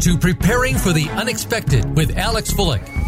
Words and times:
to 0.00 0.16
Preparing 0.16 0.76
for 0.76 0.92
the 0.92 1.08
Unexpected 1.10 1.96
with 1.96 2.16
Alex 2.16 2.52
Fullick. 2.52 3.07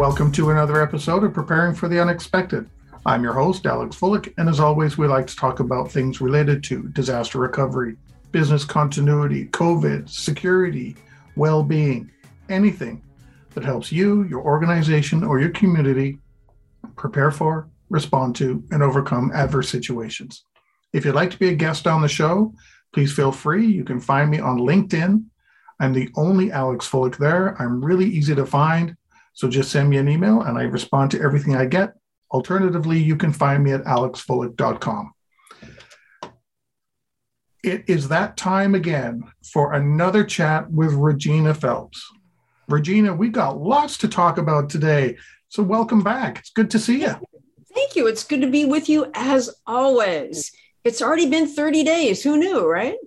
Welcome 0.00 0.32
to 0.32 0.48
another 0.48 0.80
episode 0.80 1.24
of 1.24 1.34
Preparing 1.34 1.74
for 1.74 1.86
the 1.86 2.00
Unexpected. 2.00 2.70
I'm 3.04 3.22
your 3.22 3.34
host, 3.34 3.66
Alex 3.66 3.94
Fullick, 3.94 4.32
and 4.38 4.48
as 4.48 4.58
always, 4.58 4.96
we 4.96 5.06
like 5.06 5.26
to 5.26 5.36
talk 5.36 5.60
about 5.60 5.92
things 5.92 6.22
related 6.22 6.64
to 6.64 6.88
disaster 6.94 7.38
recovery, 7.38 7.96
business 8.32 8.64
continuity, 8.64 9.48
COVID, 9.48 10.08
security, 10.08 10.96
well 11.36 11.62
being, 11.62 12.10
anything 12.48 13.02
that 13.52 13.62
helps 13.62 13.92
you, 13.92 14.22
your 14.22 14.40
organization, 14.40 15.22
or 15.22 15.38
your 15.38 15.50
community 15.50 16.18
prepare 16.96 17.30
for, 17.30 17.68
respond 17.90 18.34
to, 18.36 18.64
and 18.70 18.82
overcome 18.82 19.30
adverse 19.34 19.68
situations. 19.68 20.46
If 20.94 21.04
you'd 21.04 21.14
like 21.14 21.30
to 21.32 21.38
be 21.38 21.50
a 21.50 21.54
guest 21.54 21.86
on 21.86 22.00
the 22.00 22.08
show, 22.08 22.54
please 22.94 23.12
feel 23.12 23.32
free. 23.32 23.66
You 23.66 23.84
can 23.84 24.00
find 24.00 24.30
me 24.30 24.40
on 24.40 24.60
LinkedIn. 24.60 25.24
I'm 25.78 25.92
the 25.92 26.08
only 26.16 26.50
Alex 26.50 26.88
Fullick 26.88 27.18
there. 27.18 27.54
I'm 27.60 27.84
really 27.84 28.06
easy 28.06 28.34
to 28.34 28.46
find. 28.46 28.96
So 29.40 29.48
just 29.48 29.72
send 29.72 29.88
me 29.88 29.96
an 29.96 30.06
email 30.06 30.42
and 30.42 30.58
I 30.58 30.64
respond 30.64 31.12
to 31.12 31.22
everything 31.22 31.56
I 31.56 31.64
get. 31.64 31.94
Alternatively, 32.30 32.98
you 32.98 33.16
can 33.16 33.32
find 33.32 33.64
me 33.64 33.72
at 33.72 33.82
alexfullick.com. 33.84 35.14
It 37.64 37.84
is 37.88 38.08
that 38.08 38.36
time 38.36 38.74
again 38.74 39.22
for 39.50 39.72
another 39.72 40.24
chat 40.24 40.70
with 40.70 40.92
Regina 40.92 41.54
Phelps. 41.54 42.06
Regina, 42.68 43.14
we 43.14 43.30
got 43.30 43.58
lots 43.58 43.96
to 43.98 44.08
talk 44.08 44.36
about 44.36 44.68
today. 44.68 45.16
So 45.48 45.62
welcome 45.62 46.02
back. 46.02 46.40
It's 46.40 46.50
good 46.50 46.70
to 46.72 46.78
see 46.78 47.00
you. 47.00 47.14
Thank 47.74 47.96
you. 47.96 48.08
It's 48.08 48.24
good 48.24 48.42
to 48.42 48.50
be 48.50 48.66
with 48.66 48.90
you 48.90 49.10
as 49.14 49.48
always. 49.66 50.52
It's 50.84 51.00
already 51.00 51.30
been 51.30 51.48
30 51.48 51.82
days. 51.82 52.22
Who 52.22 52.36
knew, 52.36 52.68
right? 52.68 52.98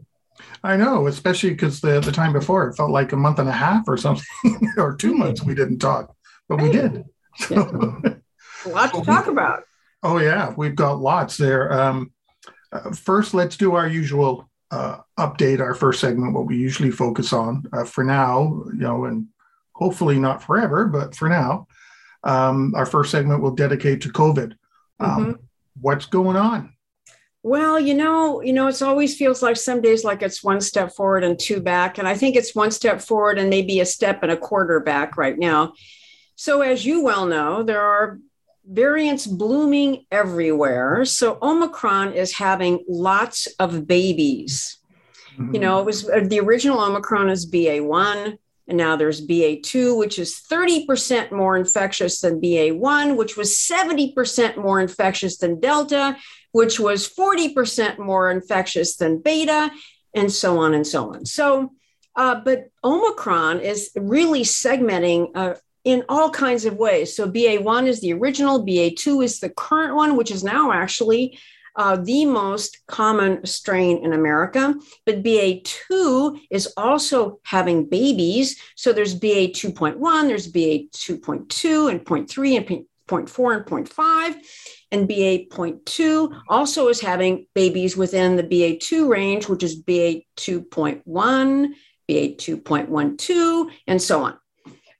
I 0.63 0.77
know, 0.77 1.05
especially 1.05 1.51
because 1.51 1.79
the, 1.79 1.99
the 1.99 2.11
time 2.11 2.33
before 2.33 2.67
it 2.67 2.75
felt 2.75 2.89
like 2.89 3.11
a 3.11 3.17
month 3.17 3.37
and 3.37 3.49
a 3.49 3.51
half 3.51 3.87
or 3.87 3.97
something, 3.97 4.25
or 4.77 4.95
two 4.95 5.13
months 5.13 5.43
we 5.43 5.53
didn't 5.53 5.77
talk, 5.77 6.15
but 6.47 6.61
we 6.61 6.71
did. 6.71 7.05
So, 7.35 7.55
a 7.55 8.69
lot 8.69 8.93
to 8.93 9.01
talk 9.01 9.25
about. 9.25 9.63
Oh, 10.03 10.19
yeah, 10.19 10.53
we've 10.55 10.75
got 10.75 10.99
lots 10.99 11.35
there. 11.35 11.73
Um, 11.73 12.11
uh, 12.71 12.91
first, 12.91 13.33
let's 13.33 13.57
do 13.57 13.73
our 13.73 13.87
usual 13.87 14.47
uh, 14.69 14.97
update, 15.17 15.59
our 15.59 15.73
first 15.73 15.99
segment, 15.99 16.33
what 16.33 16.45
we 16.45 16.57
usually 16.57 16.91
focus 16.91 17.33
on 17.33 17.63
uh, 17.73 17.85
for 17.85 18.03
now, 18.03 18.63
you 18.67 18.81
know, 18.81 19.05
and 19.05 19.27
hopefully 19.73 20.19
not 20.19 20.43
forever, 20.43 20.85
but 20.85 21.15
for 21.15 21.27
now. 21.29 21.67
Um, 22.23 22.73
our 22.75 22.85
first 22.85 23.11
segment 23.11 23.41
will 23.41 23.55
dedicate 23.55 24.01
to 24.01 24.09
COVID. 24.09 24.53
Um, 24.99 25.25
mm-hmm. 25.25 25.31
What's 25.81 26.05
going 26.05 26.37
on? 26.37 26.73
Well, 27.45 27.77
you 27.77 27.93
know, 27.93 28.41
you 28.41 28.53
know, 28.53 28.67
it 28.67 28.81
always 28.81 29.17
feels 29.17 29.41
like 29.41 29.57
some 29.57 29.81
days 29.81 30.05
like 30.05 30.21
it's 30.21 30.43
one 30.43 30.61
step 30.61 30.93
forward 30.93 31.25
and 31.25 31.37
two 31.37 31.59
back. 31.59 31.97
And 31.97 32.07
I 32.07 32.15
think 32.15 32.37
it's 32.37 32.55
one 32.55 32.71
step 32.71 33.01
forward 33.01 33.37
and 33.37 33.49
maybe 33.49 33.81
a 33.81 33.85
step 33.85 34.23
and 34.23 34.31
a 34.31 34.37
quarter 34.37 34.79
back 34.79 35.17
right 35.17 35.37
now. 35.37 35.73
So, 36.43 36.59
as 36.59 36.85
you 36.85 37.01
well 37.01 37.25
know, 37.25 37.63
there 37.63 37.79
are 37.79 38.19
variants 38.65 39.25
blooming 39.25 40.05
everywhere. 40.11 41.05
So, 41.05 41.37
Omicron 41.41 42.15
is 42.15 42.33
having 42.33 42.83
lots 42.85 43.47
of 43.59 43.87
babies. 43.87 44.77
Mm-hmm. 45.37 45.53
You 45.53 45.61
know, 45.61 45.79
it 45.79 45.85
was 45.85 46.09
uh, 46.09 46.19
the 46.25 46.41
original 46.41 46.81
Omicron 46.81 47.29
is 47.29 47.49
BA1. 47.49 48.37
And 48.67 48.77
now 48.77 48.97
there's 48.97 49.25
BA2, 49.25 49.97
which 49.97 50.19
is 50.19 50.41
30% 50.51 51.31
more 51.31 51.55
infectious 51.55 52.19
than 52.19 52.41
BA1, 52.41 53.15
which 53.15 53.37
was 53.37 53.55
70% 53.55 54.57
more 54.57 54.81
infectious 54.81 55.37
than 55.37 55.61
Delta, 55.61 56.17
which 56.51 56.77
was 56.77 57.07
40% 57.07 57.99
more 57.99 58.29
infectious 58.29 58.97
than 58.97 59.21
Beta, 59.21 59.71
and 60.13 60.29
so 60.29 60.59
on 60.59 60.73
and 60.73 60.85
so 60.85 61.13
on. 61.13 61.25
So, 61.25 61.71
uh, 62.17 62.41
but 62.43 62.67
Omicron 62.83 63.61
is 63.61 63.91
really 63.95 64.43
segmenting 64.43 65.31
uh, 65.35 65.53
in 65.83 66.03
all 66.09 66.29
kinds 66.29 66.65
of 66.65 66.77
ways. 66.77 67.15
So, 67.15 67.29
BA1 67.29 67.87
is 67.87 68.01
the 68.01 68.13
original, 68.13 68.65
BA2 68.65 69.23
is 69.23 69.39
the 69.39 69.49
current 69.49 69.95
one, 69.95 70.15
which 70.15 70.31
is 70.31 70.43
now 70.43 70.71
actually 70.71 71.37
uh, 71.75 71.97
the 71.97 72.25
most 72.25 72.85
common 72.87 73.45
strain 73.45 74.03
in 74.03 74.13
America. 74.13 74.75
But 75.05 75.23
BA2 75.23 76.39
is 76.49 76.71
also 76.77 77.39
having 77.43 77.89
babies. 77.89 78.59
So 78.75 78.93
there's 78.93 79.15
BA 79.15 79.49
2.1, 79.49 80.27
there's 80.27 80.47
BA 80.47 80.87
2.2 80.89 81.91
and 81.91 82.05
0.3 82.05 82.57
and 82.57 82.85
0.4 83.07 83.55
and 83.55 83.65
0.5. 83.65 84.35
And 84.91 85.07
BA 85.07 85.45
0.2 85.49 86.41
also 86.47 86.87
is 86.87 87.01
having 87.01 87.47
babies 87.55 87.97
within 87.97 88.35
the 88.35 88.43
BA2 88.43 89.09
range, 89.09 89.47
which 89.47 89.63
is 89.63 89.75
BA 89.75 90.21
2.1, 90.37 91.03
BA 92.07 92.35
2.12, 92.35 93.71
and 93.87 94.01
so 94.01 94.23
on. 94.23 94.37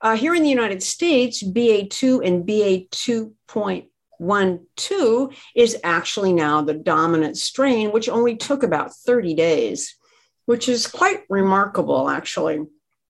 Uh, 0.04 0.14
here 0.14 0.34
in 0.34 0.42
the 0.42 0.50
United 0.50 0.82
States, 0.82 1.42
BA2 1.42 2.26
and 2.26 2.46
BA2.12 2.46 5.34
is 5.54 5.78
actually 5.82 6.34
now 6.34 6.60
the 6.60 6.74
dominant 6.74 7.38
strain, 7.38 7.90
which 7.90 8.10
only 8.10 8.36
took 8.36 8.62
about 8.62 8.94
30 8.94 9.32
days, 9.32 9.96
which 10.44 10.68
is 10.68 10.86
quite 10.86 11.22
remarkable, 11.30 12.10
actually. 12.10 12.60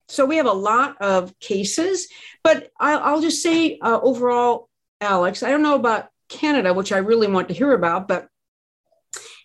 So 0.07 0.25
we 0.25 0.37
have 0.37 0.47
a 0.47 0.53
lot 0.53 1.03
of 1.03 1.37
cases, 1.41 2.07
but 2.45 2.71
I'll, 2.79 3.21
just 3.21 3.43
say 3.43 3.77
uh, 3.83 3.99
overall, 4.01 4.69
Alex, 5.01 5.43
I 5.43 5.51
don't 5.51 5.63
know 5.63 5.75
about 5.75 6.07
Canada, 6.29 6.73
which 6.73 6.93
I 6.93 6.99
really 6.99 7.27
want 7.27 7.49
to 7.49 7.55
hear 7.55 7.73
about, 7.73 8.07
but 8.07 8.29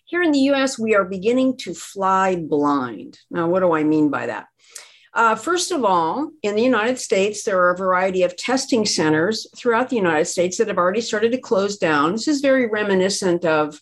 here 0.06 0.22
in 0.22 0.32
the 0.32 0.52
US, 0.52 0.78
we 0.78 0.94
are 0.94 1.04
beginning 1.04 1.58
to 1.58 1.74
fly 1.74 2.36
blind. 2.36 3.18
Now, 3.32 3.50
what 3.50 3.62
do 3.62 3.74
I 3.74 3.84
mean 3.84 4.12
by 4.12 4.28
that? 4.28 4.46
Uh, 5.14 5.36
first 5.36 5.72
of 5.72 5.84
all, 5.84 6.32
in 6.44 6.56
the 6.56 6.62
United 6.62 7.00
States, 7.00 7.44
there 7.44 7.60
are 7.60 7.72
a 7.72 7.78
variety 7.78 8.24
of 8.24 8.36
testing 8.38 8.86
centers 8.86 9.48
throughout 9.58 9.90
the 9.90 9.96
United 9.96 10.26
States 10.26 10.58
that 10.58 10.68
have 10.68 10.78
already 10.78 11.02
started 11.02 11.32
to 11.32 11.38
close 11.40 11.78
down. 11.78 12.12
This 12.12 12.28
is 12.28 12.42
very 12.42 12.68
reminiscent 12.68 13.44
of, 13.44 13.82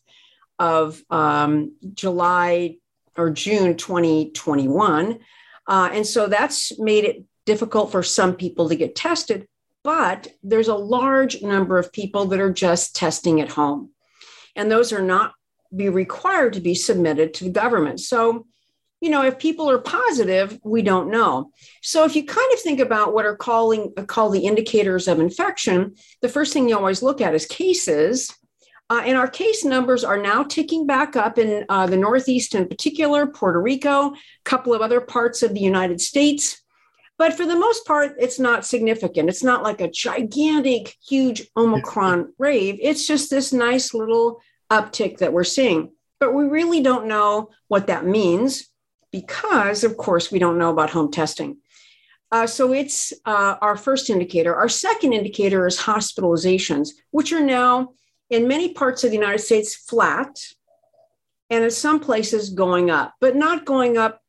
of 0.58 1.02
um, 1.10 1.76
July 1.94 2.78
or 3.18 3.30
June 3.30 3.76
2021. 3.76 5.20
Uh, 5.68 5.90
and 5.92 6.08
so 6.08 6.28
that's 6.28 6.80
made 6.80 7.04
it 7.04 7.24
difficult 7.46 7.92
for 7.92 8.04
some 8.04 8.36
people 8.36 8.70
to 8.70 8.76
get 8.76 8.96
tested, 8.96 9.48
but 9.84 10.28
there's 10.44 10.68
a 10.70 10.76
large 10.76 11.42
number 11.42 11.78
of 11.78 11.92
people 11.92 12.26
that 12.26 12.40
are 12.40 12.54
just 12.54 12.96
testing 12.96 13.42
at 13.42 13.50
home. 13.50 13.90
And 14.56 14.72
those 14.72 14.94
are 14.94 15.02
not 15.02 15.34
be 15.76 15.90
required 15.90 16.54
to 16.54 16.62
be 16.62 16.76
submitted 16.76 17.34
to 17.34 17.44
the 17.44 17.50
government. 17.50 18.00
So 18.00 18.46
you 19.00 19.10
know, 19.10 19.24
if 19.24 19.38
people 19.38 19.70
are 19.70 19.78
positive, 19.78 20.60
we 20.64 20.82
don't 20.82 21.12
know. 21.12 21.52
So 21.82 22.04
if 22.04 22.16
you 22.16 22.26
kind 22.26 22.52
of 22.54 22.60
think 22.60 22.80
about 22.80 23.14
what 23.14 23.26
are 23.26 23.36
calling 23.36 23.94
called 24.08 24.34
the 24.34 24.46
indicators 24.46 25.08
of 25.08 25.20
infection, 25.20 25.96
the 26.22 26.30
first 26.30 26.52
thing 26.52 26.68
you 26.68 26.76
always 26.76 27.04
look 27.04 27.22
at 27.22 27.36
is 27.36 27.46
cases. 27.46 28.34
Uh, 28.90 29.04
and 29.06 29.18
our 29.18 29.28
case 29.28 29.66
numbers 29.66 30.04
are 30.04 30.22
now 30.22 30.44
ticking 30.44 30.88
back 30.88 31.16
up 31.16 31.38
in 31.38 31.66
uh, 31.70 31.86
the 31.86 31.98
Northeast, 31.98 32.56
in 32.56 32.68
particular, 32.68 33.28
Puerto 33.28 33.62
Rico, 33.62 34.14
a 34.14 34.16
couple 34.46 34.74
of 34.74 34.82
other 34.82 35.02
parts 35.02 35.44
of 35.44 35.54
the 35.54 35.60
United 35.60 36.00
States. 36.00 36.64
But 37.18 37.34
for 37.34 37.46
the 37.46 37.56
most 37.56 37.86
part, 37.86 38.16
it's 38.18 38.40
not 38.40 38.66
significant. 38.66 39.30
It's 39.30 39.44
not 39.44 39.62
like 39.62 39.82
a 39.82 39.92
gigantic, 39.92 40.96
huge 41.06 41.48
Omicron 41.58 42.34
rave. 42.40 42.80
It's 42.82 43.06
just 43.06 43.30
this 43.30 43.52
nice 43.52 43.94
little 43.94 44.40
uptick 44.72 45.18
that 45.18 45.34
we're 45.34 45.44
seeing. 45.44 45.92
But 46.20 46.34
we 46.34 46.46
really 46.46 46.82
don't 46.82 47.08
know 47.08 47.50
what 47.68 47.88
that 47.88 48.06
means 48.06 48.70
because, 49.22 49.84
of 49.84 49.98
course, 49.98 50.32
we 50.32 50.40
don't 50.40 50.60
know 50.60 50.70
about 50.70 50.92
home 50.92 51.12
testing. 51.12 51.58
Uh, 52.32 52.46
so 52.46 52.74
it's 52.74 53.14
uh, 53.26 53.56
our 53.62 53.78
first 53.78 54.10
indicator. 54.10 54.54
Our 54.56 54.70
second 54.70 55.14
indicator 55.14 55.66
is 55.66 55.80
hospitalizations, 55.80 56.90
which 57.12 57.32
are 57.32 57.44
now 57.44 57.94
in 58.30 58.48
many 58.48 58.74
parts 58.74 59.04
of 59.04 59.10
the 59.10 59.16
United 59.16 59.40
States 59.40 59.76
flat 59.76 60.38
and 61.50 61.64
in 61.64 61.72
some 61.72 62.00
places 62.00 62.50
going 62.50 62.90
up, 62.92 63.14
but 63.22 63.36
not 63.36 63.66
going 63.66 63.98
up 63.98 64.22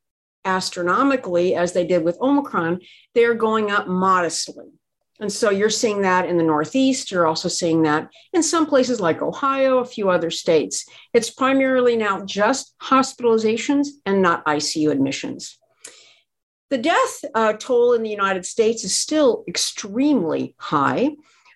astronomically 0.45 1.55
as 1.55 1.73
they 1.73 1.85
did 1.85 2.03
with 2.03 2.17
Omicron. 2.21 2.79
They're 3.13 3.35
going 3.35 3.69
up 3.69 3.87
modestly. 3.87 4.78
And 5.19 5.31
so 5.31 5.49
you're 5.49 5.69
seeing 5.69 6.01
that 6.03 6.27
in 6.27 6.37
the 6.37 6.43
Northeast. 6.43 7.11
You're 7.11 7.27
also 7.27 7.49
seeing 7.49 7.83
that 7.83 8.09
in 8.31 8.41
some 8.41 8.65
places 8.65 9.01
like 9.01 9.21
Ohio, 9.21 9.79
a 9.79 9.85
few 9.85 10.09
other 10.09 10.31
states. 10.31 10.85
It's 11.13 11.29
primarily 11.29 11.97
now 11.97 12.23
just 12.23 12.73
hospitalizations 12.81 13.87
and 14.05 14.21
not 14.21 14.45
ICU 14.45 14.91
admissions. 14.91 15.57
The 16.69 16.77
death 16.77 17.25
uh, 17.33 17.53
toll 17.53 17.93
in 17.93 18.03
the 18.03 18.09
United 18.09 18.45
States 18.45 18.83
is 18.83 18.97
still 18.97 19.43
extremely 19.47 20.55
high, 20.57 21.15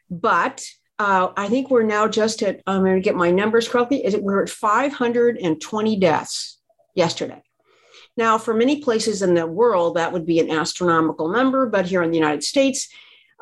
but 0.10 0.66
uh, 1.00 1.30
I 1.38 1.48
think 1.48 1.70
we're 1.70 1.84
now 1.84 2.08
just 2.08 2.42
at, 2.42 2.62
I'm 2.66 2.84
going 2.84 2.96
to 2.96 3.02
get 3.02 3.16
my 3.16 3.32
numbers 3.32 3.68
correctly, 3.68 4.04
is 4.04 4.14
it, 4.14 4.24
we're 4.24 4.44
at 4.44 4.50
520 4.50 6.00
deaths 6.00 6.60
yesterday. 6.96 7.42
Now, 8.18 8.38
for 8.38 8.54
many 8.54 8.82
places 8.82 9.22
in 9.22 9.34
the 9.34 9.48
world, 9.48 9.96
that 9.96 10.14
would 10.14 10.26
be 10.26 10.40
an 10.40 10.52
astronomical 10.52 11.30
number, 11.30 11.68
but 11.68 11.86
here 11.86 12.04
in 12.04 12.12
the 12.12 12.18
United 12.18 12.44
States, 12.44 12.90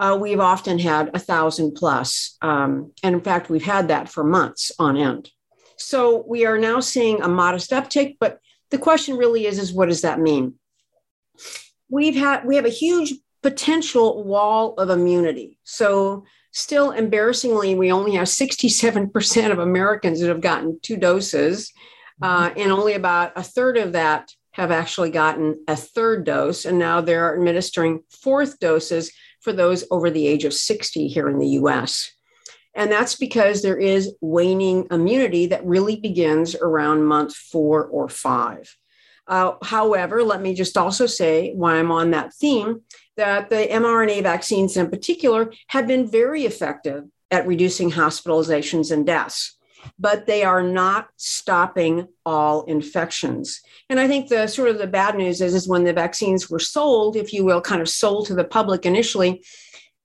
uh, 0.02 0.18
we've 0.20 0.40
often 0.40 0.80
had 0.80 1.12
a 1.14 1.20
thousand 1.20 1.74
plus. 1.74 2.36
Um, 2.42 2.92
and 3.04 3.14
in 3.14 3.22
fact, 3.22 3.52
we've 3.52 3.64
had 3.64 3.90
that 3.90 4.10
for 4.10 4.24
months 4.24 4.72
on 4.80 4.98
end. 4.98 5.30
So 5.78 6.26
we 6.28 6.46
are 6.46 6.58
now 6.58 6.80
seeing 6.80 7.22
a 7.22 7.28
modest 7.28 7.70
uptick, 7.70 8.18
but 8.20 8.40
the 8.72 8.80
question 8.80 9.16
really 9.16 9.46
is, 9.46 9.60
is 9.60 9.72
what 9.72 9.90
does 9.90 10.02
that 10.02 10.20
mean? 10.20 10.56
We've 11.88 12.16
had 12.16 12.46
we 12.46 12.56
have 12.56 12.66
a 12.66 12.70
huge 12.70 13.14
potential 13.44 14.24
wall 14.24 14.74
of 14.76 14.90
immunity. 14.90 15.60
So 15.64 16.26
still 16.52 16.92
embarrassingly, 16.92 17.76
we 17.76 17.92
only 17.92 18.14
have 18.16 18.28
67% 18.28 19.52
of 19.52 19.60
Americans 19.60 20.20
that 20.20 20.30
have 20.30 20.42
gotten 20.42 20.80
two 20.82 20.98
doses, 20.98 21.72
uh, 22.22 22.50
mm-hmm. 22.50 22.60
and 22.60 22.72
only 22.72 22.94
about 22.94 23.34
a 23.36 23.44
third 23.44 23.78
of 23.78 23.92
that 23.94 24.32
have 24.52 24.72
actually 24.72 25.12
gotten 25.12 25.64
a 25.68 25.76
third 25.76 26.24
dose. 26.24 26.66
And 26.66 26.80
now 26.80 27.02
they're 27.02 27.36
administering 27.36 28.04
fourth 28.10 28.60
doses 28.60 29.12
for 29.42 29.54
those 29.54 29.84
over 29.92 30.10
the 30.10 30.28
age 30.28 30.46
of 30.46 30.54
60 30.54 31.08
here 31.08 31.30
in 31.30 31.40
the 31.40 31.50
US. 31.50 32.12
And 32.74 32.92
that's 32.92 33.16
because 33.16 33.62
there 33.62 33.78
is 33.78 34.16
waning 34.22 34.88
immunity 34.92 35.48
that 35.48 35.66
really 35.66 35.98
begins 35.98 36.56
around 36.56 37.04
month 37.04 37.36
four 37.36 37.86
or 37.86 38.08
five. 38.08 38.76
Uh, 39.28 39.54
however, 39.62 40.24
let 40.24 40.42
me 40.42 40.54
just 40.54 40.78
also 40.78 41.06
say, 41.06 41.54
while 41.54 41.76
I'm 41.76 41.92
on 41.92 42.12
that 42.12 42.34
theme, 42.34 42.82
that 43.18 43.50
the 43.50 43.68
mRNA 43.70 44.24
vaccines 44.24 44.78
in 44.78 44.90
particular 44.90 45.54
have 45.68 45.88
been 45.88 46.10
very 46.10 46.46
effective 46.46 47.06
at 47.30 47.48
reducing 47.48 47.92
hospitalizations 47.92 48.92
and 48.92 49.06
deaths, 49.06 49.58
but 50.00 50.26
they 50.26 50.44
are 50.44 50.64
not 50.64 51.08
stopping 51.18 52.08
all 52.26 52.64
infections. 52.64 53.62
And 53.90 54.00
I 54.00 54.08
think 54.08 54.28
the 54.28 54.48
sort 54.48 54.70
of 54.70 54.78
the 54.78 54.88
bad 54.88 55.16
news 55.16 55.42
is, 55.42 55.54
is 55.54 55.68
when 55.68 55.84
the 55.84 55.94
vaccines 55.94 56.50
were 56.50 56.60
sold, 56.60 57.16
if 57.16 57.34
you 57.34 57.44
will, 57.44 57.62
kind 57.62 57.82
of 57.82 57.90
sold 57.90 58.28
to 58.28 58.36
the 58.36 58.44
public 58.44 58.86
initially, 58.86 59.44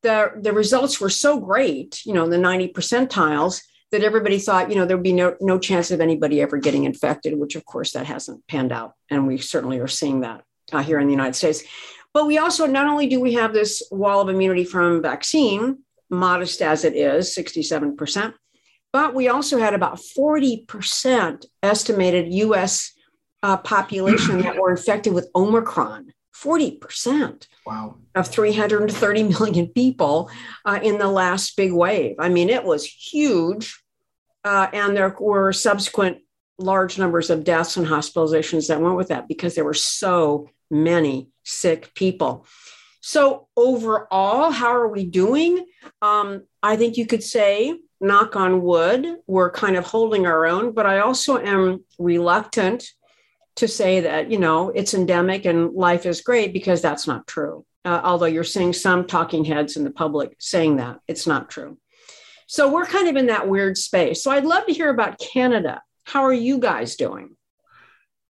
the, 0.02 0.32
the 0.40 0.52
results 0.52 1.00
were 1.00 1.10
so 1.10 1.40
great, 1.40 2.04
you 2.04 2.12
know, 2.12 2.28
the 2.28 2.38
90 2.38 2.72
percentiles, 2.72 3.62
that 3.92 4.02
everybody 4.02 4.38
thought, 4.38 4.68
you 4.70 4.76
know, 4.76 4.84
there'd 4.84 5.02
be 5.02 5.12
no, 5.12 5.36
no 5.40 5.58
chance 5.58 5.90
of 5.90 6.00
anybody 6.00 6.40
ever 6.40 6.58
getting 6.58 6.84
infected, 6.84 7.38
which 7.38 7.54
of 7.54 7.64
course 7.64 7.92
that 7.92 8.06
hasn't 8.06 8.46
panned 8.48 8.72
out. 8.72 8.94
And 9.10 9.26
we 9.26 9.38
certainly 9.38 9.78
are 9.78 9.88
seeing 9.88 10.20
that 10.20 10.42
uh, 10.72 10.82
here 10.82 10.98
in 10.98 11.06
the 11.06 11.12
United 11.12 11.34
States. 11.34 11.62
But 12.12 12.26
we 12.26 12.38
also, 12.38 12.66
not 12.66 12.86
only 12.86 13.08
do 13.08 13.20
we 13.20 13.34
have 13.34 13.52
this 13.52 13.82
wall 13.90 14.20
of 14.20 14.28
immunity 14.28 14.64
from 14.64 15.02
vaccine, 15.02 15.78
modest 16.10 16.62
as 16.62 16.84
it 16.84 16.94
is, 16.96 17.34
67%, 17.34 18.32
but 18.96 19.12
we 19.12 19.28
also 19.28 19.58
had 19.58 19.74
about 19.74 19.98
40% 19.98 21.44
estimated 21.62 22.32
US 22.32 22.94
uh, 23.42 23.58
population 23.58 24.40
that 24.40 24.56
were 24.56 24.70
infected 24.70 25.12
with 25.12 25.28
Omicron. 25.34 26.14
40%. 26.34 27.46
Wow. 27.66 27.96
Of 28.14 28.28
330 28.28 29.22
million 29.24 29.66
people 29.66 30.30
uh, 30.64 30.80
in 30.82 30.96
the 30.96 31.08
last 31.08 31.58
big 31.58 31.74
wave. 31.74 32.16
I 32.18 32.30
mean, 32.30 32.48
it 32.48 32.64
was 32.64 32.86
huge. 32.86 33.82
Uh, 34.42 34.68
and 34.72 34.96
there 34.96 35.14
were 35.20 35.52
subsequent 35.52 36.22
large 36.56 36.98
numbers 36.98 37.28
of 37.28 37.44
deaths 37.44 37.76
and 37.76 37.86
hospitalizations 37.86 38.68
that 38.68 38.80
went 38.80 38.96
with 38.96 39.08
that 39.08 39.28
because 39.28 39.54
there 39.54 39.64
were 39.66 39.74
so 39.74 40.48
many 40.70 41.28
sick 41.44 41.92
people. 41.94 42.46
So, 43.02 43.46
overall, 43.58 44.50
how 44.52 44.74
are 44.74 44.88
we 44.88 45.04
doing? 45.04 45.66
Um, 46.00 46.44
I 46.62 46.76
think 46.76 46.96
you 46.96 47.06
could 47.06 47.22
say, 47.22 47.78
knock 48.00 48.36
on 48.36 48.62
wood, 48.62 49.06
we're 49.26 49.50
kind 49.50 49.76
of 49.76 49.84
holding 49.84 50.26
our 50.26 50.46
own, 50.46 50.72
but 50.72 50.86
I 50.86 51.00
also 51.00 51.38
am 51.38 51.84
reluctant 51.98 52.84
to 53.56 53.66
say 53.66 54.00
that 54.00 54.30
you 54.30 54.38
know 54.38 54.70
it's 54.70 54.94
endemic 54.94 55.44
and 55.44 55.72
life 55.72 56.06
is 56.06 56.20
great 56.20 56.52
because 56.52 56.80
that's 56.80 57.06
not 57.06 57.26
true. 57.26 57.64
Uh, 57.84 58.00
although 58.04 58.26
you're 58.26 58.44
seeing 58.44 58.72
some 58.72 59.06
talking 59.06 59.44
heads 59.44 59.76
in 59.76 59.84
the 59.84 59.90
public 59.90 60.36
saying 60.38 60.76
that 60.76 60.98
it's 61.08 61.26
not 61.26 61.48
true. 61.48 61.78
So 62.48 62.70
we're 62.70 62.86
kind 62.86 63.08
of 63.08 63.16
in 63.16 63.26
that 63.26 63.48
weird 63.48 63.76
space. 63.76 64.22
So 64.22 64.30
i'd 64.30 64.44
love 64.44 64.66
to 64.66 64.72
hear 64.72 64.90
about 64.90 65.18
canada. 65.18 65.82
How 66.04 66.22
are 66.22 66.32
you 66.32 66.58
guys 66.58 66.96
doing? 66.96 67.36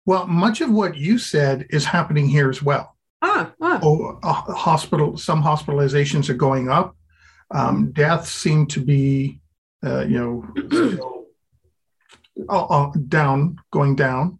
Well 0.06 0.26
much 0.26 0.60
of 0.60 0.70
what 0.70 0.96
you 0.96 1.18
said 1.18 1.66
is 1.70 1.84
happening 1.84 2.28
here 2.28 2.48
as 2.48 2.62
well. 2.62 2.96
Ah, 3.20 3.52
ah. 3.60 3.80
Oh, 3.82 4.18
uh, 4.22 4.32
hospital 4.54 5.16
some 5.16 5.42
hospitalizations 5.42 6.28
are 6.28 6.34
going 6.34 6.68
up. 6.68 6.96
Um, 7.50 7.92
deaths 7.92 8.30
seem 8.30 8.66
to 8.68 8.80
be 8.80 9.40
uh, 9.84 10.04
you 10.04 10.18
know 10.18 10.98
uh, 12.48 12.64
uh, 12.66 12.92
down 13.08 13.56
going 13.70 13.96
down 13.96 14.38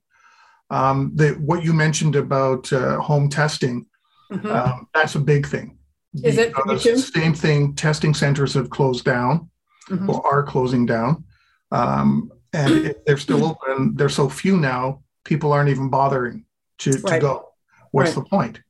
um, 0.70 1.12
the, 1.14 1.31
what 1.35 1.64
you 1.64 1.73
mentioned 1.73 2.17
about 2.17 2.73
uh, 2.73 3.00
home 3.00 3.29
testing, 3.29 3.87
mm-hmm. 4.31 4.50
um, 4.50 4.88
that's 4.94 5.14
a 5.14 5.20
big 5.20 5.46
thing. 5.46 5.79
Is 6.23 6.38
it? 6.38 6.52
The 6.55 7.11
same 7.14 7.35
thing. 7.35 7.75
Testing 7.75 8.14
centers 8.14 8.55
have 8.55 8.70
closed 8.70 9.05
down 9.05 9.50
mm-hmm. 9.88 10.11
or 10.11 10.26
are 10.26 10.43
closing 10.43 10.87
down. 10.87 11.25
Um, 11.70 12.32
and 12.52 12.94
they're 13.06 13.19
still 13.19 13.44
open. 13.44 13.94
There's 13.94 14.14
so 14.14 14.29
few 14.29 14.56
now, 14.56 15.02
people 15.25 15.52
aren't 15.52 15.69
even 15.69 15.90
bothering 15.90 16.44
to, 16.79 16.93
right. 16.93 17.14
to 17.14 17.20
go. 17.20 17.49
What's 17.90 18.17
right. 18.17 18.25
the 18.25 18.29
point? 18.29 18.61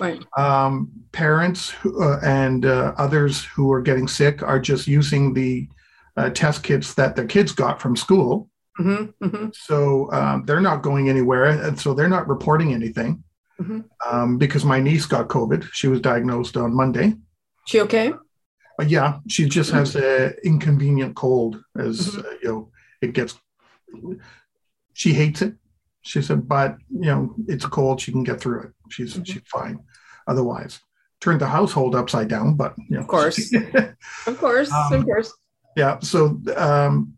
Right. 0.00 0.24
Um, 0.36 0.90
parents 1.12 1.72
uh, 1.84 2.18
and 2.20 2.64
uh, 2.64 2.94
others 2.96 3.44
who 3.44 3.72
are 3.72 3.82
getting 3.82 4.08
sick 4.08 4.42
are 4.42 4.58
just 4.58 4.86
using 4.86 5.34
the 5.34 5.68
uh, 6.16 6.30
test 6.30 6.62
kits 6.62 6.94
that 6.94 7.16
their 7.16 7.26
kids 7.26 7.52
got 7.52 7.80
from 7.80 7.96
school 7.96 8.48
Mm-hmm, 8.78 9.24
mm-hmm. 9.24 9.48
So 9.52 10.10
um, 10.12 10.44
they're 10.46 10.60
not 10.60 10.82
going 10.82 11.08
anywhere, 11.08 11.44
and 11.44 11.78
so 11.78 11.94
they're 11.94 12.08
not 12.08 12.28
reporting 12.28 12.72
anything. 12.72 13.22
Mm-hmm. 13.60 13.80
Um, 14.10 14.36
because 14.36 14.64
my 14.64 14.80
niece 14.80 15.06
got 15.06 15.28
COVID. 15.28 15.68
She 15.72 15.86
was 15.86 16.00
diagnosed 16.00 16.56
on 16.56 16.74
Monday. 16.74 17.14
She 17.66 17.80
okay? 17.82 18.12
Uh, 18.80 18.84
yeah, 18.84 19.18
she 19.28 19.48
just 19.48 19.70
has 19.70 19.94
an 19.94 20.34
inconvenient 20.42 21.14
cold. 21.14 21.62
As 21.78 22.08
mm-hmm. 22.08 22.20
uh, 22.20 22.30
you 22.42 22.48
know, 22.48 22.70
it 23.00 23.12
gets. 23.12 23.38
She 24.94 25.12
hates 25.12 25.40
it. 25.40 25.54
She 26.02 26.20
said, 26.20 26.48
but 26.48 26.76
you 26.90 27.06
know, 27.06 27.34
it's 27.46 27.64
a 27.64 27.68
cold. 27.68 28.00
She 28.00 28.10
can 28.10 28.24
get 28.24 28.40
through 28.40 28.62
it. 28.62 28.70
She's 28.90 29.14
mm-hmm. 29.14 29.22
she's 29.22 29.42
fine. 29.46 29.78
Otherwise, 30.26 30.80
turned 31.20 31.40
the 31.40 31.46
household 31.46 31.94
upside 31.94 32.26
down. 32.26 32.56
But 32.56 32.74
you 32.76 32.96
know, 32.96 33.02
of 33.02 33.06
course, 33.06 33.54
of 34.26 34.38
course, 34.38 34.72
um, 34.72 34.92
of 34.94 35.04
course. 35.04 35.32
Yeah. 35.76 35.98
So 36.00 36.40
um, 36.56 37.14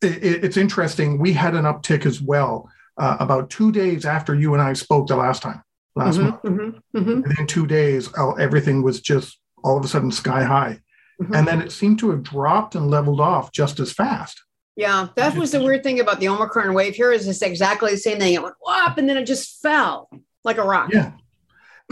it, 0.00 0.44
it's 0.44 0.56
interesting. 0.56 1.18
We 1.18 1.32
had 1.32 1.54
an 1.54 1.64
uptick 1.64 2.06
as 2.06 2.20
well 2.20 2.70
uh, 2.98 3.16
about 3.20 3.50
two 3.50 3.72
days 3.72 4.04
after 4.04 4.34
you 4.34 4.54
and 4.54 4.62
I 4.62 4.72
spoke 4.72 5.08
the 5.08 5.16
last 5.16 5.42
time, 5.42 5.62
last 5.94 6.18
mm-hmm, 6.18 6.30
month. 6.30 6.42
Mm-hmm, 6.42 6.98
mm-hmm. 6.98 7.28
Within 7.28 7.46
two 7.46 7.66
days, 7.66 8.08
everything 8.38 8.82
was 8.82 9.00
just 9.00 9.38
all 9.64 9.78
of 9.78 9.84
a 9.84 9.88
sudden 9.88 10.10
sky 10.10 10.44
high. 10.44 10.80
Mm-hmm. 11.20 11.34
And 11.34 11.46
then 11.46 11.62
it 11.62 11.72
seemed 11.72 11.98
to 12.00 12.10
have 12.10 12.22
dropped 12.22 12.74
and 12.74 12.90
leveled 12.90 13.20
off 13.20 13.52
just 13.52 13.80
as 13.80 13.92
fast. 13.92 14.42
Yeah, 14.74 15.08
that 15.16 15.36
was 15.36 15.52
the 15.52 15.62
weird 15.62 15.82
thing 15.82 16.00
about 16.00 16.18
the 16.18 16.28
Omicron 16.28 16.72
wave 16.72 16.94
here 16.94 17.12
is 17.12 17.28
it's 17.28 17.42
exactly 17.42 17.90
the 17.90 17.98
same 17.98 18.18
thing. 18.18 18.32
It 18.32 18.42
went 18.42 18.54
up 18.66 18.96
and 18.96 19.08
then 19.08 19.18
it 19.18 19.26
just 19.26 19.60
fell 19.60 20.08
like 20.44 20.56
a 20.56 20.64
rock. 20.64 20.90
Yeah. 20.92 21.12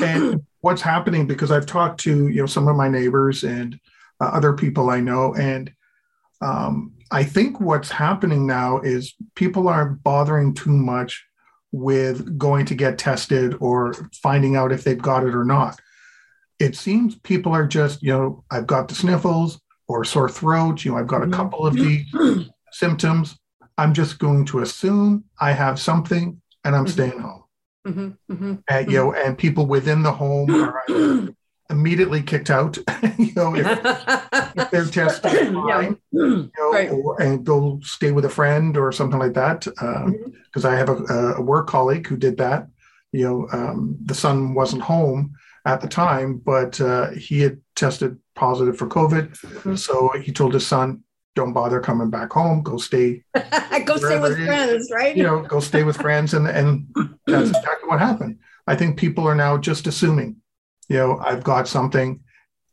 And 0.02 0.46
what's 0.62 0.80
happening 0.80 1.26
because 1.26 1.50
I've 1.50 1.66
talked 1.66 2.00
to, 2.00 2.28
you 2.28 2.40
know, 2.40 2.46
some 2.46 2.68
of 2.68 2.76
my 2.76 2.88
neighbors 2.88 3.44
and 3.44 3.78
uh, 4.18 4.30
other 4.32 4.54
people 4.54 4.88
I 4.88 5.00
know 5.00 5.34
and 5.34 5.70
um, 6.40 6.92
I 7.10 7.24
think 7.24 7.60
what's 7.60 7.90
happening 7.90 8.46
now 8.46 8.80
is 8.80 9.14
people 9.34 9.68
aren't 9.68 10.02
bothering 10.02 10.54
too 10.54 10.70
much 10.70 11.24
with 11.72 12.38
going 12.38 12.66
to 12.66 12.74
get 12.74 12.98
tested 12.98 13.56
or 13.60 13.94
finding 14.22 14.56
out 14.56 14.72
if 14.72 14.84
they've 14.84 15.00
got 15.00 15.24
it 15.24 15.34
or 15.34 15.44
not. 15.44 15.78
It 16.58 16.76
seems 16.76 17.16
people 17.16 17.52
are 17.52 17.66
just, 17.66 18.02
you 18.02 18.12
know, 18.12 18.44
I've 18.50 18.66
got 18.66 18.88
the 18.88 18.94
sniffles 18.94 19.60
or 19.88 20.04
sore 20.04 20.28
throat, 20.28 20.84
you 20.84 20.92
know, 20.92 20.98
I've 20.98 21.06
got 21.06 21.22
a 21.22 21.26
mm-hmm. 21.26 21.34
couple 21.34 21.66
of 21.66 21.74
these 21.74 22.06
symptoms. 22.72 23.38
I'm 23.78 23.94
just 23.94 24.18
going 24.18 24.44
to 24.46 24.60
assume 24.60 25.24
I 25.40 25.52
have 25.52 25.80
something 25.80 26.40
and 26.64 26.76
I'm 26.76 26.84
mm-hmm. 26.84 26.92
staying 26.92 27.18
home. 27.18 27.44
Mm-hmm, 27.86 28.32
mm-hmm, 28.32 28.54
and 28.68 28.92
you 28.92 28.98
know, 28.98 29.14
and 29.14 29.38
people 29.38 29.64
within 29.64 30.02
the 30.02 30.12
home 30.12 30.50
are 30.54 31.34
immediately 31.70 32.22
kicked 32.22 32.50
out, 32.50 32.76
you 33.18 33.32
know, 33.34 33.54
if, 33.54 33.66
if 34.56 34.70
they're 34.70 34.84
tested 34.90 35.22
fine, 35.22 35.68
yeah. 35.68 35.90
you 36.12 36.50
know, 36.58 36.72
right. 36.72 36.90
or, 36.90 37.20
and 37.20 37.44
go 37.44 37.80
stay 37.82 38.12
with 38.12 38.24
a 38.24 38.30
friend 38.30 38.76
or 38.76 38.92
something 38.92 39.18
like 39.18 39.34
that. 39.34 39.60
Because 39.60 40.04
um, 40.04 40.14
mm-hmm. 40.14 40.66
I 40.66 40.76
have 40.76 40.88
a, 40.88 41.34
a, 41.36 41.40
work 41.40 41.66
colleague 41.66 42.06
who 42.06 42.16
did 42.16 42.36
that. 42.38 42.68
You 43.12 43.24
know, 43.24 43.48
um, 43.52 43.96
the 44.04 44.14
son 44.14 44.54
wasn't 44.54 44.82
home 44.82 45.34
at 45.66 45.80
the 45.80 45.88
time, 45.88 46.38
but 46.38 46.80
uh, 46.80 47.10
he 47.10 47.40
had 47.40 47.60
tested 47.74 48.18
positive 48.34 48.76
for 48.76 48.86
COVID. 48.86 49.30
Mm-hmm. 49.30 49.74
So 49.76 50.10
he 50.22 50.32
told 50.32 50.54
his 50.54 50.66
son, 50.66 51.02
don't 51.36 51.52
bother 51.52 51.80
coming 51.80 52.10
back 52.10 52.32
home. 52.32 52.62
Go 52.62 52.76
stay. 52.76 53.22
go 53.84 53.96
stay 53.96 54.18
with 54.18 54.44
friends, 54.44 54.90
right? 54.92 55.16
You 55.16 55.22
know, 55.22 55.42
go 55.42 55.60
stay 55.60 55.84
with 55.84 55.96
friends, 55.96 56.34
and 56.34 56.46
and 56.48 56.86
that's 57.26 57.50
exactly 57.50 57.88
what 57.88 58.00
happened. 58.00 58.38
I 58.66 58.76
think 58.76 58.98
people 58.98 59.26
are 59.26 59.34
now 59.34 59.56
just 59.56 59.86
assuming, 59.86 60.36
you 60.90 60.96
know, 60.96 61.18
I've 61.24 61.44
got 61.44 61.68
something. 61.68 62.20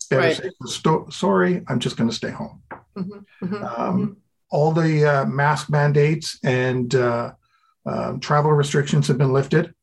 Better 0.10 0.22
Right. 0.22 0.36
say, 0.38 0.52
"Sto- 0.66 1.08
sorry, 1.10 1.64
I'm 1.68 1.80
just 1.80 1.96
going 1.98 2.10
to 2.10 2.16
stay 2.16 2.32
home. 2.32 2.62
Mhm, 2.98 3.26
mhm, 3.44 3.80
Um, 3.80 4.18
all 4.50 4.72
the 4.72 5.06
uh, 5.06 5.26
mask 5.26 5.70
mandates 5.70 6.40
and 6.44 6.94
uh, 6.96 7.34
um, 7.86 8.20
travel 8.20 8.52
restrictions 8.52 9.08
have 9.08 9.18
been 9.18 9.34
lifted. 9.34 9.74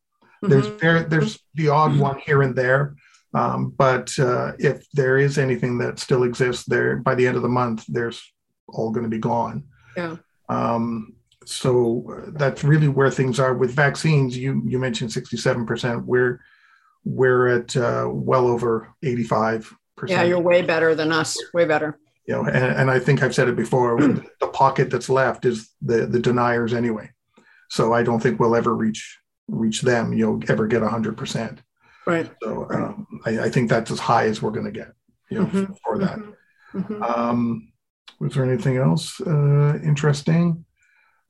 There's 0.42 0.66
mhm. 0.66 0.78
there, 0.80 1.04
there's 1.04 1.38
the 1.54 1.68
odd 1.68 1.96
one 1.98 2.18
here 2.26 2.42
and 2.42 2.54
there, 2.56 2.96
um, 3.34 3.70
but 3.84 4.18
uh, 4.18 4.52
if 4.58 4.84
there 4.92 5.16
is 5.18 5.38
anything 5.38 5.78
that 5.78 5.98
still 5.98 6.24
exists 6.24 6.64
there 6.66 6.96
by 6.96 7.14
the 7.14 7.26
end 7.26 7.36
of 7.36 7.42
the 7.42 7.48
month, 7.48 7.84
there's 7.88 8.20
all 8.68 8.90
going 8.90 9.04
to 9.04 9.16
be 9.16 9.18
gone. 9.32 9.64
Yeah. 9.96 10.16
Um, 10.48 11.14
so 11.46 11.70
uh, 12.10 12.30
that's 12.40 12.64
really 12.64 12.88
where 12.88 13.10
things 13.10 13.38
are 13.38 13.54
with 13.54 13.70
vaccines. 13.86 14.36
You 14.36 14.62
you 14.66 14.78
mentioned 14.78 15.12
67 15.12 15.66
percent. 15.66 16.04
We're 16.06 16.40
we're 17.04 17.48
at 17.48 17.76
uh, 17.76 18.08
well 18.10 18.46
over 18.46 18.94
85 19.02 19.74
percent. 19.96 20.20
Yeah, 20.20 20.24
you're 20.26 20.40
way 20.40 20.62
better 20.62 20.94
than 20.94 21.12
us. 21.12 21.36
Way 21.52 21.64
better. 21.66 21.98
you 22.26 22.34
know, 22.34 22.44
and, 22.44 22.64
and 22.64 22.90
I 22.90 22.98
think 22.98 23.22
I've 23.22 23.34
said 23.34 23.48
it 23.48 23.56
before. 23.56 23.98
the 24.40 24.48
pocket 24.52 24.90
that's 24.90 25.08
left 25.08 25.44
is 25.44 25.70
the 25.82 26.06
the 26.06 26.20
deniers 26.20 26.72
anyway. 26.74 27.10
So 27.70 27.92
I 27.92 28.02
don't 28.02 28.20
think 28.20 28.38
we'll 28.40 28.56
ever 28.56 28.74
reach 28.74 29.18
reach 29.48 29.82
them. 29.82 30.12
You'll 30.12 30.40
ever 30.48 30.66
get 30.66 30.80
100 30.82 31.16
percent. 31.16 31.62
Right. 32.06 32.30
So 32.42 32.66
um, 32.70 33.06
I, 33.24 33.40
I 33.46 33.50
think 33.50 33.70
that's 33.70 33.90
as 33.90 33.98
high 33.98 34.26
as 34.26 34.42
we're 34.42 34.50
going 34.50 34.66
to 34.66 34.70
get, 34.70 34.92
you 35.30 35.38
know, 35.38 35.46
Mhm, 35.46 35.76
for 35.82 35.98
that. 35.98 36.18
mhm, 36.18 36.34
mhm. 36.74 37.02
Um, 37.02 37.72
was 38.20 38.34
there 38.34 38.44
anything 38.44 38.76
else 38.76 39.20
uh, 39.22 39.78
interesting? 39.82 40.64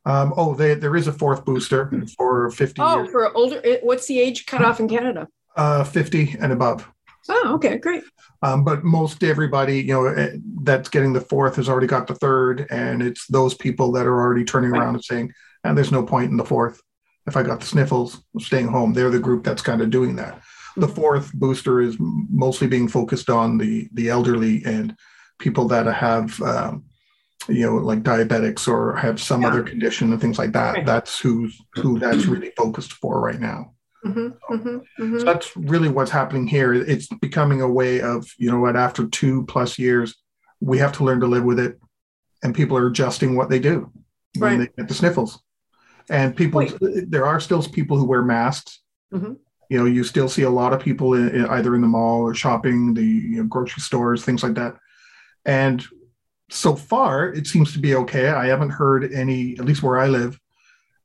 Um, 0.05 0.35
oh, 0.37 0.55
they, 0.55 0.75
there 0.75 0.97
is 0.97 1.07
a 1.07 1.13
fourth 1.13 1.45
booster 1.45 1.91
for 2.19 2.51
50, 2.51 2.83
Oh, 2.83 2.97
years, 2.97 3.11
for 3.11 3.33
older, 3.37 3.63
what's 3.83 4.07
the 4.07 4.19
age 4.21 4.47
cutoff 4.47 4.81
in 4.81 4.89
Canada? 4.89 5.29
Uh, 5.57 5.85
50 5.85 6.37
and 6.41 6.53
above. 6.53 6.89
Oh, 7.29 7.53
okay, 7.55 7.79
great. 7.79 8.03
Um, 8.43 8.65
but 8.65 8.85
most 8.85 9.23
everybody, 9.25 9.81
you 9.81 9.95
know, 9.95 10.07
eh, 10.07 10.37
that's 10.63 10.89
getting 10.91 11.13
the 11.15 11.21
fourth 11.21 11.57
has 11.57 11.69
already 11.69 11.87
got 11.87 12.07
the 12.07 12.15
third, 12.17 12.67
and 12.71 13.03
it's 13.03 13.27
those 13.29 13.55
people 13.55 13.91
that 13.93 14.07
are 14.07 14.21
already 14.21 14.45
turning 14.45 14.71
Right. 14.71 14.81
around 14.83 14.95
and 14.97 15.05
saying, 15.05 15.33
"And 15.65 15.77
there's 15.77 15.93
no 15.93 16.03
point 16.03 16.31
in 16.31 16.37
the 16.37 16.45
fourth. 16.45 16.83
If 17.27 17.37
I 17.39 17.43
got 17.43 17.61
the 17.61 17.67
sniffles, 17.67 18.23
I'm 18.35 18.41
staying 18.41 18.69
home." 18.69 18.93
They're 18.93 19.09
the 19.11 19.19
group 19.19 19.45
that's 19.45 19.63
kind 19.63 19.81
of 19.81 19.89
doing 19.91 20.17
that. 20.17 20.43
The 20.77 20.87
Mhm. 20.89 20.95
fourth 20.95 21.33
booster 21.33 21.81
is 21.81 21.97
mostly 21.99 22.67
being 22.67 22.89
focused 22.89 23.31
on 23.31 23.57
the 23.59 23.89
the 23.95 24.11
elderly 24.11 24.63
and 24.67 24.95
people 25.39 25.67
that 25.69 25.87
have, 25.87 26.41
um, 26.43 26.85
you 27.49 27.65
know, 27.65 27.77
like 27.77 28.03
diabetics 28.03 28.69
or 28.69 28.97
have 28.97 29.21
some 29.21 29.43
Yeah. 29.43 29.49
other 29.49 29.63
condition 29.63 30.13
and 30.13 30.21
things 30.21 30.39
like 30.39 30.53
that. 30.53 30.75
Right. 30.75 30.87
That's 30.87 31.19
who's 31.19 31.59
who 31.77 31.99
that's 31.99 32.27
really 32.35 32.53
focused 32.57 32.93
for 32.95 33.21
right 33.21 33.41
now. 33.41 33.74
Mhm, 34.05 34.35
mhm, 34.51 34.81
mhm. 35.01 35.19
So 35.21 35.25
that's 35.25 35.57
really 35.57 35.89
what's 35.89 36.11
happening 36.11 36.47
here. 36.47 36.75
It's 36.75 37.07
becoming 37.21 37.61
a 37.63 37.69
way 37.69 38.01
of, 38.01 38.27
you 38.39 38.51
know 38.51 38.59
what, 38.61 38.77
after 38.77 39.07
two 39.09 39.45
plus 39.47 39.79
years, 39.79 40.15
we 40.61 40.79
have 40.79 40.93
to 40.93 41.05
learn 41.05 41.21
to 41.21 41.27
live 41.27 41.45
with 41.45 41.59
it. 41.59 41.79
And 42.43 42.55
people 42.55 42.77
are 42.77 42.87
adjusting 42.87 43.35
what 43.37 43.49
they 43.49 43.59
do 43.59 43.91
when 44.39 44.59
Right. 44.59 44.59
they 44.59 44.83
get 44.83 44.89
the 44.89 44.95
sniffles. 44.95 45.43
And 46.11 46.37
people, 46.37 46.59
Wait. 46.59 46.77
there 47.11 47.25
are 47.27 47.41
still 47.41 47.63
people 47.63 47.97
who 47.97 48.05
wear 48.05 48.23
masks. 48.23 48.83
Mhm. 49.13 49.39
You 49.71 49.79
know, 49.79 49.87
you 49.87 50.05
still 50.05 50.29
see 50.29 50.43
a 50.43 50.51
lot 50.51 50.75
of 50.75 50.81
people 50.81 51.15
in, 51.15 51.31
in- 51.31 51.47
either 51.47 51.75
in 51.75 51.81
the 51.81 51.89
mall 51.89 52.21
or 52.21 52.35
shopping, 52.35 52.93
the 52.93 53.03
you 53.05 53.37
know, 53.39 53.45
grocery 53.45 53.81
stores, 53.81 54.23
things 54.23 54.43
like 54.43 54.55
that. 54.55 54.77
And 55.47 55.83
so 56.51 56.77
far, 56.77 57.33
it 57.33 57.47
seems 57.47 57.73
to 57.73 57.79
be 57.79 57.95
okay. 57.95 58.29
I 58.29 58.47
haven't 58.49 58.71
heard 58.71 59.11
any, 59.13 59.57
at 59.59 59.65
least 59.65 59.83
where 59.83 59.99
I 59.99 60.09
live, 60.09 60.39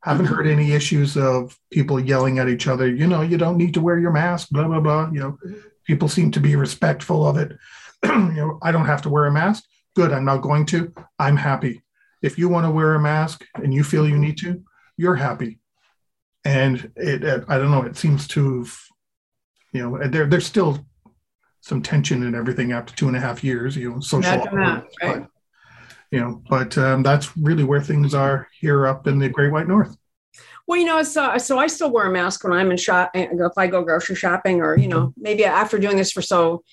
haven't 0.04 0.28
heard 0.28 0.48
any 0.48 0.72
issues 0.72 1.18
of 1.18 1.58
people 1.72 2.00
yelling 2.00 2.40
at 2.40 2.50
each 2.50 2.68
other. 2.68 2.88
You 2.88 3.08
know, 3.08 3.22
you 3.22 3.38
don't 3.38 3.58
need 3.58 3.74
to 3.74 3.82
wear 3.82 4.00
your 4.00 4.12
mask. 4.12 4.50
Blah 4.50 4.68
blah 4.68 4.80
blah. 4.80 5.10
You 5.12 5.20
know, 5.20 5.38
people 5.86 6.08
seem 6.08 6.32
to 6.32 6.40
be 6.40 6.56
respectful 6.56 7.28
of 7.28 7.38
it. 7.38 7.58
you 8.04 8.34
know, 8.34 8.60
I 8.62 8.72
don't 8.72 8.86
have 8.86 9.02
to 9.04 9.10
wear 9.10 9.26
a 9.26 9.32
mask. 9.32 9.64
Good, 9.96 10.12
I'm 10.12 10.26
not 10.26 10.42
going 10.42 10.66
to. 10.68 10.94
I'm 11.18 11.36
happy. 11.36 11.82
If 12.22 12.38
you 12.38 12.50
want 12.50 12.66
to 12.66 12.72
wear 12.72 12.96
a 12.96 13.00
mask 13.00 13.46
and 13.56 13.74
you 13.74 13.84
feel 13.84 14.08
you 14.08 14.18
need 14.18 14.38
to, 14.40 14.64
you're 14.98 15.16
happy. 15.16 15.60
And 16.46 16.92
it, 16.96 17.24
it 17.24 17.44
I 17.48 17.58
don't 17.58 17.72
know. 17.72 17.84
It 17.84 17.98
seems 17.98 18.28
to, 18.30 18.60
have, 18.60 18.80
you 19.74 19.82
know, 19.82 20.08
there 20.08 20.28
there's 20.28 20.46
still 20.46 20.86
some 21.62 21.82
tension 21.82 22.24
and 22.24 22.36
everything 22.36 22.72
after 22.72 22.96
two 22.96 23.08
and 23.08 23.18
a 23.18 23.20
half 23.20 23.44
years. 23.44 23.76
You 23.76 23.92
know, 23.92 24.00
social. 24.00 24.34
Imagine 24.34 24.60
that, 24.60 24.86
right. 25.02 25.28
You 26.12 26.20
know, 26.20 26.42
but 26.50 26.78
um, 26.78 27.04
that's 27.04 27.36
really 27.38 27.64
where 27.64 27.82
things 27.82 28.14
are 28.14 28.48
here 28.60 28.88
up 28.88 29.08
in 29.08 29.20
the 29.20 29.30
Great 29.30 29.52
White 29.52 29.68
North. 29.68 29.96
Well, 30.68 30.80
you 30.80 30.86
know, 30.86 31.02
so, 31.02 31.38
so 31.40 31.58
I 31.58 31.68
still 31.68 31.92
wear 31.92 32.06
a 32.06 32.12
mask 32.12 32.44
when 32.44 32.54
I'm 32.54 32.70
in 32.70 32.78
shop. 32.78 33.12
If 33.16 33.58
I 33.58 33.68
go 33.68 33.84
grocery 33.84 34.16
shopping, 34.16 34.62
or 34.62 34.78
you 34.78 34.88
know, 34.88 35.14
maybe 35.18 35.44
after 35.44 35.80
doing 35.80 35.98
this 35.98 36.12
for 36.12 36.22
so 36.22 36.64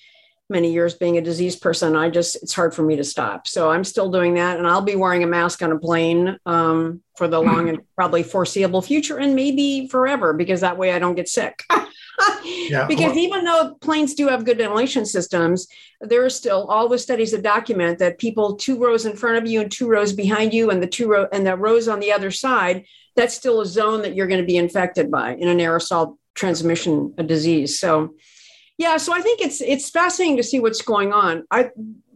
many 0.49 0.71
years, 0.71 0.93
being 0.93 1.17
a 1.17 1.21
disease 1.21 1.55
person, 1.55 1.95
I 1.95 2.11
just 2.11 2.35
it's 2.37 2.53
hard 2.53 2.75
for 2.75 2.83
me 2.83 2.95
to 2.97 3.03
stop. 3.03 3.47
So 3.47 3.71
I'm 3.71 3.83
still 3.83 4.11
doing 4.11 4.35
that, 4.35 4.59
and 4.59 4.67
I'll 4.67 4.81
be 4.81 4.95
wearing 4.95 5.23
a 5.23 5.27
mask 5.27 5.63
on 5.63 5.71
a 5.71 5.79
plane 5.79 6.37
um, 6.45 7.01
for 7.15 7.27
the 7.27 7.41
long 7.41 7.69
and 7.69 7.79
probably 7.95 8.21
foreseeable 8.21 8.83
future, 8.83 9.17
and 9.17 9.35
maybe 9.35 9.87
forever, 9.87 10.31
because 10.33 10.61
that 10.61 10.77
way 10.77 10.91
I 10.91 10.99
don't 10.99 11.15
get 11.15 11.27
sick. 11.27 11.63
Yeah, 12.43 12.87
because 12.87 13.13
well- 13.13 13.17
even 13.17 13.43
though 13.45 13.75
planes 13.81 14.13
do 14.13 14.27
have 14.27 14.45
good 14.45 14.57
ventilation 14.57 15.05
systems, 15.05 15.67
there 16.01 16.23
are 16.25 16.29
still 16.29 16.65
all 16.67 16.89
the 16.89 16.97
studies 16.97 17.31
that 17.31 17.43
document 17.43 17.99
that 17.99 18.17
people 18.17 18.55
two 18.55 18.77
rows 18.77 19.05
in 19.05 19.15
front 19.15 19.37
of 19.37 19.47
you 19.47 19.61
and 19.61 19.71
two 19.71 19.87
rows 19.87 20.13
behind 20.13 20.53
you, 20.53 20.69
and 20.69 20.81
the 20.81 20.87
two 20.87 21.07
row 21.07 21.27
and 21.31 21.45
the 21.45 21.55
rows 21.55 21.87
on 21.87 21.99
the 21.99 22.11
other 22.11 22.31
side, 22.31 22.85
that's 23.15 23.35
still 23.35 23.61
a 23.61 23.65
zone 23.65 24.01
that 24.01 24.15
you're 24.15 24.27
going 24.27 24.41
to 24.41 24.45
be 24.45 24.57
infected 24.57 25.11
by 25.11 25.35
in 25.35 25.47
an 25.47 25.59
aerosol 25.59 26.17
transmission 26.33 27.13
disease. 27.25 27.79
So, 27.79 28.15
yeah, 28.77 28.97
so 28.97 29.13
I 29.13 29.21
think 29.21 29.41
it's 29.41 29.61
it's 29.61 29.89
fascinating 29.89 30.37
to 30.37 30.43
see 30.43 30.59
what's 30.59 30.81
going 30.81 31.13
on. 31.13 31.45
I 31.51 31.69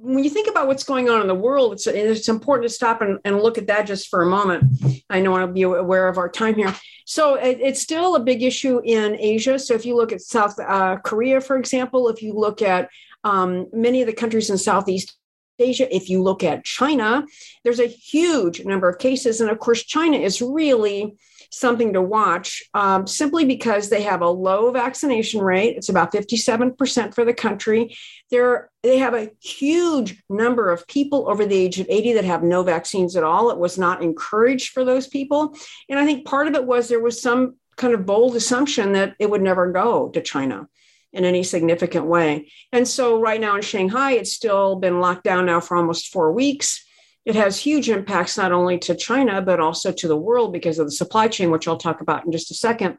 when 0.04 0.24
you 0.24 0.32
think 0.32 0.50
about 0.50 0.66
what's 0.66 0.84
going 0.84 1.10
on 1.10 1.22
in 1.22 1.28
the 1.28 1.36
world, 1.36 1.74
it's 1.74 1.86
it's 1.86 2.28
important 2.28 2.68
to 2.68 2.74
stop 2.74 3.02
and, 3.02 3.20
and 3.24 3.40
look 3.40 3.60
at 3.60 3.68
that 3.68 3.86
just 3.86 4.08
for 4.10 4.24
a 4.24 4.26
moment. 4.26 4.64
I 5.10 5.22
know 5.22 5.36
I'll 5.36 5.48
be 5.48 5.62
aware 5.62 6.08
of 6.08 6.18
our 6.18 6.30
time 6.30 6.56
here. 6.56 6.74
So 7.06 7.36
it, 7.36 7.60
it's 7.62 7.82
still 7.82 8.16
a 8.16 8.20
big 8.20 8.42
issue 8.42 8.82
in 8.84 9.16
Asia. 9.20 9.60
So 9.60 9.76
if 9.76 9.86
you 9.86 9.96
look 9.96 10.12
at 10.12 10.22
South 10.22 10.60
uh, 10.60 10.98
Korea, 10.98 11.40
for 11.40 11.56
example, 11.56 12.10
if 12.10 12.24
you 12.24 12.34
look 12.34 12.64
at 12.64 12.90
um, 13.24 13.68
many 13.72 14.02
of 14.02 14.08
the 14.08 14.14
countries 14.14 14.50
in 14.50 14.58
Southeast 14.58 15.16
Asia, 15.60 15.96
if 15.96 16.10
you 16.10 16.24
look 16.24 16.44
at 16.44 16.64
China, 16.64 17.24
there's 17.64 17.80
a 17.80 17.86
huge 17.86 18.66
number 18.66 18.90
of 18.90 18.98
cases. 18.98 19.40
And 19.40 19.52
of 19.52 19.60
course, 19.60 19.84
China 19.84 20.18
is 20.18 20.42
really 20.42 21.16
something 21.52 21.94
to 21.94 22.02
watch 22.02 22.64
um, 22.74 23.06
simply 23.06 23.46
because 23.46 23.90
they 23.90 24.02
have 24.02 24.22
a 24.22 24.30
low 24.30 24.72
vaccination 24.72 25.42
rate. 25.42 25.76
It's 25.76 25.90
about 25.90 26.14
57% 26.14 27.14
for 27.14 27.26
the 27.26 27.34
country. 27.34 27.96
They're, 28.30 28.70
they 28.84 28.98
have 29.00 29.14
a 29.14 29.32
huge 29.42 30.24
number 30.30 30.72
of 30.72 30.88
people 30.88 31.30
over 31.30 31.46
the 31.46 31.56
age 31.56 31.80
of 31.80 31.88
80 31.90 32.14
that 32.14 32.24
have 32.24 32.42
no 32.42 32.64
vaccines 32.64 33.16
at 33.16 33.24
all. 33.24 33.52
It 33.52 33.58
was 33.58 33.78
not 33.78 34.02
encouraged 34.02 34.72
for 34.72 34.86
those 34.86 35.08
people. 35.08 35.56
And 35.90 36.00
I 36.00 36.06
think 36.06 36.26
part 36.26 36.48
of 36.48 36.56
it 36.56 36.66
was 36.66 36.88
there 36.88 37.02
was 37.02 37.22
some 37.22 37.58
kind 37.76 37.94
of 37.94 38.06
bold 38.06 38.36
assumption 38.36 38.94
that 38.94 39.16
it 39.20 39.30
would 39.30 39.42
never 39.42 39.72
go 39.72 40.10
to 40.10 40.22
China 40.22 40.68
in 41.14 41.26
any 41.26 41.44
significant 41.44 42.06
way. 42.06 42.50
And 42.72 42.88
so 42.88 43.20
right 43.20 43.42
now 43.42 43.58
in 43.58 43.62
Shanghai, 43.62 44.14
it's 44.14 44.32
still 44.32 44.78
been 44.78 45.02
locked 45.02 45.26
down 45.26 45.46
now 45.46 45.60
for 45.60 45.76
almost 45.76 46.14
four 46.14 46.32
weeks. 46.32 46.86
It 47.26 47.36
has 47.36 47.60
huge 47.60 47.90
impacts 47.90 48.38
not 48.38 48.52
only 48.52 48.80
to 48.80 48.96
China, 48.96 49.42
but 49.42 49.60
also 49.60 49.92
to 49.92 50.08
the 50.08 50.18
world 50.18 50.54
because 50.54 50.80
of 50.80 50.88
the 50.88 50.92
supply 50.92 51.28
chain, 51.28 51.52
which 51.52 51.68
I'll 51.68 51.78
talk 51.78 52.02
about 52.02 52.26
in 52.26 52.32
just 52.32 52.52
a 52.52 52.56
second. 52.56 52.98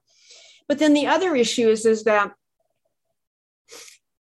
But 0.69 0.79
then 0.79 0.95
the 0.95 1.09
other 1.09 1.35
issue 1.35 1.69
is, 1.69 1.85
is 1.85 2.05
that 2.05 2.33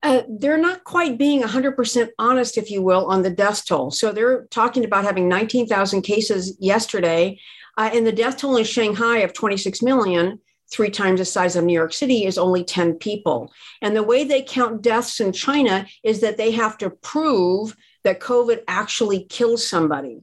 uh, 0.01 0.23
they're 0.27 0.57
not 0.57 0.83
quite 0.83 1.17
being 1.17 1.41
100% 1.41 2.09
honest, 2.19 2.57
if 2.57 2.69
you 2.69 2.81
will, 2.81 3.05
on 3.05 3.21
the 3.21 3.29
death 3.29 3.65
toll. 3.65 3.89
So 3.89 4.11
they're 4.11 4.45
talking 4.47 4.83
about 4.83 5.05
having 5.05 5.29
19,000 5.29 6.01
cases 6.01 6.57
yesterday, 6.59 7.39
uh, 7.77 7.89
and 7.93 8.05
the 8.05 8.11
death 8.11 8.37
toll 8.37 8.57
in 8.57 8.65
Shanghai 8.65 9.19
of 9.19 9.31
26 9.31 9.81
million, 9.81 10.39
three 10.69 10.89
times 10.89 11.19
the 11.19 11.25
size 11.25 11.55
of 11.55 11.63
New 11.63 11.73
York 11.73 11.93
City, 11.93 12.25
is 12.25 12.37
only 12.37 12.65
10 12.65 12.95
people. 12.95 13.53
And 13.81 13.95
the 13.95 14.03
way 14.03 14.25
they 14.25 14.41
count 14.41 14.81
deaths 14.81 15.21
in 15.21 15.31
China 15.31 15.87
is 16.03 16.19
that 16.19 16.35
they 16.35 16.51
have 16.51 16.77
to 16.79 16.89
prove 16.89 17.75
that 18.03 18.19
COVID 18.19 18.63
actually 18.67 19.25
kills 19.25 19.65
somebody. 19.65 20.21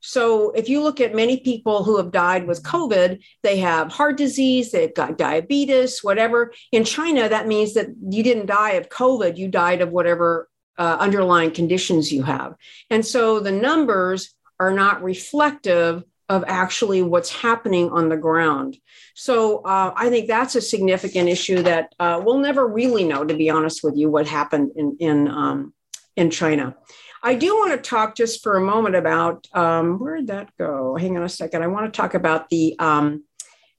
So 0.00 0.50
if 0.50 0.68
you 0.68 0.82
look 0.82 1.00
at 1.00 1.14
many 1.14 1.40
people 1.40 1.82
who 1.82 1.96
have 1.96 2.12
died 2.12 2.46
with 2.46 2.62
COVID, 2.62 3.24
they 3.42 3.56
have 3.60 3.90
heart 3.90 4.18
disease, 4.18 4.70
they've 4.70 4.94
got 4.94 5.16
diabetes, 5.16 6.00
whatever. 6.04 6.52
In 6.72 6.84
China, 6.84 7.26
that 7.26 7.48
means 7.48 7.72
that 7.72 7.88
you 8.10 8.22
didn't 8.22 8.44
die 8.46 8.72
of 8.72 8.90
COVID, 8.90 9.38
you 9.38 9.48
died 9.48 9.80
of 9.80 9.90
whatever 9.90 10.50
uh, 10.76 10.98
underlying 11.00 11.52
conditions 11.52 12.12
you 12.12 12.22
have. 12.22 12.54
And 12.90 13.04
so 13.04 13.40
the 13.40 13.52
numbers 13.52 14.34
are 14.60 14.72
not 14.72 15.02
reflective 15.02 16.04
of 16.28 16.44
actually 16.46 17.02
what's 17.02 17.30
happening 17.30 17.88
on 17.90 18.10
the 18.10 18.16
ground. 18.16 18.76
So 19.14 19.58
uh, 19.58 19.94
I 19.96 20.10
think 20.10 20.28
that's 20.28 20.54
a 20.54 20.60
significant 20.60 21.28
issue 21.30 21.62
that 21.62 21.94
uh, 21.98 22.20
we'll 22.22 22.38
never 22.38 22.66
really 22.66 23.04
know, 23.04 23.24
to 23.24 23.34
be 23.34 23.48
honest 23.48 23.82
with 23.82 23.96
you, 23.96 24.10
what 24.10 24.26
happened 24.26 24.72
in 24.76 24.96
in 25.00 25.28
um, 25.28 25.74
in 26.16 26.30
China. 26.30 26.76
I 27.24 27.34
do 27.34 27.54
want 27.54 27.72
to 27.72 27.78
talk 27.78 28.14
just 28.14 28.42
for 28.42 28.58
a 28.58 28.60
moment 28.60 28.96
about 28.96 29.48
um, 29.54 29.98
where 29.98 30.16
did 30.16 30.26
that 30.26 30.50
go? 30.58 30.94
Hang 30.94 31.16
on 31.16 31.22
a 31.22 31.28
second. 31.28 31.62
I 31.62 31.68
want 31.68 31.92
to 31.92 31.96
talk 31.96 32.12
about 32.12 32.50
the 32.50 32.76
um, 32.78 33.24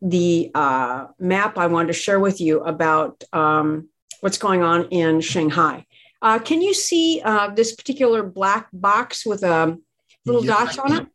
the 0.02 0.50
uh, 0.56 1.06
map 1.20 1.56
I 1.60 1.68
wanted 1.68 1.88
to 1.88 1.94
share 1.94 2.20
with 2.20 2.42
you 2.42 2.62
about 2.62 3.24
um, 3.34 3.88
what's 4.22 4.40
going 4.40 4.64
on 4.64 4.86
in 4.86 5.22
Shanghai. 5.22 5.86
Uh, 6.24 6.40
can 6.40 6.64
you 6.64 6.74
see 6.74 7.22
uh, 7.24 7.50
this 7.52 7.76
particular 7.76 8.24
black 8.24 8.68
box 8.74 9.28
with 9.28 9.44
a 9.44 9.78
little 10.26 10.44
yes, 10.44 10.76
dots 10.76 10.80
on 10.80 11.02
it? 11.02 11.08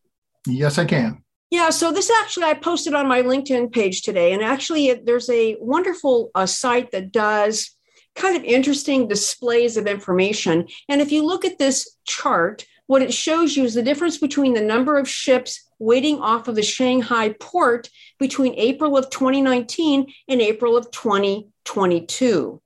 Yes, 0.46 0.78
I 0.78 0.84
can. 0.84 1.24
Yeah, 1.50 1.70
so 1.70 1.90
this 1.90 2.12
actually 2.22 2.44
I 2.44 2.54
posted 2.54 2.94
on 2.94 3.08
my 3.08 3.22
LinkedIn 3.22 3.72
page 3.72 4.02
today, 4.02 4.32
and 4.32 4.42
actually 4.42 4.94
there's 4.94 5.28
a 5.30 5.56
wonderful 5.60 6.30
uh, 6.36 6.46
site 6.46 6.92
that 6.92 7.10
does 7.10 7.76
kind 8.14 8.36
of 8.36 8.44
interesting 8.44 9.08
displays 9.08 9.76
of 9.76 9.86
information. 9.86 10.68
And 10.88 11.00
if 11.00 11.12
you 11.12 11.24
look 11.24 11.44
at 11.44 11.58
this 11.58 11.96
chart, 12.04 12.66
what 12.86 13.02
it 13.02 13.14
shows 13.14 13.56
you 13.56 13.64
is 13.64 13.74
the 13.74 13.82
difference 13.82 14.18
between 14.18 14.52
the 14.52 14.60
number 14.60 14.98
of 14.98 15.08
ships 15.08 15.70
waiting 15.78 16.20
off 16.20 16.48
of 16.48 16.56
the 16.56 16.62
Shanghai 16.62 17.34
port 17.38 17.88
between 18.18 18.54
April 18.56 18.96
of 18.96 19.10
2019 19.10 20.12
and 20.28 20.40
April 20.40 20.76
of 20.76 20.90
2022. 20.90 22.60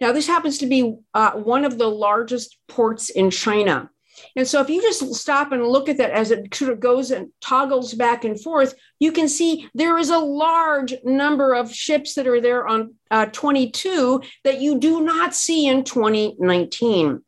Now, 0.00 0.12
this 0.12 0.26
happens 0.26 0.58
to 0.58 0.66
be 0.66 0.96
uh, 1.14 1.32
one 1.32 1.64
of 1.64 1.78
the 1.78 1.88
largest 1.88 2.58
ports 2.68 3.08
in 3.08 3.30
China. 3.30 3.88
And 4.36 4.46
so, 4.46 4.60
if 4.60 4.68
you 4.68 4.80
just 4.82 5.14
stop 5.14 5.52
and 5.52 5.66
look 5.66 5.88
at 5.88 5.96
that 5.98 6.10
as 6.10 6.30
it 6.30 6.54
sort 6.54 6.72
of 6.72 6.80
goes 6.80 7.10
and 7.10 7.30
toggles 7.40 7.94
back 7.94 8.24
and 8.24 8.40
forth, 8.40 8.74
you 8.98 9.12
can 9.12 9.28
see 9.28 9.68
there 9.74 9.98
is 9.98 10.10
a 10.10 10.18
large 10.18 10.94
number 11.04 11.54
of 11.54 11.74
ships 11.74 12.14
that 12.14 12.26
are 12.26 12.40
there 12.40 12.66
on 12.66 12.94
uh, 13.10 13.26
22 13.26 14.22
that 14.44 14.60
you 14.60 14.78
do 14.78 15.00
not 15.02 15.34
see 15.34 15.66
in 15.66 15.84
2019. 15.84 17.22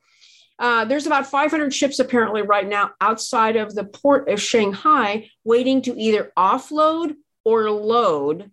Uh, 0.59 0.85
there's 0.85 1.07
about 1.07 1.27
500 1.27 1.75
ships 1.75 1.99
apparently 1.99 2.43
right 2.43 2.69
now 2.69 2.93
outside 3.01 3.57
of 3.57 3.75
the 3.75 3.85
port 3.85 4.29
of 4.29 4.41
Shanghai 4.41 5.29
waiting 5.43 5.83
to 5.83 5.99
either 5.99 6.33
offload 6.37 7.15
or 7.45 7.71
load 7.71 8.51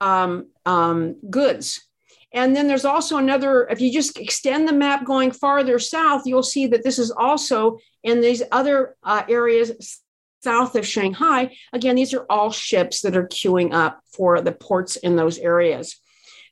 um, 0.00 0.48
um, 0.66 1.16
goods. 1.30 1.87
And 2.32 2.54
then 2.54 2.68
there's 2.68 2.84
also 2.84 3.16
another, 3.16 3.66
if 3.68 3.80
you 3.80 3.92
just 3.92 4.18
extend 4.18 4.68
the 4.68 4.72
map 4.72 5.04
going 5.04 5.30
farther 5.30 5.78
south, 5.78 6.22
you'll 6.26 6.42
see 6.42 6.66
that 6.66 6.84
this 6.84 6.98
is 6.98 7.10
also 7.10 7.78
in 8.02 8.20
these 8.20 8.42
other 8.52 8.96
uh, 9.02 9.22
areas 9.28 10.02
south 10.42 10.76
of 10.76 10.86
Shanghai. 10.86 11.56
Again, 11.72 11.96
these 11.96 12.14
are 12.14 12.26
all 12.28 12.50
ships 12.50 13.00
that 13.00 13.16
are 13.16 13.26
queuing 13.26 13.72
up 13.72 14.00
for 14.12 14.40
the 14.40 14.52
ports 14.52 14.96
in 14.96 15.16
those 15.16 15.38
areas. 15.38 16.00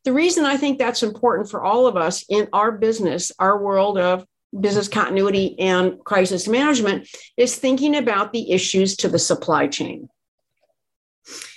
The 0.04 0.12
reason 0.12 0.44
I 0.44 0.56
think 0.56 0.78
that's 0.78 1.02
important 1.02 1.50
for 1.50 1.62
all 1.62 1.86
of 1.86 1.96
us 1.96 2.24
in 2.28 2.48
our 2.52 2.72
business, 2.72 3.32
our 3.38 3.62
world 3.62 3.98
of 3.98 4.24
business 4.58 4.88
continuity 4.88 5.58
and 5.58 5.98
crisis 6.04 6.48
management, 6.48 7.08
is 7.36 7.56
thinking 7.56 7.96
about 7.96 8.32
the 8.32 8.52
issues 8.52 8.96
to 8.96 9.08
the 9.08 9.18
supply 9.18 9.66
chain. 9.66 10.08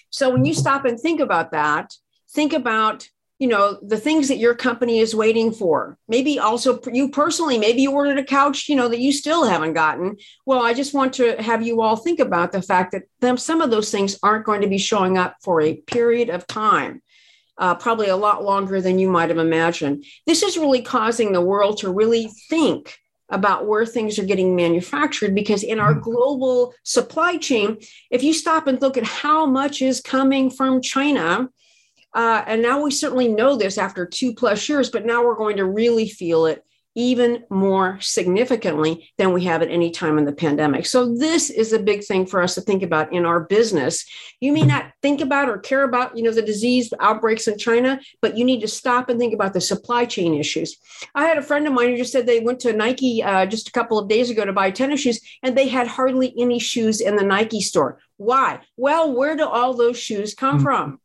So 0.10 0.32
when 0.32 0.46
you 0.46 0.54
stop 0.54 0.86
and 0.86 1.00
think 1.00 1.20
about 1.20 1.52
that, 1.52 1.94
think 2.32 2.54
about 2.54 3.08
you 3.40 3.48
know 3.48 3.80
the 3.82 3.98
things 3.98 4.28
that 4.28 4.38
your 4.38 4.54
company 4.54 5.00
is 5.00 5.16
waiting 5.16 5.52
for. 5.52 5.98
Maybe 6.08 6.38
also 6.40 6.80
you 6.92 7.10
personally 7.10 7.58
maybe 7.58 7.82
you 7.82 7.92
ordered 7.92 8.20
a 8.20 8.24
couch 8.24 8.70
you 8.70 8.76
know 8.76 8.88
that 8.90 9.00
you 9.00 9.12
still 9.12 9.46
haven't 9.46 9.74
gotten. 9.74 10.18
Well 10.46 10.62
i 10.62 10.74
just 10.74 10.94
want 10.94 11.14
to 11.14 11.42
have 11.42 11.64
you 11.64 11.82
all 11.82 11.96
think 11.96 12.20
about 12.20 12.52
the 12.52 12.62
fact 12.62 12.92
that 12.92 13.04
them, 13.22 13.38
some 13.38 13.62
of 13.62 13.72
those 13.72 13.92
things 13.92 14.20
aren't 14.22 14.46
going 14.46 14.62
to 14.62 14.68
be 14.68 14.78
showing 14.78 15.18
up 15.18 15.38
for 15.42 15.62
a 15.62 15.76
period 15.76 16.30
of 16.30 16.46
time 16.48 17.02
uh, 17.60 17.76
probably 17.76 18.08
a 18.08 18.16
lot 18.16 18.44
longer 18.44 18.82
than 18.82 18.98
you 18.98 19.10
might 19.10 19.30
have 19.30 19.38
imagined. 19.38 20.06
This 20.26 20.42
is 20.42 20.58
really 20.58 20.82
causing 20.82 21.32
the 21.32 21.42
world 21.42 21.78
to 21.80 21.92
really 21.92 22.32
think 22.50 22.98
about 23.30 23.68
where 23.68 23.86
things 23.86 24.18
are 24.18 24.26
getting 24.26 24.56
manufactured 24.56 25.36
because 25.36 25.62
in 25.62 25.80
our 25.80 25.94
mm-hmm. 25.94 26.02
global 26.02 26.74
supply 26.84 27.38
chain 27.38 27.78
if 28.10 28.24
you 28.24 28.34
stop 28.34 28.66
and 28.66 28.82
look 28.82 28.98
at 28.98 29.04
how 29.04 29.46
much 29.46 29.84
is 29.84 30.02
coming 30.02 30.50
from 30.50 30.82
china 30.82 31.48
uh, 32.14 32.44
and 32.48 32.62
now 32.62 32.82
we 32.82 32.92
certainly 32.92 33.28
know 33.28 33.56
this 33.56 33.78
after 33.78 34.06
two 34.06 34.34
plus 34.34 34.68
years, 34.68 34.90
but 34.90 35.06
now 35.06 35.24
we're 35.24 35.36
going 35.36 35.58
to 35.58 35.66
really 35.66 36.10
feel 36.10 36.46
it 36.46 36.64
even 36.96 37.44
more 37.50 38.00
significantly 38.02 39.10
than 39.18 39.32
we 39.32 39.44
have 39.44 39.62
at 39.62 39.70
any 39.70 39.92
time 39.92 40.18
in 40.18 40.26
the 40.26 40.34
pandemic. 40.34 40.86
So, 40.86 41.16
this 41.16 41.50
is 41.50 41.72
a 41.72 41.80
big 41.80 42.04
thing 42.04 42.26
for 42.26 42.42
us 42.42 42.56
to 42.56 42.62
think 42.62 42.84
about 42.84 43.14
in 43.14 43.26
our 43.26 43.42
business. 43.42 44.06
You 44.42 44.52
may 44.52 44.64
not 44.64 44.92
think 45.02 45.22
about 45.22 45.50
or 45.50 45.60
care 45.60 45.84
about, 45.84 46.18
you 46.18 46.24
know, 46.24 46.32
the 46.32 46.42
disease 46.42 46.92
outbreaks 47.00 47.48
in 47.48 47.58
China, 47.58 48.00
but 48.22 48.38
you 48.38 48.44
need 48.44 48.62
to 48.62 48.68
stop 48.68 49.08
and 49.08 49.20
think 49.20 49.34
about 49.34 49.54
the 49.54 49.62
supply 49.62 50.06
chain 50.06 50.34
issues. 50.34 50.78
I 51.14 51.26
had 51.26 51.38
a 51.38 51.44
friend 51.44 51.68
of 51.68 51.74
mine 51.74 51.90
who 51.90 51.98
just 51.98 52.12
said 52.12 52.26
they 52.26 52.40
went 52.40 52.60
to 52.62 52.74
Nike 52.74 53.24
uh, 53.24 53.46
just 53.46 53.70
a 53.70 53.72
couple 53.72 54.00
of 54.00 54.10
days 54.10 54.30
ago 54.30 54.44
to 54.44 54.54
buy 54.54 54.72
tennis 54.72 55.02
shoes, 55.02 55.22
and 55.44 55.56
they 55.56 55.68
had 55.68 55.88
hardly 55.88 56.34
any 56.38 56.60
shoes 56.60 57.02
in 57.02 57.16
the 57.16 57.24
Nike 57.24 57.62
store. 57.62 58.00
Why? 58.18 58.60
Well, 58.76 59.16
where 59.16 59.38
do 59.38 59.48
all 59.48 59.76
those 59.76 59.98
shoes 59.98 60.34
come 60.34 60.56
mm-hmm. 60.56 60.64
from? 60.64 61.00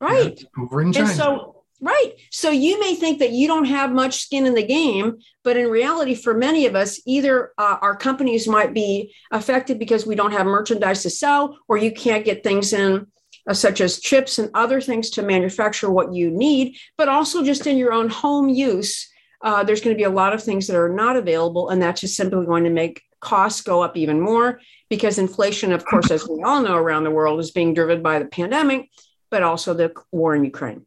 Right. 0.00 0.40
Yeah, 0.40 0.62
over 0.62 0.80
in 0.80 0.92
China. 0.92 1.08
And 1.08 1.16
so 1.16 1.58
Right. 1.80 2.14
So 2.30 2.50
you 2.50 2.80
may 2.80 2.96
think 2.96 3.20
that 3.20 3.30
you 3.30 3.46
don't 3.46 3.66
have 3.66 3.92
much 3.92 4.22
skin 4.22 4.46
in 4.46 4.54
the 4.54 4.66
game, 4.66 5.18
but 5.44 5.56
in 5.56 5.68
reality, 5.68 6.14
for 6.14 6.34
many 6.34 6.66
of 6.66 6.74
us, 6.74 7.00
either 7.06 7.52
uh, 7.56 7.76
our 7.80 7.96
companies 7.96 8.48
might 8.48 8.74
be 8.74 9.14
affected 9.30 9.78
because 9.78 10.04
we 10.04 10.16
don't 10.16 10.32
have 10.32 10.46
merchandise 10.46 11.02
to 11.04 11.10
sell, 11.10 11.56
or 11.68 11.76
you 11.76 11.92
can't 11.92 12.24
get 12.24 12.42
things 12.42 12.72
in, 12.72 13.06
uh, 13.46 13.54
such 13.54 13.80
as 13.80 14.00
chips 14.00 14.40
and 14.40 14.50
other 14.54 14.80
things 14.80 15.10
to 15.10 15.22
manufacture 15.22 15.88
what 15.88 16.12
you 16.12 16.32
need, 16.32 16.76
but 16.96 17.08
also 17.08 17.44
just 17.44 17.66
in 17.66 17.76
your 17.76 17.92
own 17.92 18.08
home 18.08 18.48
use. 18.48 19.08
Uh, 19.40 19.62
there's 19.62 19.80
going 19.80 19.94
to 19.94 19.98
be 19.98 20.04
a 20.04 20.10
lot 20.10 20.32
of 20.32 20.42
things 20.42 20.66
that 20.66 20.76
are 20.76 20.88
not 20.92 21.14
available, 21.14 21.68
and 21.68 21.80
that's 21.80 22.00
just 22.00 22.16
simply 22.16 22.44
going 22.44 22.64
to 22.64 22.70
make 22.70 23.02
costs 23.20 23.60
go 23.60 23.82
up 23.82 23.96
even 23.96 24.20
more 24.20 24.60
because 24.88 25.18
inflation, 25.18 25.70
of 25.72 25.84
course, 25.84 26.10
as 26.10 26.26
we 26.26 26.42
all 26.42 26.60
know 26.60 26.74
around 26.74 27.04
the 27.04 27.10
world, 27.10 27.38
is 27.38 27.52
being 27.52 27.72
driven 27.72 28.02
by 28.02 28.18
the 28.18 28.24
pandemic 28.24 28.88
but 29.30 29.42
also 29.42 29.74
the 29.74 29.92
war 30.12 30.34
in 30.34 30.44
Ukraine. 30.44 30.86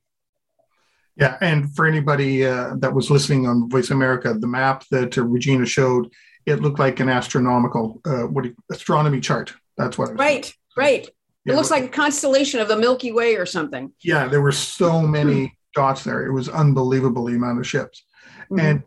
Yeah, 1.15 1.37
and 1.41 1.73
for 1.75 1.85
anybody 1.85 2.45
uh, 2.45 2.75
that 2.77 2.93
was 2.93 3.11
listening 3.11 3.47
on 3.47 3.69
Voice 3.69 3.91
America, 3.91 4.33
the 4.33 4.47
map 4.47 4.85
that 4.91 5.17
uh, 5.17 5.23
Regina 5.23 5.65
showed, 5.65 6.11
it 6.45 6.61
looked 6.61 6.79
like 6.79 6.99
an 6.99 7.09
astronomical 7.09 8.01
uh, 8.05 8.23
what 8.23 8.45
you, 8.45 8.55
astronomy 8.71 9.19
chart. 9.19 9.53
That's 9.77 9.97
what. 9.97 10.17
right, 10.17 10.45
saying. 10.45 10.55
right. 10.77 11.09
Yeah, 11.45 11.53
it 11.53 11.55
looks 11.55 11.71
like 11.71 11.83
a 11.83 11.89
constellation 11.89 12.59
of 12.59 12.67
the 12.67 12.77
Milky 12.77 13.11
Way 13.11 13.35
or 13.35 13.45
something. 13.45 13.91
Yeah, 14.03 14.27
there 14.27 14.41
were 14.41 14.51
so 14.51 15.01
many 15.01 15.57
dots 15.73 16.03
there. 16.03 16.25
It 16.25 16.31
was 16.31 16.49
unbelievable 16.49 17.25
the 17.25 17.35
amount 17.35 17.59
of 17.59 17.67
ships, 17.67 18.03
mm-hmm. 18.43 18.59
and 18.59 18.83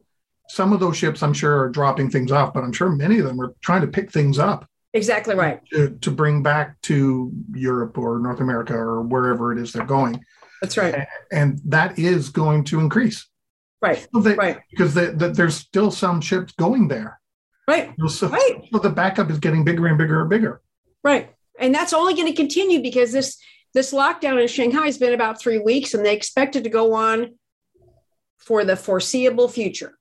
some 0.49 0.73
of 0.73 0.81
those 0.81 0.97
ships, 0.97 1.23
I'm 1.23 1.33
sure, 1.33 1.61
are 1.61 1.69
dropping 1.69 2.11
things 2.11 2.31
off, 2.31 2.55
but 2.55 2.65
I'm 2.65 2.73
sure 2.73 2.91
many 2.91 3.19
of 3.19 3.27
them 3.27 3.41
are 3.41 3.55
trying 3.63 3.81
to 3.81 3.89
pick 3.89 4.11
things 4.11 4.39
up. 4.39 4.69
Exactly 4.95 5.35
right. 5.35 5.61
To, 5.73 5.91
to, 5.91 6.11
bring 6.13 6.43
back 6.45 6.81
to 6.83 7.33
Europe 7.53 7.99
or 7.99 8.21
North 8.21 8.41
America 8.41 8.75
or 8.75 9.03
wherever 9.03 9.53
it 9.53 9.59
is 9.59 9.73
they're 9.73 9.85
going. 9.85 10.25
That's 10.63 10.77
right. 10.77 11.07
And, 11.33 11.61
that 11.65 11.99
is 11.99 12.31
going 12.31 12.63
to 12.65 12.79
increase. 12.79 13.27
Right. 13.83 14.07
So 14.15 14.21
they, 14.21 14.35
right. 14.35 14.61
Because 14.71 14.95
they, 14.95 15.07
they, 15.07 15.31
there's 15.31 15.57
still 15.57 15.91
some 15.91 16.21
ships 16.21 16.53
going 16.53 16.87
there. 16.87 17.21
Right. 17.67 17.93
So, 18.09 18.29
right. 18.29 18.69
so 18.73 18.79
the 18.79 18.91
backup 18.91 19.31
is 19.31 19.39
getting 19.41 19.65
bigger 19.65 19.87
and 19.89 19.99
bigger 19.99 20.21
and 20.21 20.31
bigger. 20.31 20.63
Right. 21.03 21.35
And 21.59 21.75
that's 21.75 21.93
only 21.93 22.15
going 22.15 22.29
to 22.29 22.33
continue 22.33 22.81
because 22.81 23.13
this 23.13 23.39
this 23.75 23.93
lockdown 23.93 24.41
in 24.41 24.47
Shanghai 24.47 24.87
has 24.87 24.99
been 24.99 25.13
about 25.13 25.41
three 25.41 25.59
weeks 25.59 25.95
and 25.95 26.07
they 26.07 26.15
expect 26.15 26.55
it 26.55 26.63
to 26.63 26.71
go 26.71 26.95
on 26.95 27.35
for 28.39 28.65
the 28.65 28.77
foreseeable 28.77 29.49
future. 29.49 29.99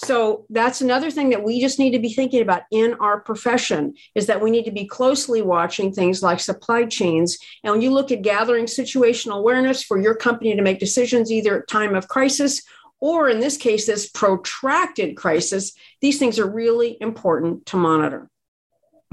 So 0.00 0.46
that's 0.48 0.80
another 0.80 1.10
thing 1.10 1.30
that 1.30 1.42
we 1.42 1.60
just 1.60 1.80
need 1.80 1.90
to 1.90 1.98
be 1.98 2.12
thinking 2.12 2.40
about 2.40 2.62
in 2.70 2.94
our 3.00 3.18
profession 3.18 3.94
is 4.14 4.26
that 4.26 4.40
we 4.40 4.48
need 4.48 4.64
to 4.66 4.70
be 4.70 4.86
closely 4.86 5.42
watching 5.42 5.92
things 5.92 6.22
like 6.22 6.38
supply 6.38 6.84
chains. 6.84 7.36
And 7.64 7.72
when 7.72 7.82
you 7.82 7.90
look 7.90 8.12
at 8.12 8.22
gathering 8.22 8.66
situational 8.66 9.38
awareness 9.38 9.82
for 9.82 10.00
your 10.00 10.14
company 10.14 10.54
to 10.54 10.62
make 10.62 10.78
decisions 10.78 11.32
either 11.32 11.60
at 11.60 11.68
time 11.68 11.96
of 11.96 12.06
crisis 12.06 12.62
or 13.00 13.28
in 13.28 13.40
this 13.40 13.56
case 13.56 13.86
this 13.86 14.08
protracted 14.08 15.16
crisis, 15.16 15.72
these 16.00 16.20
things 16.20 16.38
are 16.38 16.48
really 16.48 16.96
important 17.00 17.66
to 17.66 17.76
monitor. 17.76 18.30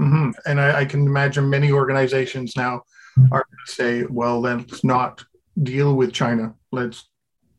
Mm-hmm. 0.00 0.30
And 0.48 0.60
I, 0.60 0.82
I 0.82 0.84
can 0.84 1.04
imagine 1.04 1.50
many 1.50 1.72
organizations 1.72 2.54
now 2.56 2.82
are 3.32 3.44
going 3.44 3.66
to 3.66 3.72
say, 3.72 4.04
well, 4.04 4.40
let's 4.40 4.84
not 4.84 5.24
deal 5.60 5.96
with 5.96 6.12
China. 6.12 6.54
Let's 6.70 7.08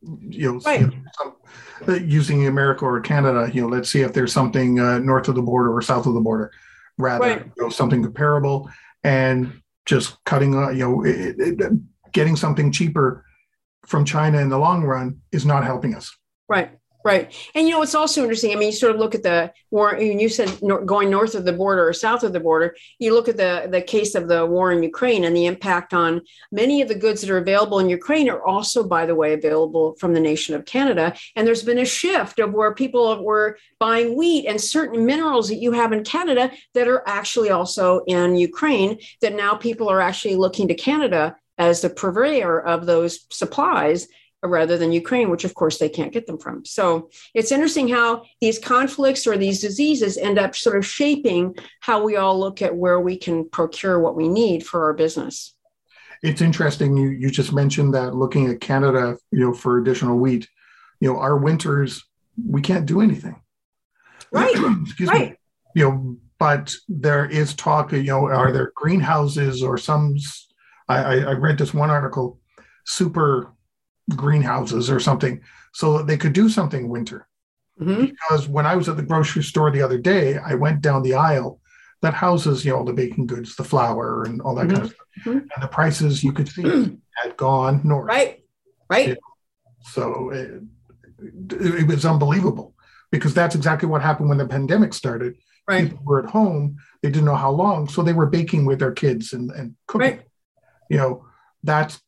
you 0.01 0.53
know, 0.53 0.59
right. 0.59 0.79
some, 1.13 1.33
using 1.87 2.47
America 2.47 2.85
or 2.85 2.99
Canada, 3.01 3.49
you 3.53 3.61
know, 3.61 3.67
let's 3.67 3.89
see 3.89 4.01
if 4.01 4.13
there's 4.13 4.33
something 4.33 4.79
uh, 4.79 4.99
north 4.99 5.27
of 5.27 5.35
the 5.35 5.41
border 5.41 5.73
or 5.73 5.81
south 5.81 6.05
of 6.05 6.13
the 6.13 6.19
border, 6.19 6.51
rather 6.97 7.25
right. 7.25 7.45
you 7.45 7.63
know, 7.63 7.69
something 7.69 8.01
comparable, 8.03 8.69
and 9.03 9.61
just 9.85 10.23
cutting, 10.25 10.55
uh, 10.55 10.69
you 10.69 10.79
know, 10.79 11.03
it, 11.03 11.35
it, 11.39 11.71
getting 12.11 12.35
something 12.35 12.71
cheaper 12.71 13.25
from 13.85 14.03
China 14.05 14.39
in 14.39 14.49
the 14.49 14.57
long 14.57 14.83
run 14.83 15.21
is 15.31 15.45
not 15.45 15.63
helping 15.63 15.95
us. 15.95 16.15
Right. 16.49 16.71
Right. 17.08 17.34
And 17.56 17.65
you 17.65 17.74
know, 17.74 17.82
it's 17.84 17.96
also 17.96 18.24
interesting. 18.24 18.52
I 18.52 18.56
mean, 18.56 18.65
you 18.65 18.74
sort 18.74 18.93
of 18.93 19.00
look 19.00 19.15
at 19.15 19.24
the 19.24 19.54
war, 19.72 19.91
and 19.91 20.20
you 20.20 20.28
said 20.28 20.60
going 20.86 21.10
north 21.10 21.36
of 21.36 21.46
the 21.46 21.54
border 21.54 21.88
or 21.88 21.93
south 21.93 22.22
of 22.24 22.34
the 22.34 22.41
border, 22.41 22.76
you 23.00 23.13
look 23.13 23.30
at 23.30 23.38
the, 23.38 23.70
the 23.72 23.82
case 23.82 24.13
of 24.13 24.28
the 24.28 24.46
war 24.46 24.74
in 24.74 24.84
Ukraine 24.84 25.24
and 25.24 25.34
the 25.34 25.46
impact 25.46 25.93
on 25.93 26.22
many 26.52 26.82
of 26.82 26.89
the 26.89 26.96
goods 26.96 27.22
that 27.22 27.30
are 27.30 27.38
available 27.38 27.80
in 27.80 27.88
Ukraine 27.88 28.30
are 28.30 28.43
also, 28.43 28.84
by 28.84 29.06
the 29.06 29.15
way, 29.15 29.32
available 29.32 29.96
from 30.02 30.13
the 30.13 30.20
nation 30.20 30.54
of 30.54 30.65
Canada. 30.65 31.15
And 31.38 31.48
there's 31.48 31.63
been 31.63 31.78
a 31.78 31.86
shift 31.86 32.39
of 32.39 32.52
where 32.52 32.76
people 32.76 33.24
were 33.24 33.58
buying 33.80 34.17
wheat 34.17 34.46
and 34.46 34.60
certain 34.60 35.06
minerals 35.06 35.48
that 35.48 35.62
you 35.62 35.72
have 35.72 35.93
in 35.93 36.04
Canada 36.04 36.52
that 36.74 36.89
are 36.89 37.08
actually 37.08 37.52
also 37.52 38.02
in 38.08 38.36
Ukraine, 38.36 39.00
that 39.22 39.34
now 39.34 39.56
people 39.56 39.88
are 39.88 40.02
actually 40.02 40.36
looking 40.36 40.67
to 40.67 40.76
Canada 40.76 41.38
as 41.58 41.80
the 41.80 41.89
purveyor 41.89 42.60
of 42.60 42.86
those 42.86 43.28
supplies 43.30 44.10
rather 44.43 44.78
than 44.78 44.91
Ukraine, 44.91 45.30
which 45.30 45.45
of 45.45 45.56
course 45.56 45.78
they 45.78 45.89
can't 45.89 46.13
get 46.13 46.28
them 46.28 46.38
from. 46.38 46.63
So 46.65 47.10
it's 47.34 47.52
interesting 47.52 47.88
how 47.88 48.23
these 48.39 48.60
conflicts 48.60 49.26
or 49.26 49.38
these 49.38 49.62
diseases 49.62 50.17
end 50.17 50.38
up 50.38 50.56
sort 50.56 50.78
of 50.78 50.86
shaping 50.86 51.56
how 51.82 52.04
we 52.04 52.15
all 52.17 52.39
look 52.39 52.62
at 52.62 52.76
where 52.76 53.00
we 53.00 53.17
can 53.17 53.50
procure 53.50 54.00
what 54.00 54.15
we 54.15 54.28
need 54.28 54.65
for 54.65 54.84
our 54.86 54.93
business. 54.93 55.56
It's 56.23 56.41
interesting. 56.41 56.97
You 56.97 57.10
you 57.10 57.30
just 57.30 57.54
mentioned 57.54 57.93
that 57.93 58.15
looking 58.15 58.47
at 58.50 58.62
Canada, 58.62 59.17
you 59.32 59.39
know, 59.39 59.54
for 59.54 59.78
additional 59.78 60.17
wheat, 60.17 60.47
you 61.00 61.12
know, 61.12 61.19
our 61.19 61.38
winters 61.38 62.04
we 62.45 62.62
can't 62.62 62.86
do 62.86 63.02
anything. 63.02 63.41
Right. 64.32 64.56
Excuse 64.84 65.10
right. 65.10 65.32
me. 65.32 65.36
You 65.76 65.89
know, 65.89 66.17
but 66.39 66.73
there 66.88 67.26
is 67.26 67.54
talk. 67.54 67.91
You 67.91 68.04
know, 68.04 68.28
are 68.28 68.52
there 68.52 68.71
greenhouses 68.76 69.63
or 69.63 69.78
some? 69.78 70.15
I, 70.88 71.19
I 71.19 71.34
read 71.34 71.58
this 71.58 71.73
one 71.73 71.89
article, 71.89 72.39
super 72.86 73.52
greenhouses 74.15 74.89
or 74.89 75.00
something 75.00 75.41
so 75.74 75.98
that 75.98 76.08
they 76.08 76.17
could 76.17 76.34
do 76.34 76.50
something 76.50 76.89
winter. 76.89 77.28
Mm-hmm. 77.80 78.06
Because 78.06 78.48
when 78.48 78.65
I 78.65 78.76
was 78.76 78.89
at 78.89 78.98
the 78.98 79.04
grocery 79.04 79.43
store 79.43 79.70
the 79.70 79.82
other 79.82 79.98
day, 79.98 80.38
I 80.38 80.56
went 80.56 80.82
down 80.82 81.04
the 81.04 81.13
aisle 81.15 81.60
that 82.02 82.13
houses, 82.13 82.63
you 82.65 82.72
know, 82.72 82.84
the 82.84 82.93
baking 82.93 83.28
goods, 83.28 83.56
the 83.56 83.63
flour, 83.63 84.24
and 84.24 84.41
all 84.41 84.56
that 84.56 84.67
mm-hmm. 84.67 84.76
kind 84.76 84.86
of 84.86 84.91
stuff. 84.91 85.08
Mm-hmm. 85.26 85.38
And 85.38 85.63
the 85.63 85.67
prices 85.67 86.24
you 86.24 86.32
could 86.32 86.50
see 86.50 86.63
had 87.24 87.38
gone 87.38 87.82
north. 87.84 88.08
Right. 88.08 88.43
Right. 88.89 89.17
So 89.82 90.30
it, 90.30 90.62
it, 91.52 91.88
was 91.88 92.06
unbelievable 92.06 92.74
because 93.12 93.34
that's 93.34 93.56
exactly 93.56 93.88
what 93.89 94.02
happened 94.02 94.30
when 94.30 94.38
the 94.38 94.48
pandemic 94.48 94.93
started. 94.93 95.36
Right. 95.67 95.89
People 95.89 96.06
were 96.06 96.24
at 96.24 96.30
home, 96.30 96.78
they 97.02 97.10
didn't 97.10 97.26
know 97.26 97.36
how 97.36 97.52
long, 97.52 97.89
so 97.89 98.02
they 98.02 98.13
were 98.13 98.28
baking 98.28 98.65
with 98.65 98.80
their 98.80 98.93
kids 98.93 99.34
and, 99.34 99.52
and 99.52 99.76
cooking. 99.88 100.17
Right. 100.17 100.22
You 100.89 100.98
know, 100.98 101.26
that's 101.63 102.00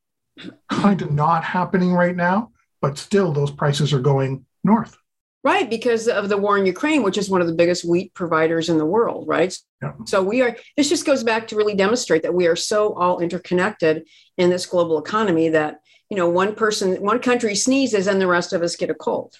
kind 0.70 1.02
of 1.02 1.12
not 1.12 1.44
happening 1.44 1.94
right 1.94 2.16
now, 2.16 2.52
but 2.82 2.98
still 2.98 3.32
those 3.32 3.52
prices 3.52 3.94
are 3.94 4.00
going 4.00 4.46
north. 4.64 4.98
Right, 5.42 5.70
because 5.70 6.10
of 6.10 6.28
the 6.28 6.38
war 6.38 6.58
in 6.58 6.66
Ukraine, 6.66 7.02
which 7.02 7.18
is 7.18 7.30
one 7.30 7.40
of 7.40 7.48
the 7.48 7.54
biggest 7.54 7.86
wheat 7.86 8.14
providers 8.14 8.68
in 8.68 8.78
the 8.78 8.86
world, 8.86 9.26
right? 9.26 9.56
Yeah. 9.82 9.94
So 10.06 10.22
we 10.22 10.42
are, 10.42 10.58
this 10.76 10.90
just 10.90 11.06
goes 11.06 11.24
back 11.24 11.48
to 11.48 11.56
really 11.56 11.76
demonstrate 11.76 12.24
that 12.24 12.34
we 12.34 12.48
are 12.48 12.58
so 12.58 12.94
all 12.96 13.20
interconnected 13.20 14.06
in 14.38 14.50
this 14.50 14.66
global 14.66 15.00
economy 15.00 15.48
that, 15.50 15.80
you 16.10 16.18
know, 16.18 16.28
one 16.28 16.56
person, 16.56 17.02
one 17.02 17.20
country 17.20 17.56
sneezes 17.56 18.08
and 18.08 18.20
the 18.20 18.28
rest 18.28 18.52
of 18.52 18.62
us 18.62 18.76
get 18.76 18.90
a 18.90 18.94
cold. 18.94 19.36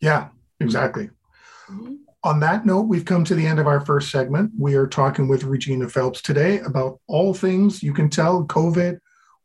Yeah, 0.00 0.28
exactly. 0.58 1.10
Mm-hmm. 1.70 1.94
On 2.24 2.40
that 2.40 2.66
note, 2.66 2.88
we've 2.88 3.04
come 3.04 3.22
to 3.24 3.36
the 3.36 3.46
end 3.46 3.60
of 3.60 3.68
our 3.68 3.80
first 3.80 4.10
segment. 4.10 4.50
We 4.58 4.74
are 4.74 4.88
talking 4.88 5.28
with 5.28 5.44
Regina 5.44 5.88
Phelps 5.88 6.20
today 6.20 6.58
about 6.58 6.98
all 7.06 7.32
things 7.32 7.84
you 7.84 7.94
can 7.94 8.10
tell 8.10 8.44
COVID, 8.44 8.98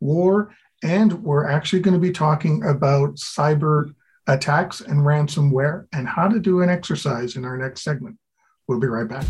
war, 0.04 0.54
and 0.82 1.24
we're 1.24 1.48
actually 1.48 1.80
going 1.80 1.94
to 1.94 2.00
be 2.00 2.12
talking 2.12 2.62
about 2.64 3.16
cyber 3.16 3.94
attacks 4.26 4.80
and 4.80 5.00
ransomware 5.00 5.86
and 5.92 6.06
how 6.06 6.28
to 6.28 6.38
do 6.38 6.62
an 6.62 6.70
exercise 6.70 7.36
in 7.36 7.44
our 7.44 7.56
next 7.56 7.82
segment. 7.82 8.18
We'll 8.68 8.80
be 8.80 8.86
right 8.86 9.08
back. 9.08 9.26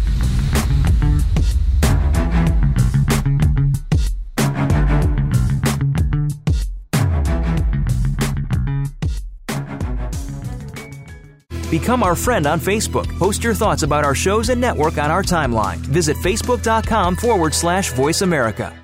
Become 11.70 12.04
our 12.04 12.14
friend 12.14 12.46
on 12.46 12.60
Facebook. 12.60 13.18
Post 13.18 13.42
your 13.42 13.52
thoughts 13.54 13.82
about 13.82 14.04
our 14.04 14.14
shows 14.14 14.48
and 14.48 14.60
network 14.60 14.96
on 14.96 15.10
our 15.10 15.24
timeline. 15.24 15.78
Visit 15.78 16.16
facebook.com 16.18 17.16
forward 17.16 17.52
slash 17.52 17.92
voice 17.92 18.22
America. 18.22 18.84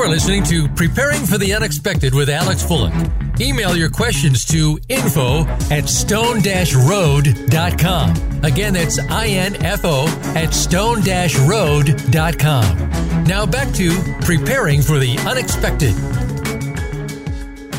You 0.00 0.06
are 0.06 0.08
listening 0.08 0.42
to 0.44 0.66
Preparing 0.66 1.26
for 1.26 1.36
the 1.36 1.52
Unexpected 1.52 2.14
with 2.14 2.30
Alex 2.30 2.62
Fullick. 2.62 3.38
Email 3.38 3.76
your 3.76 3.90
questions 3.90 4.46
to 4.46 4.80
info 4.88 5.44
at 5.70 5.90
stone-road.com. 5.90 8.42
Again, 8.42 8.72
that's 8.72 8.98
I-N-F-O 8.98 10.06
at 10.34 10.54
stone-road.com. 10.54 13.24
Now 13.24 13.44
back 13.44 13.74
to 13.74 13.90
Preparing 14.22 14.80
for 14.80 14.98
the 14.98 15.18
Unexpected. 15.28 15.94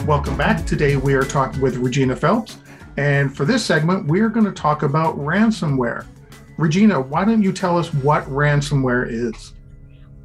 Welcome 0.05 0.37
back. 0.37 0.63
Today 0.67 0.97
we 0.97 1.15
are 1.15 1.23
talking 1.23 1.59
with 1.59 1.77
Regina 1.77 2.15
Phelps. 2.15 2.59
And 2.97 3.35
for 3.35 3.45
this 3.45 3.65
segment, 3.65 4.05
we're 4.05 4.29
going 4.29 4.45
to 4.45 4.51
talk 4.51 4.83
about 4.83 5.17
ransomware. 5.17 6.05
Regina, 6.59 7.01
why 7.01 7.25
don't 7.25 7.41
you 7.41 7.51
tell 7.51 7.79
us 7.79 7.91
what 7.95 8.25
ransomware 8.25 9.07
is? 9.09 9.53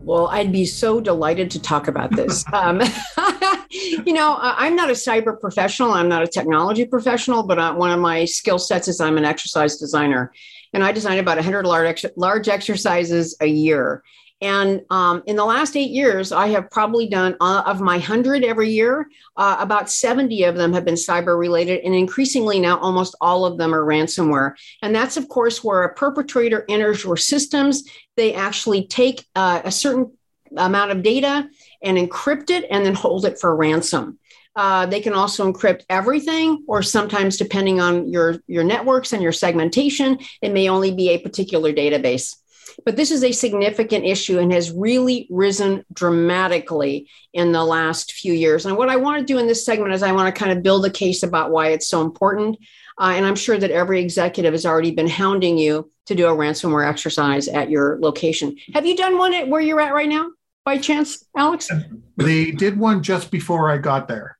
Well, 0.06 0.28
I'd 0.28 0.52
be 0.52 0.64
so 0.66 1.00
delighted 1.00 1.50
to 1.50 1.60
talk 1.60 1.88
about 1.88 2.14
this. 2.14 2.44
um, 2.52 2.80
you 3.70 4.12
know, 4.12 4.38
I'm 4.40 4.76
not 4.76 4.88
a 4.88 4.92
cyber 4.92 5.38
professional. 5.38 5.90
I'm 5.92 6.08
not 6.08 6.22
a 6.22 6.28
technology 6.28 6.84
professional, 6.84 7.42
but 7.42 7.58
uh, 7.58 7.74
one 7.74 7.90
of 7.90 7.98
my 7.98 8.24
skill 8.24 8.60
sets 8.60 8.86
is 8.86 9.00
I'm 9.00 9.18
an 9.18 9.24
exercise 9.24 9.78
designer, 9.78 10.32
and 10.72 10.84
I 10.84 10.92
design 10.92 11.18
about 11.18 11.38
100 11.38 11.66
large 11.66 12.06
large 12.14 12.48
exercises 12.48 13.36
a 13.40 13.46
year. 13.46 14.04
And 14.42 14.82
um, 14.90 15.22
in 15.26 15.36
the 15.36 15.44
last 15.44 15.76
eight 15.76 15.90
years, 15.90 16.30
I 16.30 16.48
have 16.48 16.70
probably 16.70 17.08
done 17.08 17.36
uh, 17.40 17.62
of 17.64 17.80
my 17.80 17.94
100 17.94 18.44
every 18.44 18.68
year, 18.68 19.08
uh, 19.36 19.56
about 19.58 19.90
70 19.90 20.44
of 20.44 20.56
them 20.56 20.74
have 20.74 20.84
been 20.84 20.94
cyber 20.94 21.38
related. 21.38 21.80
And 21.84 21.94
increasingly 21.94 22.60
now, 22.60 22.78
almost 22.78 23.16
all 23.20 23.46
of 23.46 23.56
them 23.56 23.74
are 23.74 23.84
ransomware. 23.84 24.52
And 24.82 24.94
that's, 24.94 25.16
of 25.16 25.28
course, 25.28 25.64
where 25.64 25.84
a 25.84 25.94
perpetrator 25.94 26.66
enters 26.68 27.02
your 27.02 27.16
systems. 27.16 27.84
They 28.16 28.34
actually 28.34 28.86
take 28.86 29.24
uh, 29.34 29.62
a 29.64 29.70
certain 29.70 30.12
amount 30.54 30.90
of 30.90 31.02
data 31.02 31.48
and 31.82 31.96
encrypt 31.96 32.50
it 32.50 32.66
and 32.70 32.84
then 32.84 32.94
hold 32.94 33.24
it 33.24 33.38
for 33.40 33.56
ransom. 33.56 34.18
Uh, 34.54 34.86
they 34.86 35.00
can 35.00 35.12
also 35.12 35.50
encrypt 35.50 35.84
everything, 35.90 36.64
or 36.66 36.82
sometimes, 36.82 37.36
depending 37.36 37.78
on 37.78 38.10
your, 38.10 38.38
your 38.46 38.64
networks 38.64 39.12
and 39.12 39.22
your 39.22 39.32
segmentation, 39.32 40.18
it 40.40 40.50
may 40.50 40.68
only 40.68 40.94
be 40.94 41.10
a 41.10 41.18
particular 41.18 41.72
database. 41.72 42.36
But 42.84 42.96
this 42.96 43.10
is 43.10 43.24
a 43.24 43.32
significant 43.32 44.04
issue 44.04 44.38
and 44.38 44.52
has 44.52 44.70
really 44.70 45.26
risen 45.30 45.84
dramatically 45.92 47.08
in 47.32 47.52
the 47.52 47.64
last 47.64 48.12
few 48.12 48.32
years. 48.32 48.66
And 48.66 48.76
what 48.76 48.88
I 48.88 48.96
want 48.96 49.18
to 49.20 49.32
do 49.32 49.38
in 49.38 49.46
this 49.46 49.64
segment 49.64 49.94
is 49.94 50.02
I 50.02 50.12
want 50.12 50.34
to 50.34 50.38
kind 50.38 50.56
of 50.56 50.62
build 50.62 50.84
a 50.84 50.90
case 50.90 51.22
about 51.22 51.50
why 51.50 51.68
it's 51.68 51.88
so 51.88 52.02
important. 52.02 52.56
Uh, 52.98 53.12
and 53.16 53.26
I'm 53.26 53.36
sure 53.36 53.58
that 53.58 53.70
every 53.70 54.00
executive 54.00 54.52
has 54.52 54.66
already 54.66 54.90
been 54.90 55.08
hounding 55.08 55.58
you 55.58 55.90
to 56.06 56.14
do 56.14 56.26
a 56.26 56.30
ransomware 56.30 56.88
exercise 56.88 57.48
at 57.48 57.68
your 57.68 57.98
location. 58.00 58.56
Have 58.74 58.86
you 58.86 58.96
done 58.96 59.18
one 59.18 59.34
at 59.34 59.48
where 59.48 59.60
you're 59.60 59.80
at 59.80 59.92
right 59.92 60.08
now, 60.08 60.30
by 60.64 60.78
chance, 60.78 61.24
Alex? 61.36 61.70
They 62.16 62.52
did 62.52 62.78
one 62.78 63.02
just 63.02 63.30
before 63.30 63.70
I 63.70 63.78
got 63.78 64.08
there 64.08 64.38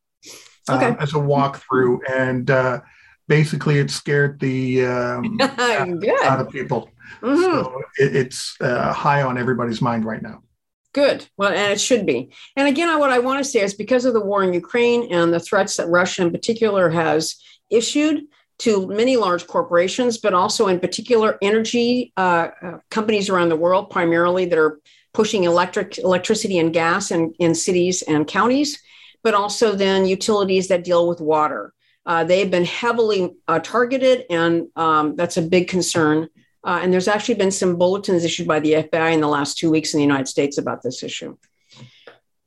uh, 0.69 0.77
okay. 0.77 0.97
as 1.01 1.11
a 1.13 1.19
walkthrough. 1.19 1.99
And 2.11 2.51
uh, 2.51 2.81
basically, 3.29 3.79
it 3.79 3.91
scared 3.91 4.41
the 4.41 4.87
um, 4.87 5.39
out 5.41 6.41
of 6.41 6.51
people. 6.51 6.91
Mm-hmm. 7.21 7.43
So 7.43 7.83
it, 7.99 8.17
it's 8.17 8.57
uh, 8.61 8.93
high 8.93 9.23
on 9.23 9.39
everybody's 9.39 9.83
mind 9.83 10.05
right 10.05 10.23
now. 10.23 10.43
Good. 10.93 11.29
Well, 11.37 11.51
and 11.51 11.73
it 11.73 11.81
should 11.81 12.07
be. 12.07 12.31
And 12.57 12.69
again, 12.69 12.99
what 12.99 13.11
I 13.11 13.19
want 13.19 13.45
to 13.45 13.51
say 13.51 13.61
is 13.61 13.75
because 13.75 14.07
of 14.07 14.15
the 14.15 14.25
war 14.25 14.43
in 14.43 14.55
Ukraine 14.55 15.13
and 15.13 15.33
the 15.33 15.39
threats 15.39 15.77
that 15.77 15.89
Russia 15.89 16.23
in 16.23 16.31
particular 16.31 16.89
has 16.89 17.37
issued 17.69 18.23
to 18.61 18.87
many 18.87 19.17
large 19.19 19.47
corporations, 19.47 20.17
but 20.17 20.33
also 20.33 20.69
in 20.69 20.81
particular 20.81 21.37
energy 21.43 22.15
uh, 22.17 22.49
uh, 22.63 22.79
companies 22.91 23.29
around 23.29 23.51
the 23.51 23.57
world, 23.57 23.91
primarily 23.91 24.47
that 24.47 24.59
are 24.59 24.81
pushing 25.13 25.45
electric 25.45 25.99
electricity 25.99 26.59
and 26.59 26.73
gas 26.73 27.11
in, 27.11 27.35
in 27.39 27.55
cities 27.55 28.01
and 28.03 28.27
counties, 28.27 28.83
but 29.23 29.35
also 29.35 29.75
then 29.75 30.07
utilities 30.07 30.69
that 30.69 30.85
deal 30.85 31.07
with 31.07 31.21
water. 31.21 31.75
Uh, 32.07 32.25
they've 32.25 32.51
been 32.51 32.65
heavily 32.65 33.35
uh, 33.49 33.59
targeted, 33.59 34.25
and 34.31 34.69
um, 34.77 35.17
that's 35.17 35.37
a 35.37 35.43
big 35.43 35.69
concern 35.69 36.29
uh, 36.67 36.81
and 36.83 36.93
there's 36.93 37.09
actually 37.09 37.37
been 37.37 37.53
some 37.53 37.77
bulletins 37.77 38.25
issued 38.25 38.49
by 38.49 38.59
the 38.59 38.73
FBI 38.73 39.15
in 39.15 39.21
the 39.21 39.29
last 39.29 39.57
two 39.57 39.71
weeks 39.71 39.95
in 39.95 39.99
the 39.99 40.05
United 40.05 40.27
States 40.27 40.59
about 40.59 40.83
this 40.83 41.05
issue. 41.05 41.37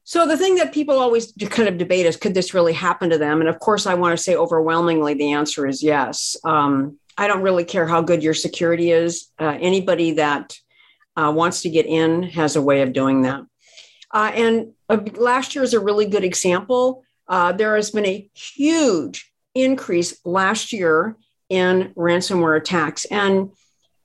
So 0.03 0.27
the 0.27 0.37
thing 0.37 0.55
that 0.55 0.73
people 0.73 0.99
always 0.99 1.31
kind 1.49 1.69
of 1.69 1.77
debate 1.77 2.05
is, 2.05 2.17
could 2.17 2.33
this 2.33 2.53
really 2.53 2.73
happen 2.73 3.09
to 3.11 3.17
them? 3.17 3.39
And 3.39 3.49
of 3.49 3.59
course, 3.59 3.85
I 3.87 3.93
want 3.93 4.17
to 4.17 4.21
say 4.21 4.35
overwhelmingly, 4.35 5.13
the 5.13 5.31
answer 5.31 5.65
is 5.65 5.81
yes. 5.81 6.35
Um, 6.43 6.99
I 7.17 7.27
don't 7.27 7.43
really 7.43 7.63
care 7.63 7.87
how 7.87 8.01
good 8.01 8.21
your 8.21 8.33
security 8.33 8.91
is. 8.91 9.29
Uh, 9.39 9.57
anybody 9.59 10.13
that 10.13 10.57
uh, 11.15 11.31
wants 11.33 11.61
to 11.61 11.69
get 11.69 11.85
in 11.85 12.23
has 12.23 12.55
a 12.55 12.61
way 12.61 12.81
of 12.81 12.91
doing 12.91 13.21
that. 13.21 13.41
Uh, 14.11 14.31
and 14.33 14.73
uh, 14.89 14.97
last 15.15 15.55
year 15.55 15.63
is 15.63 15.73
a 15.73 15.79
really 15.79 16.07
good 16.07 16.23
example. 16.25 17.03
Uh, 17.27 17.53
there 17.53 17.75
has 17.75 17.91
been 17.91 18.05
a 18.05 18.29
huge 18.33 19.31
increase 19.55 20.19
last 20.25 20.73
year 20.73 21.15
in 21.49 21.93
ransomware 21.95 22.57
attacks. 22.57 23.05
And 23.05 23.51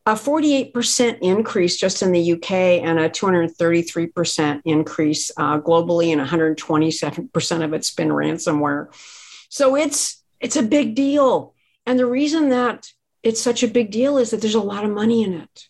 a 0.07 0.13
48% 0.13 1.19
increase 1.23 1.77
just 1.77 2.03
in 2.03 2.13
the 2.13 2.33
UK 2.33 2.51
and 2.51 2.99
a 2.99 3.09
233% 3.09 4.61
increase 4.65 5.31
uh, 5.37 5.59
globally, 5.61 6.13
and 6.13 6.21
127% 6.21 7.65
of 7.65 7.73
it's 7.73 7.95
been 7.95 8.09
ransomware. 8.09 8.95
So 9.49 9.77
it's 9.77 10.23
it's 10.41 10.57
a 10.57 10.63
big 10.63 10.95
deal, 10.95 11.55
and 11.87 11.99
the 11.99 12.07
reason 12.07 12.51
that 12.51 12.91
it's 13.23 13.41
such 13.41 13.63
a 13.63 13.69
big 13.69 13.91
deal 13.91 14.19
is 14.19 14.31
that 14.31 14.43
there's 14.43 14.55
a 14.55 14.61
lot 14.61 14.85
of 14.85 14.91
money 14.91 15.23
in 15.23 15.33
it. 15.33 15.69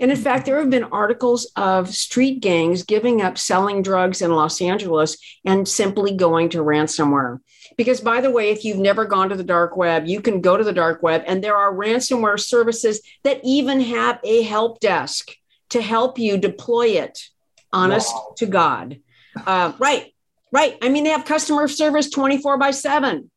And 0.00 0.10
in 0.10 0.16
fact, 0.16 0.44
there 0.44 0.58
have 0.58 0.68
been 0.68 0.84
articles 0.84 1.50
of 1.56 1.94
street 1.94 2.40
gangs 2.40 2.82
giving 2.82 3.22
up 3.22 3.38
selling 3.38 3.82
drugs 3.82 4.20
in 4.20 4.32
Los 4.32 4.60
Angeles 4.60 5.16
and 5.44 5.66
simply 5.66 6.12
going 6.12 6.50
to 6.50 6.58
ransomware. 6.58 7.38
Because, 7.76 8.00
by 8.00 8.20
the 8.20 8.30
way, 8.30 8.50
if 8.50 8.64
you've 8.64 8.78
never 8.78 9.04
gone 9.04 9.28
to 9.28 9.36
the 9.36 9.44
dark 9.44 9.76
web, 9.76 10.06
you 10.06 10.20
can 10.20 10.40
go 10.40 10.56
to 10.56 10.64
the 10.64 10.72
dark 10.72 11.02
web, 11.02 11.22
and 11.26 11.44
there 11.44 11.56
are 11.56 11.74
ransomware 11.74 12.40
services 12.40 13.02
that 13.22 13.40
even 13.44 13.80
have 13.80 14.18
a 14.24 14.42
help 14.42 14.80
desk 14.80 15.36
to 15.70 15.82
help 15.82 16.18
you 16.18 16.38
deploy 16.38 16.88
it. 16.88 17.28
Honest 17.72 18.14
wow. 18.14 18.34
to 18.38 18.46
God. 18.46 19.00
Uh, 19.46 19.72
right, 19.78 20.14
right. 20.52 20.76
I 20.80 20.88
mean, 20.88 21.04
they 21.04 21.10
have 21.10 21.24
customer 21.24 21.68
service 21.68 22.08
24 22.08 22.56
by 22.56 22.70
7. 22.70 23.30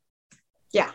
Yeah. 0.71 0.91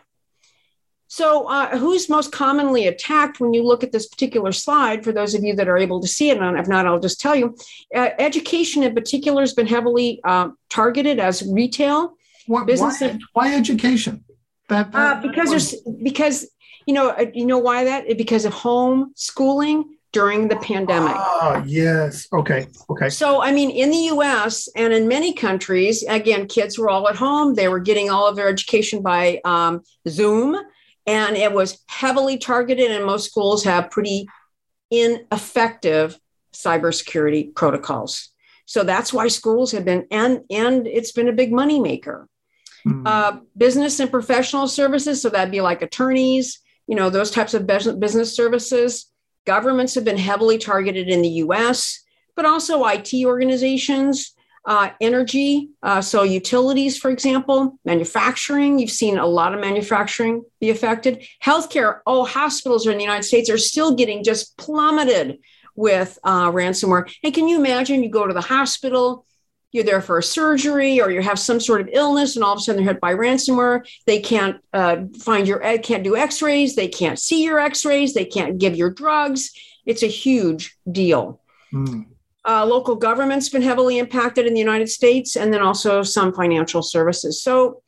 So, 1.08 1.46
uh, 1.48 1.76
who's 1.78 2.08
most 2.08 2.32
commonly 2.32 2.86
attacked 2.86 3.38
when 3.38 3.52
you 3.52 3.62
look 3.62 3.84
at 3.84 3.92
this 3.92 4.08
particular 4.08 4.50
slide? 4.50 5.04
For 5.04 5.12
those 5.12 5.34
of 5.34 5.44
you 5.44 5.54
that 5.56 5.68
are 5.68 5.76
able 5.76 6.00
to 6.00 6.08
see 6.08 6.30
it, 6.30 6.38
and 6.38 6.58
if 6.58 6.66
not, 6.66 6.86
I'll 6.86 6.98
just 6.98 7.20
tell 7.20 7.36
you. 7.36 7.56
Uh, 7.94 8.10
education, 8.18 8.82
in 8.82 8.94
particular, 8.94 9.42
has 9.42 9.52
been 9.52 9.66
heavily 9.66 10.20
uh, 10.24 10.48
targeted 10.70 11.20
as 11.20 11.46
retail. 11.46 12.16
What, 12.46 12.66
business. 12.66 13.00
Why, 13.00 13.18
why 13.32 13.54
education? 13.54 14.24
That, 14.68 14.92
that 14.92 15.18
uh, 15.18 15.20
because 15.20 15.50
there's 15.50 15.74
because 16.02 16.48
you 16.86 16.94
know 16.94 17.10
uh, 17.10 17.26
you 17.34 17.46
know 17.46 17.58
why 17.58 17.84
that 17.84 18.16
because 18.16 18.44
of 18.44 18.52
home 18.52 19.12
schooling 19.16 19.96
during 20.12 20.46
the 20.48 20.56
pandemic. 20.56 21.16
Ah, 21.16 21.62
yes. 21.66 22.28
Okay. 22.32 22.68
Okay. 22.88 23.08
So, 23.10 23.42
I 23.42 23.50
mean, 23.50 23.70
in 23.70 23.90
the 23.90 24.14
US 24.14 24.68
and 24.76 24.92
in 24.92 25.08
many 25.08 25.32
countries, 25.32 26.04
again, 26.04 26.46
kids 26.46 26.78
were 26.78 26.88
all 26.88 27.08
at 27.08 27.16
home. 27.16 27.56
They 27.56 27.66
were 27.66 27.80
getting 27.80 28.10
all 28.10 28.28
of 28.28 28.36
their 28.36 28.48
education 28.48 29.02
by 29.02 29.40
um, 29.44 29.82
Zoom 30.08 30.56
and 31.06 31.36
it 31.36 31.52
was 31.52 31.82
heavily 31.86 32.38
targeted 32.38 32.90
and 32.90 33.04
most 33.04 33.28
schools 33.28 33.64
have 33.64 33.90
pretty 33.90 34.26
ineffective 34.90 36.18
cybersecurity 36.52 37.54
protocols 37.54 38.30
so 38.66 38.84
that's 38.84 39.12
why 39.12 39.26
schools 39.28 39.72
have 39.72 39.84
been 39.84 40.06
and 40.10 40.40
and 40.50 40.86
it's 40.86 41.12
been 41.12 41.28
a 41.28 41.32
big 41.32 41.52
money 41.52 41.80
maker 41.80 42.28
mm-hmm. 42.86 43.06
uh, 43.06 43.38
business 43.56 44.00
and 44.00 44.10
professional 44.10 44.66
services 44.66 45.22
so 45.22 45.28
that'd 45.28 45.52
be 45.52 45.60
like 45.60 45.82
attorneys 45.82 46.60
you 46.86 46.96
know 46.96 47.10
those 47.10 47.30
types 47.30 47.54
of 47.54 47.66
business 47.66 48.34
services 48.34 49.10
governments 49.46 49.94
have 49.94 50.04
been 50.04 50.18
heavily 50.18 50.58
targeted 50.58 51.08
in 51.08 51.22
the 51.22 51.28
us 51.28 52.04
but 52.36 52.44
also 52.44 52.84
it 52.84 53.12
organizations 53.26 54.34
uh, 54.66 54.90
energy, 55.00 55.68
uh, 55.82 56.00
so 56.00 56.22
utilities, 56.22 56.96
for 56.96 57.10
example, 57.10 57.78
manufacturing. 57.84 58.78
You've 58.78 58.90
seen 58.90 59.18
a 59.18 59.26
lot 59.26 59.52
of 59.52 59.60
manufacturing 59.60 60.42
be 60.60 60.70
affected. 60.70 61.26
Healthcare. 61.42 62.00
Oh, 62.06 62.24
hospitals 62.24 62.86
in 62.86 62.96
the 62.96 63.04
United 63.04 63.24
States 63.24 63.50
are 63.50 63.58
still 63.58 63.94
getting 63.94 64.24
just 64.24 64.56
plummeted 64.56 65.38
with 65.76 66.18
uh, 66.24 66.50
ransomware. 66.50 67.12
And 67.22 67.34
can 67.34 67.46
you 67.46 67.58
imagine? 67.58 68.02
You 68.02 68.08
go 68.08 68.26
to 68.26 68.32
the 68.32 68.40
hospital, 68.40 69.26
you're 69.74 69.82
there 69.82 70.00
for 70.00 70.18
a 70.18 70.22
surgery, 70.22 71.00
or 71.00 71.10
you 71.10 71.20
have 71.20 71.38
some 71.38 71.58
sort 71.58 71.80
of 71.80 71.88
illness, 71.92 72.36
and 72.36 72.44
all 72.44 72.52
of 72.52 72.58
a 72.58 72.62
sudden 72.62 72.84
they're 72.84 72.92
hit 72.94 73.00
by 73.00 73.12
ransomware. 73.12 73.84
They 74.06 74.20
can't 74.20 74.62
uh, 74.72 74.98
find 75.18 75.48
your, 75.48 75.58
can't 75.78 76.04
do 76.04 76.16
X-rays. 76.16 76.76
They 76.76 76.86
can't 76.86 77.18
see 77.18 77.42
your 77.42 77.58
X-rays. 77.58 78.14
They 78.14 78.24
can't 78.24 78.58
give 78.58 78.76
your 78.76 78.90
drugs. 78.90 79.50
It's 79.84 80.04
a 80.04 80.06
huge 80.06 80.76
deal. 80.90 81.40
Mm. 81.72 82.06
Uh, 82.46 82.64
local 82.64 82.94
government's 82.94 83.48
been 83.48 83.62
heavily 83.62 83.98
impacted 83.98 84.46
in 84.46 84.54
the 84.54 84.60
United 84.60 84.88
States, 84.88 85.34
and 85.34 85.52
then 85.52 85.60
also 85.60 86.04
some 86.04 86.32
financial 86.32 86.80
services. 86.80 87.42
So 87.42 87.82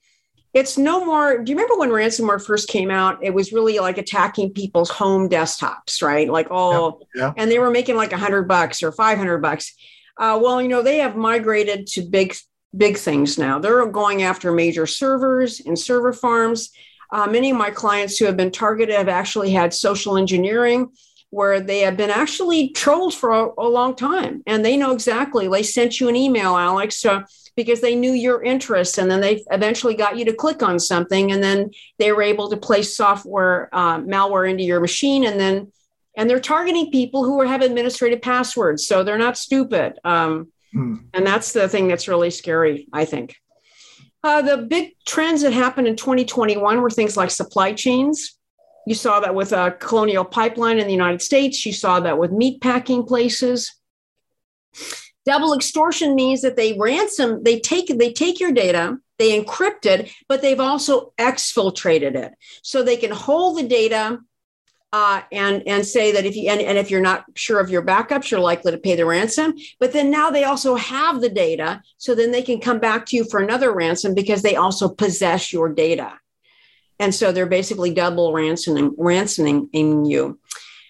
it's 0.54 0.76
no 0.76 1.04
more. 1.04 1.38
Do 1.38 1.52
you 1.52 1.56
remember 1.56 1.78
when 1.78 1.90
ransomware 1.90 2.44
first 2.44 2.68
came 2.68 2.90
out? 2.90 3.22
It 3.22 3.32
was 3.32 3.52
really 3.52 3.78
like 3.78 3.96
attacking 3.96 4.54
people's 4.54 4.90
home 4.90 5.28
desktops, 5.28 6.02
right? 6.02 6.28
Like, 6.28 6.48
oh, 6.50 7.00
yeah, 7.14 7.22
yeah. 7.22 7.32
and 7.36 7.48
they 7.48 7.60
were 7.60 7.70
making 7.70 7.94
like 7.94 8.12
a 8.12 8.16
hundred 8.16 8.48
bucks 8.48 8.82
or 8.82 8.90
five 8.90 9.18
hundred 9.18 9.38
bucks. 9.38 9.72
Uh, 10.18 10.38
well, 10.42 10.62
you 10.62 10.68
know, 10.68 10.82
they 10.82 10.98
have 10.98 11.16
migrated 11.16 11.86
to 11.86 12.02
big, 12.02 12.34
big 12.76 12.96
things 12.96 13.38
now. 13.38 13.58
They're 13.58 13.86
going 13.86 14.22
after 14.22 14.52
major 14.52 14.86
servers 14.86 15.60
and 15.60 15.78
server 15.78 16.12
farms. 16.12 16.70
Uh, 17.12 17.26
many 17.26 17.50
of 17.50 17.56
my 17.56 17.70
clients 17.70 18.18
who 18.18 18.24
have 18.24 18.36
been 18.36 18.50
targeted 18.50 18.94
have 18.94 19.08
actually 19.08 19.50
had 19.50 19.72
social 19.72 20.16
engineering 20.16 20.90
where 21.30 21.60
they 21.60 21.80
have 21.80 21.96
been 21.96 22.10
actually 22.10 22.70
trolled 22.70 23.14
for 23.14 23.30
a, 23.30 23.48
a 23.58 23.68
long 23.68 23.94
time 23.94 24.42
and 24.46 24.64
they 24.64 24.76
know 24.76 24.92
exactly 24.92 25.48
they 25.48 25.62
sent 25.62 26.00
you 26.00 26.08
an 26.08 26.14
email 26.16 26.56
alex 26.56 27.04
uh, 27.04 27.20
because 27.56 27.80
they 27.80 27.96
knew 27.96 28.12
your 28.12 28.42
interests 28.42 28.98
and 28.98 29.10
then 29.10 29.20
they 29.20 29.42
eventually 29.50 29.94
got 29.94 30.16
you 30.16 30.24
to 30.24 30.32
click 30.32 30.62
on 30.62 30.78
something 30.78 31.32
and 31.32 31.42
then 31.42 31.70
they 31.98 32.12
were 32.12 32.22
able 32.22 32.48
to 32.48 32.56
place 32.56 32.96
software 32.96 33.68
uh, 33.72 33.98
malware 33.98 34.48
into 34.48 34.62
your 34.62 34.80
machine 34.80 35.24
and 35.24 35.40
then 35.40 35.70
and 36.16 36.28
they're 36.28 36.40
targeting 36.40 36.90
people 36.90 37.24
who 37.24 37.42
have 37.42 37.62
administrative 37.62 38.22
passwords 38.22 38.86
so 38.86 39.02
they're 39.02 39.18
not 39.18 39.36
stupid 39.36 39.98
um, 40.04 40.50
hmm. 40.72 40.96
and 41.14 41.26
that's 41.26 41.52
the 41.52 41.68
thing 41.68 41.88
that's 41.88 42.08
really 42.08 42.30
scary 42.30 42.88
i 42.92 43.04
think 43.04 43.36
uh, 44.24 44.42
the 44.42 44.56
big 44.56 44.92
trends 45.06 45.42
that 45.42 45.52
happened 45.52 45.86
in 45.86 45.94
2021 45.94 46.80
were 46.80 46.90
things 46.90 47.16
like 47.16 47.30
supply 47.30 47.72
chains 47.72 48.36
you 48.86 48.94
saw 48.94 49.18
that 49.20 49.34
with 49.34 49.52
a 49.52 49.72
Colonial 49.80 50.24
Pipeline 50.24 50.78
in 50.78 50.86
the 50.86 50.92
United 50.92 51.20
States. 51.20 51.66
You 51.66 51.72
saw 51.72 51.98
that 52.00 52.18
with 52.18 52.30
meat 52.30 52.60
packing 52.60 53.02
places. 53.02 53.74
Double 55.26 55.54
extortion 55.54 56.14
means 56.14 56.40
that 56.42 56.54
they 56.54 56.78
ransom, 56.78 57.42
they 57.42 57.58
take, 57.58 57.88
they 57.98 58.12
take 58.12 58.38
your 58.38 58.52
data, 58.52 58.96
they 59.18 59.38
encrypt 59.38 59.84
it, 59.84 60.12
but 60.28 60.40
they've 60.40 60.60
also 60.60 61.12
exfiltrated 61.18 62.14
it. 62.14 62.32
So 62.62 62.84
they 62.84 62.96
can 62.96 63.10
hold 63.10 63.58
the 63.58 63.64
data 63.64 64.20
uh, 64.96 65.20
and 65.30 65.62
and 65.66 65.84
say 65.84 66.10
that 66.10 66.24
if 66.24 66.34
you 66.34 66.48
and, 66.48 66.58
and 66.58 66.78
if 66.78 66.90
you're 66.90 67.02
not 67.02 67.26
sure 67.34 67.60
of 67.60 67.68
your 67.68 67.82
backups, 67.82 68.30
you're 68.30 68.40
likely 68.40 68.72
to 68.72 68.78
pay 68.78 68.96
the 68.96 69.04
ransom. 69.04 69.52
But 69.78 69.92
then 69.92 70.10
now 70.10 70.30
they 70.30 70.44
also 70.44 70.74
have 70.74 71.20
the 71.20 71.28
data, 71.28 71.82
so 71.98 72.14
then 72.14 72.30
they 72.30 72.40
can 72.40 72.60
come 72.60 72.78
back 72.78 73.04
to 73.06 73.16
you 73.16 73.26
for 73.30 73.40
another 73.40 73.74
ransom 73.74 74.14
because 74.14 74.40
they 74.40 74.56
also 74.56 74.88
possess 74.88 75.52
your 75.52 75.68
data. 75.68 76.14
And 76.98 77.14
so 77.14 77.30
they're 77.30 77.44
basically 77.44 77.92
double 77.92 78.32
ransoming, 78.32 78.94
ransoming 78.96 79.68
you. 80.06 80.40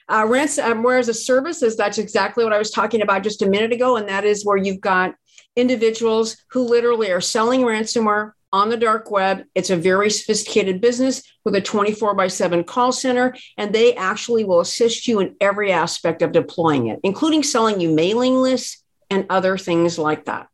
Uh, 0.08 0.22
ransomware 0.22 1.00
as 1.00 1.08
a 1.08 1.14
service 1.14 1.64
is 1.64 1.76
that's 1.76 1.98
exactly 1.98 2.44
what 2.44 2.52
I 2.52 2.58
was 2.58 2.70
talking 2.70 3.02
about 3.02 3.24
just 3.24 3.42
a 3.42 3.50
minute 3.50 3.72
ago. 3.72 3.96
And 3.96 4.08
that 4.08 4.24
is 4.24 4.46
where 4.46 4.56
you've 4.56 4.80
got 4.80 5.16
individuals 5.56 6.36
who 6.52 6.62
literally 6.62 7.10
are 7.10 7.20
selling 7.20 7.62
ransomware 7.62 8.30
on 8.56 8.70
the 8.70 8.76
dark 8.76 9.10
web. 9.10 9.44
It's 9.54 9.68
a 9.68 9.76
very 9.76 10.08
sophisticated 10.08 10.80
business 10.80 11.22
with 11.44 11.54
a 11.56 11.60
24 11.60 12.14
by 12.14 12.28
7 12.28 12.64
call 12.64 12.90
center, 12.90 13.36
and 13.58 13.74
they 13.74 13.94
actually 13.94 14.44
will 14.44 14.60
assist 14.60 15.06
you 15.06 15.20
in 15.20 15.36
every 15.42 15.72
aspect 15.72 16.22
of 16.22 16.32
deploying 16.32 16.86
it, 16.86 16.98
including 17.02 17.42
selling 17.42 17.80
you 17.80 17.90
mailing 17.90 18.34
lists 18.36 18.82
and 19.10 19.26
other 19.28 19.58
things 19.58 19.98
like 19.98 20.24
that. 20.24 20.48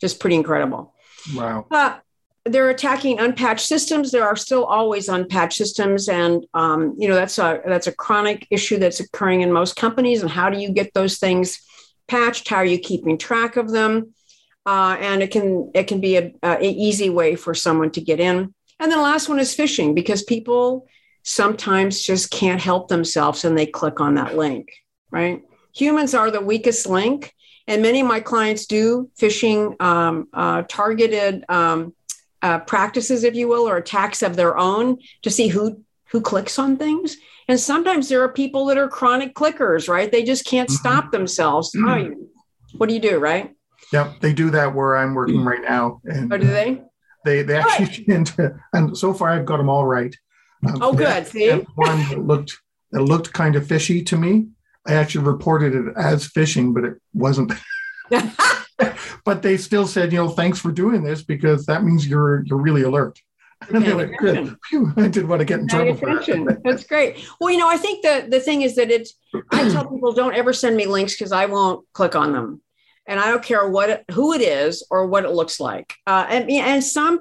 Just 0.00 0.18
pretty 0.18 0.36
incredible. 0.36 0.94
Wow. 1.34 1.66
Uh, 1.70 1.98
they're 2.46 2.70
attacking 2.70 3.20
unpatched 3.20 3.66
systems. 3.66 4.10
There 4.10 4.26
are 4.26 4.34
still 4.34 4.64
always 4.64 5.10
unpatched 5.10 5.58
systems, 5.58 6.08
and 6.08 6.44
um, 6.54 6.96
you 6.98 7.06
know 7.06 7.14
that's 7.14 7.38
a 7.38 7.60
that's 7.64 7.86
a 7.86 7.94
chronic 7.94 8.48
issue 8.50 8.78
that's 8.78 8.98
occurring 8.98 9.42
in 9.42 9.52
most 9.52 9.76
companies. 9.76 10.22
And 10.22 10.30
how 10.30 10.50
do 10.50 10.58
you 10.58 10.72
get 10.72 10.92
those 10.94 11.18
things 11.18 11.60
patched? 12.08 12.48
How 12.48 12.56
are 12.56 12.64
you 12.64 12.78
keeping 12.78 13.16
track 13.18 13.56
of 13.56 13.70
them? 13.70 14.14
Uh, 14.64 14.96
and 15.00 15.22
it 15.22 15.30
can 15.30 15.70
it 15.74 15.84
can 15.84 16.00
be 16.00 16.16
a, 16.16 16.32
a 16.42 16.62
easy 16.62 17.10
way 17.10 17.34
for 17.34 17.54
someone 17.54 17.90
to 17.90 18.00
get 18.00 18.20
in. 18.20 18.54
And 18.78 18.90
then 18.90 18.98
the 18.98 19.02
last 19.02 19.28
one 19.28 19.38
is 19.38 19.56
phishing 19.56 19.94
because 19.94 20.22
people 20.22 20.86
sometimes 21.24 22.02
just 22.02 22.30
can't 22.30 22.60
help 22.60 22.88
themselves 22.88 23.44
and 23.44 23.56
they 23.56 23.66
click 23.66 24.00
on 24.00 24.14
that 24.16 24.36
link, 24.36 24.72
right? 25.10 25.42
Humans 25.74 26.14
are 26.14 26.30
the 26.30 26.40
weakest 26.40 26.86
link, 26.86 27.34
and 27.66 27.82
many 27.82 28.00
of 28.00 28.06
my 28.06 28.20
clients 28.20 28.66
do 28.66 29.10
phishing 29.18 29.80
um, 29.80 30.28
uh, 30.32 30.62
targeted 30.68 31.44
um, 31.48 31.94
uh, 32.42 32.58
practices, 32.60 33.24
if 33.24 33.34
you 33.34 33.48
will, 33.48 33.68
or 33.68 33.76
attacks 33.76 34.22
of 34.22 34.36
their 34.36 34.58
own 34.58 34.98
to 35.22 35.30
see 35.30 35.48
who 35.48 35.82
who 36.10 36.20
clicks 36.20 36.58
on 36.58 36.76
things. 36.76 37.16
And 37.48 37.58
sometimes 37.58 38.08
there 38.08 38.22
are 38.22 38.32
people 38.32 38.66
that 38.66 38.78
are 38.78 38.88
chronic 38.88 39.34
clickers, 39.34 39.88
right? 39.88 40.10
They 40.10 40.22
just 40.22 40.44
can't 40.44 40.68
mm-hmm. 40.68 40.76
stop 40.76 41.10
themselves. 41.10 41.72
Mm-hmm. 41.74 42.12
Oh, 42.12 42.28
what 42.76 42.88
do 42.88 42.94
you 42.94 43.00
do, 43.00 43.18
right? 43.18 43.54
Yep, 43.92 44.20
they 44.20 44.32
do 44.32 44.50
that 44.50 44.74
where 44.74 44.96
I'm 44.96 45.14
working 45.14 45.44
right 45.44 45.62
now. 45.62 46.00
And, 46.04 46.32
oh, 46.32 46.38
do 46.38 46.46
they? 46.46 46.82
They 47.24 47.42
they 47.42 47.56
actually 47.56 48.04
right. 48.08 48.52
and 48.72 48.96
so 48.96 49.14
far 49.14 49.30
I've 49.30 49.46
got 49.46 49.58
them 49.58 49.68
all 49.68 49.86
right. 49.86 50.14
Um, 50.66 50.78
oh, 50.80 50.92
good. 50.92 51.26
See, 51.26 51.50
one 51.50 51.98
that 52.08 52.24
looked 52.24 52.56
that 52.92 53.02
looked 53.02 53.32
kind 53.32 53.56
of 53.56 53.66
fishy 53.66 54.02
to 54.04 54.16
me. 54.16 54.48
I 54.86 54.94
actually 54.94 55.24
reported 55.24 55.74
it 55.74 55.94
as 55.96 56.28
phishing, 56.28 56.74
but 56.74 56.84
it 56.84 56.94
wasn't. 57.12 57.52
but 59.24 59.42
they 59.42 59.56
still 59.56 59.86
said, 59.86 60.12
you 60.12 60.18
know, 60.18 60.28
thanks 60.28 60.58
for 60.58 60.72
doing 60.72 61.02
this 61.02 61.22
because 61.22 61.66
that 61.66 61.84
means 61.84 62.06
you're 62.06 62.44
you're 62.46 62.60
really 62.60 62.82
alert. 62.82 63.18
And 63.70 63.84
they 63.84 63.94
went, 63.94 64.16
good. 64.18 64.56
Phew, 64.68 64.92
I 64.96 65.02
didn't 65.08 65.28
want 65.28 65.38
to 65.38 65.44
get 65.44 65.60
in 65.60 65.68
trouble 65.68 65.94
for 65.94 66.06
that. 66.06 66.60
That's 66.64 66.84
great. 66.84 67.24
Well, 67.40 67.50
you 67.50 67.58
know, 67.58 67.68
I 67.68 67.76
think 67.76 68.02
the 68.02 68.26
the 68.28 68.40
thing 68.40 68.62
is 68.62 68.74
that 68.76 68.90
it's 68.90 69.14
I 69.50 69.68
tell 69.68 69.88
people 69.88 70.12
don't 70.12 70.34
ever 70.34 70.52
send 70.52 70.76
me 70.76 70.86
links 70.86 71.14
because 71.14 71.32
I 71.32 71.46
won't 71.46 71.86
click 71.92 72.16
on 72.16 72.32
them, 72.32 72.61
and 73.06 73.18
I 73.18 73.30
don't 73.30 73.42
care 73.42 73.68
what 73.68 73.90
it, 73.90 74.04
who 74.12 74.32
it 74.32 74.40
is 74.40 74.86
or 74.90 75.06
what 75.06 75.24
it 75.24 75.30
looks 75.30 75.60
like. 75.60 75.94
Uh, 76.06 76.26
and 76.28 76.50
and 76.50 76.84
some 76.84 77.20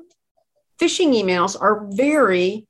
phishing 0.79 1.13
emails 1.13 1.59
are 1.59 1.87
very 1.91 2.67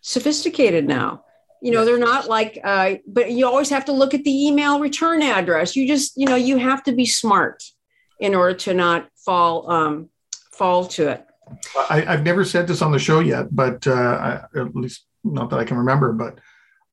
sophisticated 0.00 0.86
now. 0.86 1.24
You 1.62 1.72
know, 1.72 1.84
they're 1.84 1.98
not 1.98 2.26
like, 2.26 2.58
uh, 2.64 2.94
but 3.06 3.32
you 3.32 3.46
always 3.46 3.68
have 3.68 3.84
to 3.86 3.92
look 3.92 4.14
at 4.14 4.24
the 4.24 4.46
email 4.46 4.80
return 4.80 5.20
address. 5.22 5.76
You 5.76 5.86
just, 5.86 6.16
you 6.16 6.26
know, 6.26 6.36
you 6.36 6.56
have 6.56 6.82
to 6.84 6.92
be 6.92 7.04
smart 7.04 7.62
in 8.18 8.34
order 8.34 8.54
to 8.54 8.74
not 8.74 9.08
fall 9.14 9.70
um, 9.70 10.08
fall 10.52 10.86
to 10.86 11.08
it. 11.08 11.26
I, 11.90 12.00
have 12.00 12.22
never 12.22 12.44
said 12.44 12.66
this 12.66 12.80
on 12.80 12.92
the 12.92 12.98
show 12.98 13.20
yet, 13.20 13.54
but 13.54 13.86
uh, 13.86 13.92
I, 13.92 14.58
at 14.58 14.74
least 14.74 15.04
not 15.24 15.50
that 15.50 15.58
I 15.58 15.64
can 15.64 15.76
remember. 15.76 16.12
But 16.12 16.38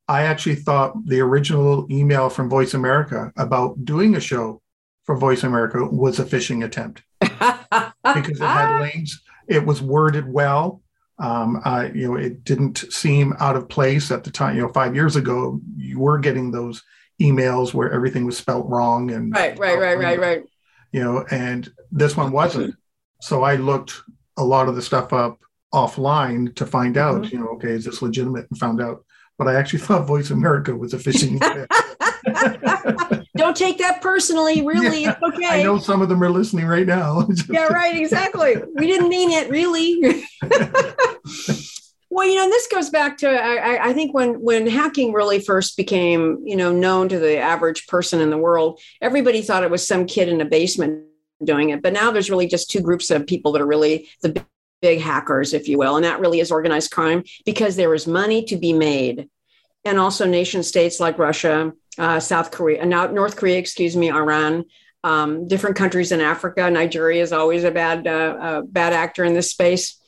I 0.08 0.24
actually 0.24 0.56
thought 0.56 1.06
the 1.06 1.20
original 1.22 1.88
email 1.92 2.30
from 2.30 2.50
Voice 2.50 2.74
America 2.74 3.32
about 3.38 3.86
doing 3.86 4.16
a 4.16 4.20
show 4.20 4.62
for 5.08 5.18
Voice 5.18 5.44
America 5.44 5.84
was 5.86 6.20
a 6.20 6.26
phishing 6.26 6.64
attempt 6.64 7.02
because 7.20 8.40
it 8.40 8.42
had 8.42 8.82
links. 8.82 9.22
It 9.48 9.66
was 9.66 9.82
worded 9.82 10.32
well. 10.32 10.84
Um, 11.18 11.62
uh, 11.66 11.88
you 11.96 12.08
know, 12.08 12.18
it 12.18 12.44
didn't 12.44 12.86
seem 12.92 13.34
out 13.40 13.56
of 13.56 13.70
place 13.70 14.12
at 14.12 14.24
the 14.24 14.30
time. 14.30 14.56
You 14.56 14.64
know, 14.64 14.74
five 14.74 14.94
years 14.94 15.16
ago, 15.16 15.60
you 15.76 15.98
were 15.98 16.20
getting 16.20 16.52
those 16.52 16.84
emails 17.20 17.74
where 17.74 17.92
everything 17.92 18.26
was 18.26 18.38
spelt 18.38 18.68
wrong 18.70 19.10
and 19.10 19.34
right, 19.34 19.58
right, 19.58 19.80
right, 19.80 19.98
right, 19.98 20.20
right. 20.20 20.44
You 20.92 21.04
know, 21.04 21.26
and 21.32 21.72
this 21.92 22.16
one 22.16 22.32
wasn't. 22.32 22.76
So 23.22 23.44
I 23.44 23.56
looked 23.56 24.00
a 24.38 24.44
lot 24.44 24.68
of 24.68 24.76
the 24.76 24.82
stuff 24.82 25.14
up 25.14 25.40
offline 25.74 26.54
to 26.56 26.66
find 26.66 26.98
out. 26.98 27.24
Mm-hmm. 27.24 27.36
You 27.36 27.44
know, 27.44 27.50
okay, 27.54 27.70
is 27.70 27.86
this 27.86 28.02
legitimate? 28.02 28.48
And 28.50 28.60
found 28.60 28.82
out. 28.82 29.06
But 29.38 29.48
I 29.48 29.56
actually 29.56 29.80
thought 29.84 30.06
Voice 30.06 30.32
America 30.32 30.76
was 30.76 30.94
a 30.94 30.98
phishing. 30.98 31.40
Don't 33.38 33.56
take 33.56 33.78
that 33.78 34.02
personally. 34.02 34.62
Really, 34.62 35.04
yeah, 35.04 35.12
it's 35.12 35.36
okay. 35.36 35.62
I 35.62 35.64
know 35.64 35.78
some 35.78 36.02
of 36.02 36.10
them 36.10 36.24
are 36.24 36.30
listening 36.30 36.66
right 36.66 36.86
now. 36.86 37.28
yeah, 37.50 37.68
right. 37.68 37.96
Exactly. 37.96 38.56
We 38.76 38.88
didn't 38.88 39.10
mean 39.10 39.32
it, 39.32 39.50
really. 39.50 40.24
well, 42.10 42.28
you 42.28 42.36
know, 42.36 42.50
this 42.50 42.68
goes 42.68 42.90
back 42.90 43.18
to 43.20 43.30
I, 43.30 43.90
I, 43.90 43.94
think 43.94 44.14
when 44.14 44.42
when 44.42 44.68
hacking 44.68 45.14
really 45.14 45.40
first 45.40 45.78
became 45.78 46.42
you 46.46 46.56
know 46.56 46.72
known 46.72 47.10
to 47.10 47.20
the 47.20 47.38
average 47.38 47.88
person 47.88 48.22
in 48.22 48.30
the 48.30 48.38
world, 48.38 48.80
everybody 49.02 49.42
thought 49.42 49.64
it 49.64 49.72
was 49.72 49.88
some 49.88 50.06
kid 50.06 50.30
in 50.30 50.42
a 50.42 50.46
basement 50.46 51.06
doing 51.44 51.70
it. 51.70 51.82
But 51.82 51.94
now 51.94 52.12
there's 52.12 52.30
really 52.30 52.48
just 52.48 52.70
two 52.70 52.82
groups 52.82 53.12
of 53.12 53.28
people 53.28 53.52
that 53.54 53.62
are 53.62 53.68
really 53.68 54.08
the 54.22 54.44
big 54.82 55.00
hackers, 55.00 55.54
if 55.54 55.68
you 55.68 55.78
will, 55.78 55.96
and 55.96 56.06
that 56.06 56.20
really 56.20 56.40
is 56.40 56.52
organized 56.52 56.92
crime 56.92 57.24
because 57.46 57.76
there 57.76 57.94
is 57.94 58.08
money 58.08 58.44
to 58.46 58.58
be 58.58 58.74
made, 58.74 59.30
and 59.86 60.00
also 60.00 60.26
nation 60.26 60.64
states 60.64 61.00
like 61.00 61.18
Russia 61.20 61.74
uh, 61.98 62.20
South 62.20 62.52
Korea, 62.52 62.86
now 62.86 63.08
North 63.08 63.36
Korea, 63.36 63.58
excuse 63.58 63.96
me, 63.96 64.12
Iran, 64.12 64.66
um, 65.04 65.48
different 65.48 65.76
countries 65.76 66.12
in 66.12 66.22
Africa. 66.22 66.70
Nigeria 66.70 67.22
is 67.22 67.32
always 67.32 67.64
a 67.64 67.72
bad 67.72 68.08
uh, 68.08 68.62
bad 68.68 68.94
actor 68.94 69.24
in 69.24 69.34
this 69.34 69.52
space. 69.52 70.00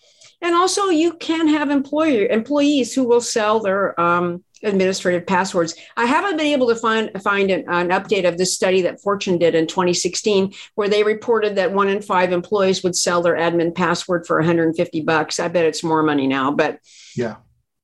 And 0.41 0.55
also, 0.55 0.85
you 0.85 1.13
can 1.13 1.49
have 1.49 1.69
employer 1.69 2.25
employees 2.27 2.93
who 2.93 3.03
will 3.03 3.21
sell 3.21 3.59
their 3.59 3.99
um, 3.99 4.43
administrative 4.63 5.25
passwords. 5.25 5.75
I 5.97 6.05
haven't 6.05 6.37
been 6.37 6.47
able 6.47 6.67
to 6.67 6.75
find 6.75 7.11
find 7.21 7.51
an, 7.51 7.65
an, 7.67 7.89
update 7.89 8.27
of 8.27 8.37
this 8.37 8.55
study 8.55 8.81
that 8.83 9.01
Fortune 9.01 9.37
did 9.37 9.55
in 9.55 9.67
2016, 9.67 10.53
where 10.75 10.89
they 10.89 11.03
reported 11.03 11.55
that 11.55 11.73
one 11.73 11.89
in 11.89 12.01
five 12.01 12.31
employees 12.31 12.83
would 12.83 12.95
sell 12.95 13.21
their 13.21 13.35
admin 13.35 13.75
password 13.75 14.25
for 14.25 14.37
150 14.37 15.01
bucks. 15.01 15.39
I 15.39 15.47
bet 15.49 15.65
it's 15.65 15.83
more 15.83 16.03
money 16.03 16.27
now, 16.27 16.51
but 16.51 16.79
yeah, 17.15 17.37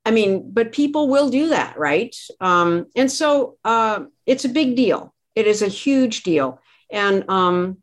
I 0.05 0.11
mean, 0.11 0.51
but 0.51 0.71
people 0.71 1.09
will 1.09 1.29
do 1.29 1.49
that, 1.49 1.77
right? 1.77 2.15
Um, 2.39 2.85
and 2.95 3.11
so 3.11 3.57
uh, 3.65 4.05
it's 4.25 4.45
a 4.45 4.49
big 4.49 4.75
deal. 4.75 5.13
It 5.33 5.47
is 5.47 5.61
a 5.61 5.67
huge 5.67 6.23
deal. 6.23 6.61
And 6.91 7.27
um, 7.29 7.77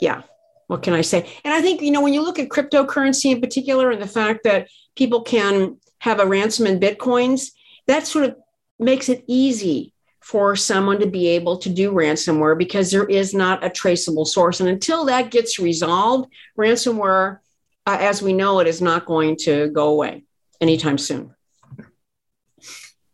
yeah, 0.00 0.22
what 0.66 0.82
can 0.82 0.92
I 0.92 1.00
say? 1.00 1.28
And 1.42 1.54
I 1.54 1.62
think, 1.62 1.80
you 1.80 1.90
know, 1.90 2.02
when 2.02 2.12
you 2.12 2.22
look 2.22 2.38
at 2.38 2.50
cryptocurrency 2.50 3.32
in 3.32 3.40
particular 3.40 3.90
and 3.90 4.02
the 4.02 4.06
fact 4.06 4.44
that 4.44 4.68
people 4.94 5.22
can 5.22 5.78
have 5.98 6.20
a 6.20 6.26
ransom 6.26 6.66
in 6.66 6.80
Bitcoins, 6.80 7.52
that 7.86 8.06
sort 8.06 8.26
of 8.26 8.36
makes 8.78 9.08
it 9.08 9.24
easy 9.26 9.94
for 10.20 10.56
someone 10.56 11.00
to 11.00 11.06
be 11.06 11.28
able 11.28 11.58
to 11.58 11.68
do 11.68 11.92
ransomware 11.92 12.56
because 12.56 12.90
there 12.90 13.04
is 13.04 13.34
not 13.34 13.64
a 13.64 13.70
traceable 13.70 14.24
source. 14.24 14.60
And 14.60 14.68
until 14.68 15.04
that 15.06 15.30
gets 15.30 15.58
resolved, 15.58 16.32
ransomware, 16.58 17.38
uh, 17.86 17.98
as 18.00 18.22
we 18.22 18.32
know 18.32 18.60
it, 18.60 18.66
is 18.66 18.80
not 18.80 19.04
going 19.04 19.36
to 19.40 19.68
go 19.68 19.88
away 19.88 20.24
anytime 20.62 20.96
soon. 20.96 21.33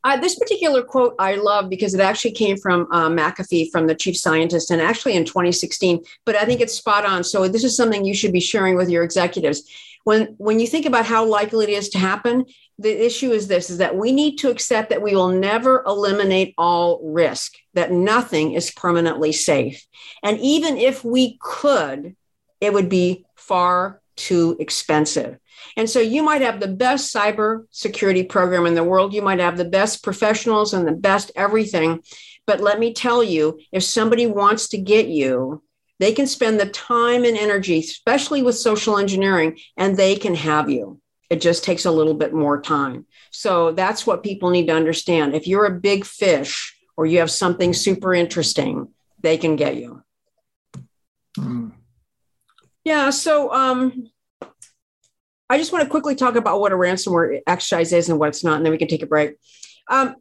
Uh, 0.03 0.17
this 0.17 0.39
particular 0.39 0.83
quote 0.83 1.15
I 1.19 1.35
love 1.35 1.69
because 1.69 1.95
it 1.95 2.01
actually 2.01 2.33
came 2.33 2.57
from 2.57 2.89
uh, 2.91 3.09
McAfee, 3.09 3.71
from 3.71 3.87
the 3.87 3.95
chief 3.95 4.17
scientist, 4.17 4.71
and 4.71 4.81
actually 4.81 5.17
in 5.17 5.25
2016. 5.25 6.03
But 6.25 6.37
I 6.37 6.45
think 6.45 6.61
it's 6.61 6.75
spot 6.75 7.05
on. 7.05 7.23
So 7.25 7.49
this 7.49 7.65
is 7.65 7.77
something 7.77 8.05
you 8.05 8.15
should 8.15 8.33
be 8.33 8.41
sharing 8.41 8.77
with 8.77 8.89
your 8.89 9.05
executives. 9.05 9.63
When 10.05 10.35
when 10.39 10.59
you 10.59 10.67
think 10.67 10.87
about 10.87 11.05
how 11.05 11.27
likely 11.27 11.67
it 11.67 11.71
is 11.71 11.91
to 11.91 11.99
happen, 11.99 12.47
the 12.79 13.05
issue 13.05 13.33
is 13.33 13.49
this: 13.49 13.69
is 13.69 13.79
that 13.79 13.97
we 13.97 14.13
need 14.13 14.37
to 14.39 14.51
accept 14.51 14.89
that 14.91 15.03
we 15.03 15.15
will 15.15 15.29
never 15.29 15.85
eliminate 15.87 16.55
all 16.57 17.01
risk. 17.05 17.53
That 17.75 17.93
nothing 17.93 18.53
is 18.53 18.71
permanently 18.71 19.33
safe, 19.33 19.87
and 20.23 20.39
even 20.41 20.79
if 20.79 21.05
we 21.05 21.37
could, 21.41 22.17
it 22.61 22.73
would 22.73 22.89
be 22.89 23.27
far 23.37 24.01
too 24.17 24.57
expensive. 24.59 25.39
And 25.77 25.89
so 25.89 26.01
you 26.01 26.23
might 26.23 26.43
have 26.43 26.61
the 26.61 26.69
best 26.69 27.15
cyber 27.15 27.65
security 27.71 28.23
program 28.23 28.67
in 28.67 28.75
the 28.75 28.85
world. 28.85 29.15
You 29.15 29.23
might 29.23 29.41
have 29.41 29.57
the 29.57 29.65
best 29.65 30.03
professionals 30.03 30.75
and 30.75 30.87
the 30.87 30.93
best 30.93 31.31
everything. 31.37 32.03
But 32.47 32.61
let 32.61 32.81
me 32.81 32.93
tell 32.93 33.23
you, 33.23 33.61
if 33.73 33.83
somebody 33.83 34.27
wants 34.27 34.69
to 34.69 34.79
get 34.79 35.09
you, 35.09 35.63
they 36.01 36.13
can 36.13 36.27
spend 36.27 36.59
the 36.59 36.67
time 36.67 37.25
and 37.25 37.37
energy, 37.37 37.79
especially 37.79 38.43
with 38.43 38.57
social 38.57 38.97
engineering, 38.97 39.59
and 39.77 39.97
they 39.97 40.17
can 40.17 40.35
have 40.35 40.71
you. 40.71 41.01
It 41.29 41.41
just 41.41 41.63
takes 41.63 41.85
a 41.85 41.91
little 41.91 42.15
bit 42.15 42.33
more 42.33 42.61
time. 42.61 43.07
So 43.31 43.73
that's 43.73 44.07
what 44.07 44.25
people 44.25 44.51
need 44.51 44.67
to 44.67 44.75
understand. 44.75 45.35
If 45.35 45.47
you're 45.47 45.67
a 45.67 45.81
big 45.81 46.05
fish 46.05 46.77
or 46.97 47.07
you 47.07 47.19
have 47.19 47.31
something 47.31 47.73
super 47.73 48.13
interesting, 48.13 48.89
they 49.23 49.37
can 49.37 49.57
get 49.57 49.77
you. 49.77 50.03
Mm. 51.39 51.73
Yeah. 52.83 53.11
So, 53.11 53.53
um, 53.53 54.10
I 55.51 55.59
just 55.59 55.73
want 55.73 55.83
to 55.83 55.91
quickly 55.91 56.15
talk 56.15 56.37
about 56.37 56.61
what 56.61 56.71
a 56.71 56.77
ransomware 56.77 57.41
exercise 57.45 57.93
is 57.93 58.09
and 58.09 58.21
what 58.21 58.29
it's 58.29 58.45
not, 58.45 58.57
and 58.57 58.65
then 58.65 58.71
we 58.71 58.79
can 58.79 58.87
take 58.87 59.03
a 59.03 59.07
break. 59.07 59.35
Um, 59.89 60.15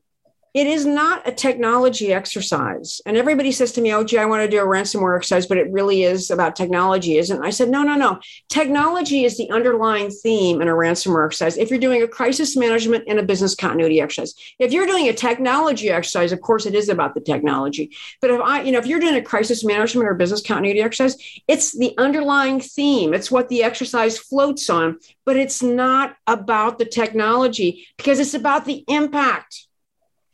it 0.53 0.65
is 0.65 0.85
not 0.85 1.27
a 1.27 1.31
technology 1.31 2.11
exercise. 2.11 3.01
And 3.05 3.15
everybody 3.15 3.51
says 3.51 3.71
to 3.73 3.81
me, 3.81 3.93
oh, 3.93 4.03
gee, 4.03 4.17
I 4.17 4.25
want 4.25 4.43
to 4.43 4.49
do 4.49 4.61
a 4.61 4.65
ransomware 4.65 5.15
exercise, 5.15 5.45
but 5.45 5.57
it 5.57 5.71
really 5.71 6.03
is 6.03 6.31
about 6.31 6.55
technology, 6.55 7.17
isn't 7.17 7.37
it? 7.37 7.45
I 7.45 7.51
said, 7.51 7.69
no, 7.69 7.83
no, 7.83 7.95
no. 7.95 8.19
Technology 8.49 9.25
is 9.25 9.37
the 9.37 9.49
underlying 9.51 10.09
theme 10.09 10.61
in 10.61 10.67
a 10.67 10.73
ransomware 10.73 11.25
exercise. 11.25 11.57
If 11.57 11.69
you're 11.69 11.79
doing 11.79 12.01
a 12.01 12.07
crisis 12.07 12.57
management 12.57 13.03
and 13.07 13.19
a 13.19 13.23
business 13.23 13.53
continuity 13.53 14.01
exercise, 14.01 14.33
if 14.57 14.71
you're 14.71 14.87
doing 14.87 15.07
a 15.07 15.13
technology 15.13 15.89
exercise, 15.89 16.31
of 16.31 16.41
course, 16.41 16.65
it 16.65 16.73
is 16.73 16.89
about 16.89 17.13
the 17.13 17.21
technology. 17.21 17.91
But 18.19 18.31
if 18.31 18.41
I, 18.41 18.63
you 18.63 18.71
know, 18.71 18.79
if 18.79 18.87
you're 18.87 18.99
doing 18.99 19.15
a 19.15 19.21
crisis 19.21 19.63
management 19.63 20.07
or 20.07 20.15
business 20.15 20.41
continuity 20.41 20.81
exercise, 20.81 21.15
it's 21.47 21.77
the 21.77 21.93
underlying 21.97 22.59
theme. 22.59 23.13
It's 23.13 23.29
what 23.29 23.49
the 23.49 23.63
exercise 23.63 24.17
floats 24.17 24.69
on, 24.69 24.99
but 25.25 25.37
it's 25.37 25.61
not 25.61 26.15
about 26.25 26.79
the 26.79 26.85
technology 26.85 27.87
because 27.97 28.19
it's 28.19 28.33
about 28.33 28.65
the 28.65 28.83
impact 28.87 29.67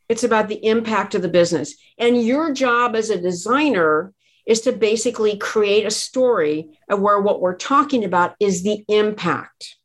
it's 0.09 0.23
about 0.23 0.47
the 0.47 0.63
impact 0.65 1.15
of 1.15 1.21
the 1.21 1.27
business. 1.27 1.75
And 1.97 2.21
your 2.21 2.53
job 2.53 2.95
as 2.95 3.09
a 3.09 3.21
designer 3.21 4.13
is 4.45 4.61
to 4.61 4.71
basically 4.71 5.37
create 5.37 5.85
a 5.85 5.91
story 5.91 6.69
of 6.89 7.01
where 7.01 7.19
what 7.19 7.41
we're 7.41 7.55
talking 7.55 8.03
about 8.03 8.35
is 8.39 8.63
the 8.63 8.85
impact. 8.87 9.77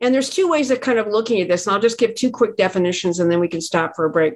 And 0.00 0.14
there's 0.14 0.30
two 0.30 0.48
ways 0.48 0.70
of 0.70 0.80
kind 0.80 0.98
of 0.98 1.08
looking 1.08 1.40
at 1.40 1.48
this. 1.48 1.66
And 1.66 1.74
I'll 1.74 1.80
just 1.80 1.98
give 1.98 2.14
two 2.14 2.30
quick 2.30 2.56
definitions 2.56 3.18
and 3.18 3.30
then 3.30 3.40
we 3.40 3.48
can 3.48 3.60
stop 3.60 3.94
for 3.96 4.04
a 4.04 4.10
break. 4.10 4.34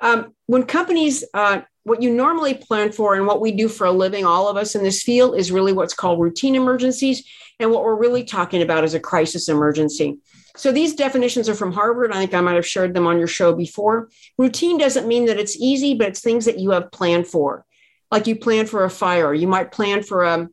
Um, 0.00 0.34
when 0.46 0.64
companies, 0.64 1.24
uh, 1.34 1.62
what 1.84 2.00
you 2.00 2.14
normally 2.14 2.54
plan 2.54 2.92
for 2.92 3.14
and 3.14 3.26
what 3.26 3.40
we 3.40 3.52
do 3.52 3.68
for 3.68 3.86
a 3.86 3.92
living, 3.92 4.24
all 4.24 4.48
of 4.48 4.56
us 4.56 4.74
in 4.74 4.82
this 4.82 5.02
field, 5.02 5.36
is 5.36 5.52
really 5.52 5.72
what's 5.72 5.94
called 5.94 6.20
routine 6.20 6.54
emergencies. 6.54 7.24
And 7.58 7.70
what 7.70 7.84
we're 7.84 7.96
really 7.96 8.24
talking 8.24 8.62
about 8.62 8.84
is 8.84 8.94
a 8.94 9.00
crisis 9.00 9.48
emergency. 9.48 10.18
So 10.56 10.70
these 10.70 10.94
definitions 10.94 11.48
are 11.48 11.54
from 11.54 11.72
Harvard. 11.72 12.12
I 12.12 12.16
think 12.16 12.34
I 12.34 12.40
might 12.40 12.56
have 12.56 12.66
shared 12.66 12.94
them 12.94 13.06
on 13.06 13.18
your 13.18 13.26
show 13.26 13.54
before. 13.54 14.10
Routine 14.36 14.78
doesn't 14.78 15.08
mean 15.08 15.26
that 15.26 15.38
it's 15.38 15.56
easy, 15.56 15.94
but 15.94 16.08
it's 16.08 16.20
things 16.20 16.44
that 16.44 16.58
you 16.58 16.70
have 16.70 16.92
planned 16.92 17.26
for. 17.26 17.64
Like 18.10 18.26
you 18.26 18.36
plan 18.36 18.66
for 18.66 18.84
a 18.84 18.90
fire, 18.90 19.32
you 19.32 19.48
might 19.48 19.72
plan 19.72 20.02
for 20.02 20.24
a 20.24 20.48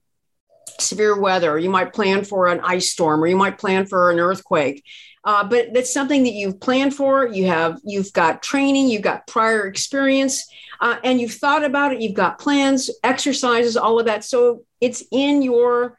severe 0.80 1.20
weather, 1.20 1.60
you 1.60 1.70
might 1.70 1.94
plan 1.94 2.24
for 2.24 2.48
an 2.48 2.62
ice 2.62 2.92
storm, 2.92 3.22
or 3.22 3.28
you 3.28 3.36
might 3.36 3.58
plan 3.58 3.86
for 3.86 4.12
an 4.12 4.20
earthquake. 4.20 4.84
Uh, 5.26 5.44
but 5.44 5.74
that's 5.74 5.94
something 5.94 6.24
that 6.24 6.32
you've 6.32 6.62
planned 6.62 6.96
for. 6.96 7.28
You 7.28 7.48
have 7.48 7.80
you've 7.84 8.14
got 8.14 8.42
training, 8.42 8.88
you've 8.88 9.02
got 9.02 9.28
prior 9.28 9.68
experience, 9.68 10.50
uh, 10.80 10.96
and 11.04 11.20
you've 11.20 11.34
thought 11.34 11.66
about 11.66 11.92
it. 11.92 12.02
You've 12.02 12.16
got 12.16 12.40
plans, 12.40 12.90
exercises, 13.04 13.76
all 13.76 14.00
of 14.00 14.06
that. 14.06 14.24
So 14.24 14.64
it's 14.80 15.04
in 15.12 15.42
your 15.42 15.99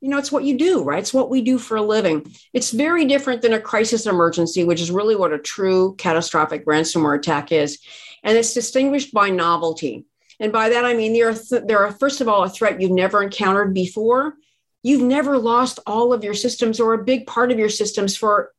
you 0.00 0.08
know, 0.08 0.18
it's 0.18 0.32
what 0.32 0.44
you 0.44 0.56
do, 0.56 0.82
right? 0.82 1.00
It's 1.00 1.12
what 1.12 1.30
we 1.30 1.42
do 1.42 1.58
for 1.58 1.76
a 1.76 1.82
living. 1.82 2.34
It's 2.52 2.70
very 2.70 3.04
different 3.04 3.42
than 3.42 3.52
a 3.52 3.60
crisis 3.60 4.06
emergency, 4.06 4.64
which 4.64 4.80
is 4.80 4.90
really 4.90 5.14
what 5.14 5.32
a 5.32 5.38
true 5.38 5.94
catastrophic 5.96 6.64
ransomware 6.64 7.18
attack 7.18 7.52
is. 7.52 7.78
And 8.22 8.36
it's 8.36 8.54
distinguished 8.54 9.12
by 9.12 9.30
novelty. 9.30 10.06
And 10.38 10.52
by 10.52 10.70
that, 10.70 10.86
I 10.86 10.94
mean, 10.94 11.12
there 11.12 11.28
are, 11.28 11.34
th- 11.34 11.64
there 11.66 11.80
are, 11.80 11.92
first 11.92 12.22
of 12.22 12.28
all, 12.28 12.44
a 12.44 12.48
threat 12.48 12.80
you've 12.80 12.90
never 12.90 13.22
encountered 13.22 13.74
before. 13.74 14.34
You've 14.82 15.02
never 15.02 15.36
lost 15.36 15.78
all 15.86 16.14
of 16.14 16.24
your 16.24 16.34
systems 16.34 16.80
or 16.80 16.94
a 16.94 17.04
big 17.04 17.26
part 17.26 17.52
of 17.52 17.58
your 17.58 17.68
systems 17.68 18.16
for 18.16 18.52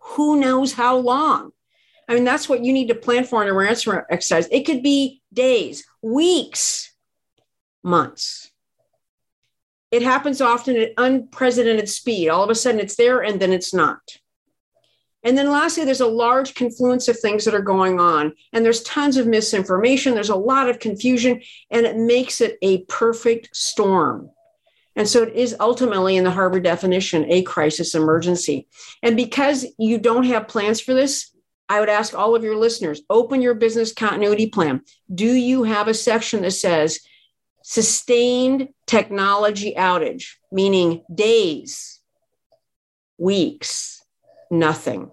who 0.00 0.38
knows 0.38 0.74
how 0.74 0.98
long. 0.98 1.52
I 2.06 2.14
mean, 2.14 2.24
that's 2.24 2.46
what 2.46 2.62
you 2.62 2.74
need 2.74 2.88
to 2.88 2.94
plan 2.94 3.24
for 3.24 3.42
in 3.42 3.48
a 3.48 3.52
ransomware 3.52 4.04
exercise. 4.10 4.46
It 4.50 4.64
could 4.64 4.82
be 4.82 5.22
days, 5.32 5.86
weeks, 6.02 6.92
months. 7.82 8.50
It 9.94 10.02
happens 10.02 10.40
often 10.40 10.76
at 10.76 10.90
unprecedented 10.96 11.88
speed. 11.88 12.28
All 12.28 12.42
of 12.42 12.50
a 12.50 12.54
sudden 12.56 12.80
it's 12.80 12.96
there 12.96 13.22
and 13.22 13.38
then 13.38 13.52
it's 13.52 13.72
not. 13.72 14.00
And 15.22 15.38
then 15.38 15.52
lastly, 15.52 15.84
there's 15.84 16.00
a 16.00 16.06
large 16.24 16.56
confluence 16.56 17.06
of 17.06 17.16
things 17.16 17.44
that 17.44 17.54
are 17.54 17.62
going 17.62 18.00
on, 18.00 18.32
and 18.52 18.64
there's 18.64 18.82
tons 18.82 19.16
of 19.16 19.28
misinformation. 19.28 20.12
There's 20.14 20.30
a 20.30 20.36
lot 20.52 20.68
of 20.68 20.80
confusion, 20.80 21.42
and 21.70 21.86
it 21.86 21.96
makes 21.96 22.40
it 22.40 22.58
a 22.60 22.82
perfect 22.86 23.54
storm. 23.56 24.30
And 24.96 25.08
so 25.08 25.22
it 25.22 25.34
is 25.34 25.54
ultimately, 25.60 26.16
in 26.16 26.24
the 26.24 26.30
Harvard 26.32 26.64
definition, 26.64 27.24
a 27.30 27.42
crisis 27.42 27.94
emergency. 27.94 28.66
And 29.00 29.16
because 29.16 29.64
you 29.78 29.98
don't 29.98 30.24
have 30.24 30.48
plans 30.48 30.80
for 30.80 30.92
this, 30.92 31.30
I 31.68 31.78
would 31.78 31.88
ask 31.88 32.14
all 32.14 32.34
of 32.34 32.42
your 32.42 32.56
listeners 32.56 33.00
open 33.08 33.40
your 33.40 33.54
business 33.54 33.92
continuity 33.92 34.48
plan. 34.48 34.82
Do 35.14 35.32
you 35.32 35.62
have 35.62 35.86
a 35.86 35.94
section 35.94 36.42
that 36.42 36.50
says, 36.50 36.98
sustained 37.66 38.68
technology 38.86 39.74
outage, 39.74 40.34
meaning 40.52 41.02
days, 41.12 41.98
weeks, 43.16 44.04
nothing. 44.50 45.10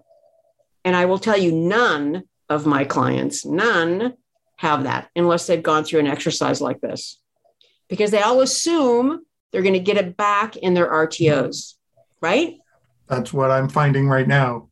And 0.84 0.94
I 0.94 1.06
will 1.06 1.18
tell 1.18 1.38
you, 1.38 1.50
none 1.50 2.24
of 2.50 2.66
my 2.66 2.84
clients, 2.84 3.46
none 3.46 4.12
have 4.56 4.84
that 4.84 5.08
unless 5.16 5.46
they've 5.46 5.62
gone 5.62 5.82
through 5.82 6.00
an 6.00 6.06
exercise 6.06 6.60
like 6.60 6.80
this, 6.82 7.18
because 7.88 8.10
they 8.10 8.20
all 8.20 8.42
assume 8.42 9.24
they're 9.50 9.62
going 9.62 9.72
to 9.72 9.80
get 9.80 9.96
it 9.96 10.16
back 10.18 10.56
in 10.56 10.74
their 10.74 10.90
RTOs, 10.90 11.74
right? 12.20 12.58
That's 13.08 13.32
what 13.32 13.50
I'm 13.50 13.68
finding 13.68 14.08
right 14.08 14.28
now. 14.28 14.68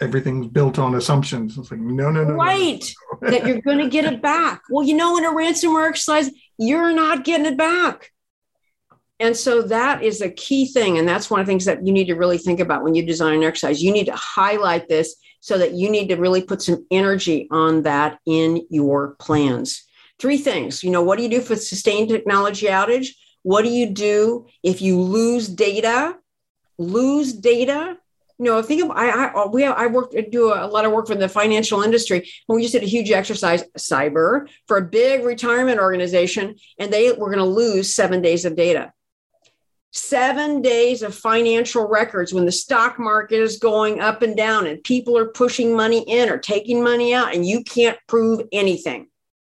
Everything's 0.00 0.46
built 0.48 0.78
on 0.78 0.94
assumptions. 0.94 1.56
It's 1.58 1.70
like, 1.70 1.80
no, 1.80 2.10
no, 2.10 2.24
no. 2.24 2.34
Right. 2.34 2.92
No. 3.20 3.30
that 3.30 3.46
you're 3.46 3.60
going 3.60 3.78
to 3.78 3.88
get 3.88 4.04
it 4.04 4.22
back. 4.22 4.62
Well, 4.70 4.86
you 4.86 4.94
know, 4.94 5.18
in 5.18 5.24
a 5.24 5.30
ransomware 5.30 5.88
exercise, 5.88 6.30
you're 6.60 6.92
not 6.92 7.24
getting 7.24 7.46
it 7.46 7.56
back. 7.56 8.12
And 9.18 9.34
so 9.34 9.62
that 9.62 10.02
is 10.02 10.20
a 10.20 10.30
key 10.30 10.66
thing. 10.66 10.98
And 10.98 11.08
that's 11.08 11.30
one 11.30 11.40
of 11.40 11.46
the 11.46 11.50
things 11.50 11.64
that 11.64 11.86
you 11.86 11.92
need 11.92 12.06
to 12.06 12.14
really 12.14 12.36
think 12.36 12.60
about 12.60 12.84
when 12.84 12.94
you 12.94 13.02
design 13.04 13.34
an 13.34 13.42
exercise. 13.42 13.82
You 13.82 13.92
need 13.92 14.06
to 14.06 14.14
highlight 14.14 14.86
this 14.86 15.16
so 15.40 15.56
that 15.56 15.72
you 15.72 15.90
need 15.90 16.08
to 16.08 16.16
really 16.16 16.42
put 16.42 16.60
some 16.60 16.86
energy 16.90 17.48
on 17.50 17.82
that 17.82 18.18
in 18.26 18.66
your 18.68 19.16
plans. 19.18 19.84
Three 20.18 20.36
things. 20.36 20.84
You 20.84 20.90
know, 20.90 21.02
what 21.02 21.16
do 21.16 21.22
you 21.22 21.30
do 21.30 21.40
for 21.40 21.56
sustained 21.56 22.10
technology 22.10 22.66
outage? 22.66 23.08
What 23.42 23.62
do 23.62 23.70
you 23.70 23.88
do 23.88 24.46
if 24.62 24.82
you 24.82 25.00
lose 25.00 25.48
data? 25.48 26.18
Lose 26.76 27.32
data 27.32 27.96
you 28.40 28.46
know, 28.46 28.62
think 28.62 28.82
of 28.82 28.90
I 28.90 29.10
I 29.10 29.46
we 29.48 29.62
have, 29.62 29.76
I 29.76 29.86
work 29.86 30.14
do 30.30 30.54
a 30.54 30.66
lot 30.66 30.86
of 30.86 30.92
work 30.92 31.06
for 31.06 31.14
the 31.14 31.28
financial 31.28 31.82
industry. 31.82 32.20
And 32.20 32.56
we 32.56 32.62
just 32.62 32.72
did 32.72 32.82
a 32.82 32.86
huge 32.86 33.10
exercise, 33.10 33.62
cyber, 33.76 34.48
for 34.66 34.78
a 34.78 34.82
big 34.82 35.26
retirement 35.26 35.78
organization, 35.78 36.56
and 36.78 36.90
they 36.90 37.12
were 37.12 37.26
going 37.26 37.36
to 37.36 37.44
lose 37.44 37.94
seven 37.94 38.22
days 38.22 38.46
of 38.46 38.56
data. 38.56 38.94
Seven 39.92 40.62
days 40.62 41.02
of 41.02 41.14
financial 41.14 41.86
records 41.86 42.32
when 42.32 42.46
the 42.46 42.52
stock 42.52 42.98
market 42.98 43.40
is 43.40 43.58
going 43.58 44.00
up 44.00 44.22
and 44.22 44.34
down, 44.34 44.66
and 44.66 44.82
people 44.84 45.18
are 45.18 45.26
pushing 45.26 45.76
money 45.76 46.02
in 46.08 46.30
or 46.30 46.38
taking 46.38 46.82
money 46.82 47.12
out, 47.12 47.34
and 47.34 47.44
you 47.44 47.62
can't 47.62 47.98
prove 48.08 48.48
anything. 48.52 49.08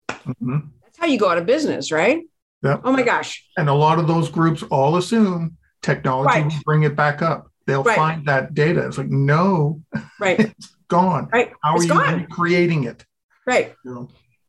Mm-hmm. 0.09 0.59
That's 0.83 0.99
how 0.99 1.07
you 1.07 1.21
go 1.21 1.29
out 1.29 1.39
of 1.39 1.47
business, 1.47 1.93
right? 1.93 2.25
Yeah. 2.65 2.81
Oh 2.83 2.91
my 2.91 3.03
gosh. 3.03 3.47
And 3.57 3.69
a 3.69 3.75
lot 3.75 4.01
of 4.01 4.09
those 4.09 4.29
groups 4.29 4.65
all 4.65 4.97
assume 4.97 5.57
technology 5.83 6.41
right. 6.41 6.45
will 6.47 6.63
bring 6.65 6.83
it 6.83 6.97
back 6.97 7.23
up 7.23 7.52
they'll 7.67 7.83
right. 7.83 7.97
find 7.97 8.27
that 8.27 8.55
data. 8.55 8.87
It's 8.87 8.99
like, 8.99 9.11
no, 9.11 9.83
right, 10.21 10.39
it's 10.59 10.75
gone. 10.89 11.29
Right, 11.33 11.53
how 11.63 11.77
it's 11.77 11.91
are 11.91 12.19
you 12.19 12.27
creating 12.27 12.85
it? 12.85 13.05
Right, 13.47 13.75
you 13.85 13.95
know? 13.95 14.09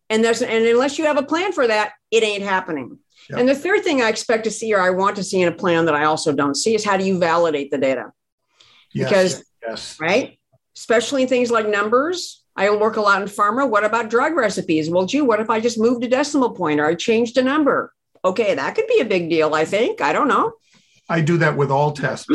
and 0.09 0.24
there's 0.24 0.41
and 0.41 0.66
unless 0.66 0.99
you 0.99 1.05
have 1.05 1.18
a 1.18 1.24
plan 1.24 1.51
for 1.51 1.66
that, 1.68 1.93
it 2.11 2.24
ain't 2.24 2.43
happening. 2.43 2.99
Yep. 3.30 3.39
And 3.39 3.49
the 3.49 3.55
third 3.55 3.84
thing 3.84 4.01
I 4.01 4.09
expect 4.09 4.43
to 4.43 4.51
see 4.51 4.74
or 4.74 4.80
I 4.80 4.89
want 4.91 5.16
to 5.16 5.24
see 5.24 5.41
in 5.41 5.47
a 5.47 5.55
plan 5.55 5.86
that 5.86 5.95
I 5.95 6.05
also 6.05 6.34
don't 6.34 6.55
see 6.55 6.76
is 6.76 6.84
how 6.86 6.97
do 6.97 7.05
you 7.05 7.18
validate 7.18 7.72
the 7.72 7.78
data? 7.78 8.11
Yes, 8.93 9.09
because 9.09 9.43
yes, 9.66 9.97
right, 9.99 10.39
especially 10.76 11.24
in 11.24 11.28
things 11.28 11.51
like 11.51 11.68
numbers. 11.68 12.41
I 12.55 12.70
work 12.70 12.97
a 12.97 13.01
lot 13.01 13.20
in 13.20 13.28
pharma. 13.28 13.68
What 13.68 13.84
about 13.84 14.11
drug 14.11 14.36
recipes? 14.36 14.88
Well, 14.88 15.07
gee, 15.07 15.22
what 15.22 15.39
if 15.39 15.49
I 15.49 15.59
just 15.59 15.80
moved 15.80 16.03
a 16.03 16.07
decimal 16.07 16.51
point 16.51 16.80
or 16.80 16.86
I 16.86 16.93
changed 16.93 17.36
a 17.39 17.41
number? 17.41 17.91
Okay, 18.24 18.53
that 18.53 18.76
could 18.76 18.86
be 18.86 18.99
a 18.99 19.05
big 19.05 19.30
deal. 19.30 19.55
I 19.55 19.66
think. 19.66 20.01
I 20.01 20.14
don't 20.14 20.28
know. 20.28 20.53
I 21.09 21.22
do 21.22 21.38
that 21.38 21.57
with 21.57 21.72
all 21.72 21.91
tests 21.91 22.28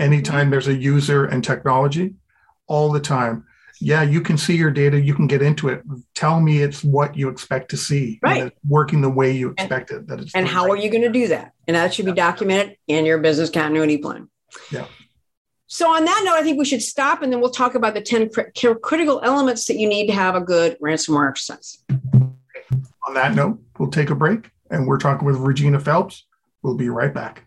anytime 0.00 0.50
there's 0.50 0.68
a 0.68 0.74
user 0.74 1.26
and 1.26 1.44
technology, 1.44 2.14
all 2.66 2.90
the 2.90 3.00
time. 3.00 3.44
Yeah, 3.80 4.02
you 4.02 4.20
can 4.20 4.36
see 4.36 4.56
your 4.56 4.70
data, 4.70 5.00
you 5.00 5.14
can 5.14 5.26
get 5.26 5.40
into 5.40 5.68
it. 5.68 5.82
Tell 6.14 6.38
me 6.40 6.62
it's 6.62 6.84
what 6.84 7.16
you 7.16 7.28
expect 7.28 7.70
to 7.70 7.76
see. 7.76 8.18
Right. 8.22 8.52
working 8.68 9.00
the 9.00 9.08
way 9.08 9.32
you 9.32 9.50
expect 9.50 9.90
and, 9.90 10.00
it. 10.00 10.06
That 10.08 10.20
it's 10.20 10.34
and 10.34 10.46
how 10.46 10.66
right. 10.66 10.72
are 10.72 10.76
you 10.76 10.90
going 10.90 11.02
to 11.02 11.10
do 11.10 11.28
that? 11.28 11.52
And 11.66 11.76
that 11.76 11.94
should 11.94 12.04
be 12.04 12.12
documented 12.12 12.76
in 12.88 13.06
your 13.06 13.18
business 13.18 13.48
continuity 13.48 13.98
plan. 13.98 14.28
Yeah. 14.70 14.86
So, 15.66 15.88
on 15.88 16.04
that 16.04 16.22
note, 16.24 16.34
I 16.34 16.42
think 16.42 16.58
we 16.58 16.64
should 16.64 16.82
stop 16.82 17.22
and 17.22 17.32
then 17.32 17.40
we'll 17.40 17.50
talk 17.50 17.74
about 17.74 17.94
the 17.94 18.00
10 18.00 18.30
cr- 18.30 18.74
critical 18.74 19.20
elements 19.22 19.66
that 19.66 19.76
you 19.76 19.88
need 19.88 20.08
to 20.08 20.12
have 20.12 20.34
a 20.34 20.40
good 20.40 20.76
ransomware 20.80 21.30
exercise. 21.30 21.78
On 23.06 23.14
that 23.14 23.34
note, 23.34 23.60
we'll 23.78 23.90
take 23.90 24.10
a 24.10 24.14
break 24.14 24.50
and 24.70 24.86
we're 24.86 24.98
talking 24.98 25.26
with 25.26 25.36
Regina 25.36 25.80
Phelps. 25.80 26.26
We'll 26.62 26.76
be 26.76 26.88
right 26.88 27.14
back. 27.14 27.46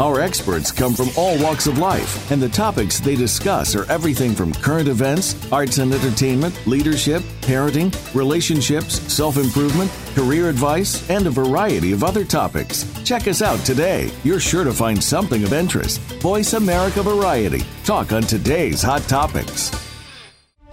Our 0.00 0.20
experts 0.20 0.72
come 0.72 0.92
from 0.92 1.08
all 1.16 1.40
walks 1.40 1.68
of 1.68 1.78
life, 1.78 2.30
and 2.32 2.42
the 2.42 2.48
topics 2.48 2.98
they 2.98 3.14
discuss 3.14 3.76
are 3.76 3.88
everything 3.90 4.34
from 4.34 4.52
current 4.52 4.88
events, 4.88 5.36
arts 5.52 5.78
and 5.78 5.94
entertainment, 5.94 6.58
leadership, 6.66 7.22
parenting, 7.42 7.94
relationships, 8.12 9.00
self 9.12 9.36
improvement, 9.36 9.92
career 10.16 10.48
advice, 10.48 11.08
and 11.08 11.28
a 11.28 11.30
variety 11.30 11.92
of 11.92 12.02
other 12.02 12.24
topics. 12.24 12.90
Check 13.04 13.28
us 13.28 13.40
out 13.40 13.60
today. 13.60 14.10
You're 14.24 14.40
sure 14.40 14.64
to 14.64 14.72
find 14.72 15.02
something 15.02 15.44
of 15.44 15.52
interest. 15.52 16.00
Voice 16.20 16.54
America 16.54 17.00
Variety. 17.00 17.62
Talk 17.84 18.12
on 18.12 18.22
today's 18.22 18.82
hot 18.82 19.02
topics. 19.02 19.70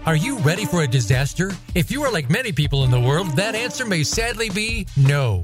Are 0.08 0.16
you 0.16 0.40
ready 0.40 0.66
for 0.66 0.82
a 0.82 0.88
disaster? 0.88 1.52
If 1.76 1.92
you 1.92 2.02
are 2.02 2.12
like 2.12 2.28
many 2.32 2.52
people 2.52 2.86
in 2.86 2.90
the 2.90 3.00
world, 3.00 3.36
that 3.36 3.54
answer 3.54 3.86
may 3.86 4.02
sadly 4.02 4.50
be 4.50 4.88
no. 4.98 5.44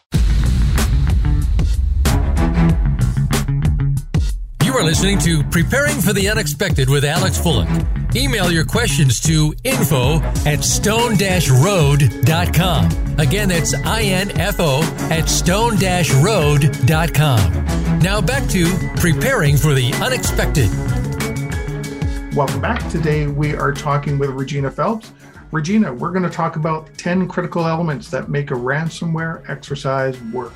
You 4.71 4.77
are 4.77 4.85
listening 4.85 5.19
to 5.19 5.43
Preparing 5.43 5.99
for 5.99 6.13
the 6.13 6.29
Unexpected 6.29 6.89
with 6.89 7.03
Alex 7.03 7.37
Fullick. 7.37 8.15
Email 8.15 8.49
your 8.49 8.63
questions 8.63 9.19
to 9.19 9.53
info 9.65 10.21
at 10.45 10.63
stone-road.com. 10.63 12.85
Again, 13.19 13.49
that's 13.49 13.73
I-N-F-O 13.73 14.81
at 15.11 15.27
stone-road.com. 15.27 17.99
Now 17.99 18.21
back 18.21 18.47
to 18.51 18.65
Preparing 18.95 19.57
for 19.57 19.73
the 19.73 19.91
Unexpected. 19.95 20.69
Welcome 22.33 22.61
back. 22.61 22.89
Today 22.89 23.27
we 23.27 23.53
are 23.53 23.73
talking 23.73 24.17
with 24.17 24.29
Regina 24.29 24.71
Phelps. 24.71 25.11
Regina, 25.51 25.93
we're 25.93 26.11
going 26.11 26.23
to 26.23 26.29
talk 26.29 26.55
about 26.55 26.97
10 26.97 27.27
critical 27.27 27.67
elements 27.67 28.09
that 28.11 28.29
make 28.29 28.51
a 28.51 28.55
ransomware 28.55 29.43
exercise 29.49 30.17
work. 30.31 30.53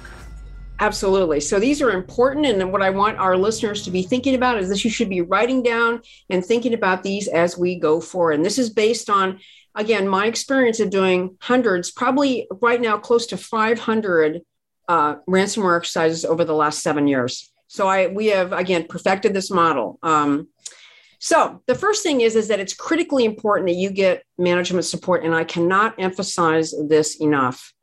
Absolutely. 0.80 1.39
So 1.39 1.59
these 1.59 1.82
are 1.82 1.91
important. 1.91 2.45
And 2.45 2.71
what 2.71 2.82
I 2.82 2.89
want 2.89 3.17
our 3.17 3.38
listeners 3.38 3.84
to 3.84 3.91
be 3.91 4.03
thinking 4.03 4.36
about 4.36 4.57
is 4.57 4.67
this 4.67 4.84
you 4.84 4.91
should 4.91 5.09
be 5.09 5.21
writing 5.21 5.63
down 5.63 6.01
and 6.30 6.43
thinking 6.43 6.73
about 6.73 7.01
these 7.01 7.28
as 7.28 7.57
we 7.57 7.80
go 7.80 8.01
forward. 8.01 8.34
And 8.34 8.45
this 8.45 8.59
is 8.59 8.69
based 8.69 9.09
on, 9.09 9.39
again, 9.73 10.07
my 10.07 10.26
experience 10.26 10.82
of 10.82 10.89
doing 10.89 11.38
hundreds, 11.39 11.91
probably 11.91 12.47
right 12.61 12.82
now 12.82 12.97
close 12.97 13.26
to 13.28 13.38
500 13.38 14.41
uh, 14.88 15.15
ransomware 15.30 15.78
exercises 15.78 16.26
over 16.26 16.43
the 16.43 16.53
last 16.53 16.84
seven 16.84 17.07
years. 17.07 17.51
So 17.67 17.88
I 17.88 18.07
we 18.07 18.28
have 18.28 18.53
again 18.53 18.86
perfected 18.88 19.34
this 19.34 19.49
model. 19.49 19.97
Um, 20.03 20.49
so 21.19 21.61
the 21.65 21.76
first 21.76 22.03
thing 22.03 22.21
is 22.21 22.36
is 22.36 22.49
that 22.49 22.59
it's 22.59 22.73
critically 22.73 23.26
important 23.26 23.69
that 23.69 23.76
you 23.76 23.89
get 23.89 24.23
management 24.38 24.86
support, 24.86 25.23
and 25.23 25.34
I 25.34 25.43
cannot 25.43 25.95
emphasize 25.99 26.73
this 26.88 27.19
enough. 27.19 27.73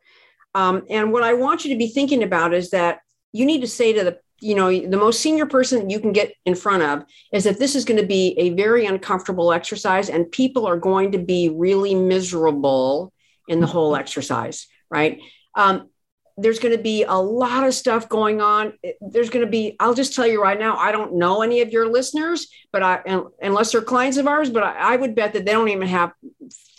Um, 0.54 0.82
and 0.90 1.12
what 1.12 1.22
I 1.22 1.34
want 1.34 1.64
you 1.64 1.72
to 1.72 1.78
be 1.78 1.88
thinking 1.88 2.22
about 2.22 2.52
is 2.54 2.70
that 2.70 3.00
you 3.32 3.46
need 3.46 3.60
to 3.62 3.68
say 3.68 3.92
to 3.92 4.04
the 4.04 4.18
you 4.40 4.54
know 4.56 4.68
the 4.68 4.96
most 4.96 5.20
senior 5.20 5.46
person 5.46 5.88
you 5.88 6.00
can 6.00 6.12
get 6.12 6.34
in 6.44 6.54
front 6.56 6.82
of 6.82 7.04
is 7.32 7.44
that 7.44 7.60
this 7.60 7.76
is 7.76 7.84
going 7.84 8.00
to 8.00 8.06
be 8.06 8.34
a 8.38 8.50
very 8.50 8.86
uncomfortable 8.86 9.52
exercise 9.52 10.10
and 10.10 10.30
people 10.32 10.66
are 10.66 10.76
going 10.76 11.12
to 11.12 11.18
be 11.18 11.48
really 11.48 11.94
miserable 11.94 13.12
in 13.46 13.60
the 13.60 13.66
whole 13.66 13.94
exercise 13.94 14.66
right? 14.92 15.20
Um, 15.56 15.88
there's 16.36 16.60
going 16.60 16.76
to 16.76 16.82
be 16.82 17.02
a 17.02 17.14
lot 17.14 17.66
of 17.66 17.74
stuff 17.74 18.08
going 18.08 18.40
on. 18.40 18.74
There's 19.00 19.30
going 19.30 19.44
to 19.44 19.50
be 19.50 19.76
i'll 19.80 19.94
just 19.94 20.14
tell 20.14 20.26
you 20.26 20.42
right 20.42 20.58
now 20.58 20.76
i 20.76 20.90
don't 20.92 21.14
know 21.14 21.42
any 21.42 21.60
of 21.60 21.70
your 21.70 21.88
listeners 21.88 22.48
but 22.72 22.82
i 22.82 23.00
unless 23.42 23.72
they're 23.72 23.82
clients 23.82 24.16
of 24.16 24.26
ours 24.26 24.48
but 24.48 24.62
I, 24.62 24.94
I 24.94 24.96
would 24.96 25.14
bet 25.14 25.34
that 25.34 25.44
they 25.44 25.52
don't 25.52 25.68
even 25.68 25.88
have 25.88 26.12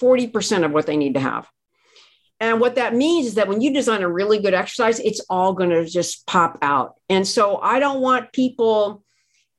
40% 0.02 0.66
of 0.66 0.72
what 0.72 0.86
they 0.86 0.98
need 0.98 1.14
to 1.14 1.20
have 1.20 1.48
and 2.44 2.60
what 2.60 2.76
that 2.76 2.94
means 2.94 3.28
is 3.28 3.36
that 3.36 3.48
when 3.48 3.62
you 3.62 3.74
design 3.74 4.04
a 4.04 4.10
really 4.10 4.38
good 4.38 4.54
exercise, 4.54 5.00
it's 5.00 5.22
all 5.30 5.54
going 5.54 5.70
to 5.70 5.86
just 5.86 6.28
pop 6.28 6.58
out. 6.62 6.96
And 7.08 7.26
so 7.26 7.58
I 7.58 7.80
don't 7.80 8.02
want 8.02 8.34
people 8.34 9.02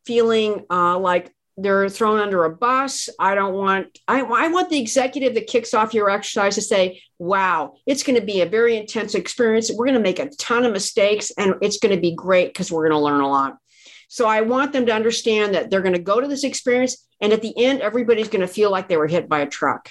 feeling 0.05 0.66
uh, 0.70 0.99
like 0.99 1.32
they're 1.57 1.89
thrown 1.89 2.20
under 2.20 2.45
a 2.45 2.55
bus. 2.55 3.09
I 3.18 3.35
don't 3.35 3.55
want, 3.55 3.99
I, 4.07 4.20
I 4.20 4.49
want 4.49 4.68
the 4.68 4.78
executive 4.78 5.32
that 5.32 5.47
kicks 5.47 5.72
off 5.72 5.95
your 5.95 6.11
exercise 6.11 6.57
to 6.57 6.61
say, 6.61 7.01
wow, 7.18 7.76
it's 7.87 8.03
going 8.03 8.20
to 8.20 8.26
be 8.26 8.43
a 8.43 8.47
very 8.47 8.76
intense 8.76 9.14
experience. 9.14 9.72
We're 9.72 9.87
going 9.87 9.95
to 9.95 10.01
make 10.01 10.18
a 10.18 10.28
ton 10.39 10.66
of 10.66 10.72
mistakes 10.72 11.32
and 11.39 11.55
it's 11.62 11.78
going 11.78 11.95
to 11.95 12.01
be 12.01 12.14
great 12.14 12.49
because 12.49 12.70
we're 12.70 12.87
going 12.87 13.01
to 13.01 13.05
learn 13.05 13.22
a 13.22 13.28
lot. 13.28 13.57
So 14.09 14.26
I 14.26 14.43
want 14.43 14.74
them 14.74 14.85
to 14.87 14.93
understand 14.93 15.55
that 15.55 15.70
they're 15.70 15.80
going 15.80 15.95
to 15.95 16.03
go 16.03 16.20
to 16.20 16.28
this 16.28 16.45
experience 16.45 17.09
and 17.18 17.32
at 17.32 17.41
the 17.41 17.57
end, 17.57 17.80
everybody's 17.80 18.28
going 18.28 18.47
to 18.47 18.47
feel 18.47 18.70
like 18.70 18.89
they 18.89 18.99
were 18.99 19.07
hit 19.07 19.26
by 19.26 19.41
a 19.41 19.49
truck. 19.49 19.91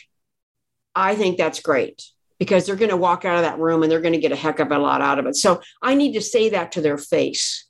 I 0.93 1.15
think 1.15 1.39
that's 1.39 1.59
great 1.59 2.03
because 2.43 2.65
they're 2.65 2.75
going 2.75 2.89
to 2.89 2.97
walk 2.97 3.23
out 3.23 3.37
of 3.37 3.43
that 3.43 3.57
room 3.57 3.83
and 3.83 3.89
they're 3.89 4.01
going 4.01 4.13
to 4.13 4.19
get 4.19 4.33
a 4.33 4.35
heck 4.35 4.59
of 4.59 4.69
a 4.69 4.77
lot 4.77 5.01
out 5.01 5.17
of 5.17 5.25
it. 5.27 5.37
So 5.37 5.61
I 5.81 5.95
need 5.95 6.11
to 6.15 6.21
say 6.21 6.49
that 6.49 6.73
to 6.73 6.81
their 6.81 6.97
face. 6.97 7.65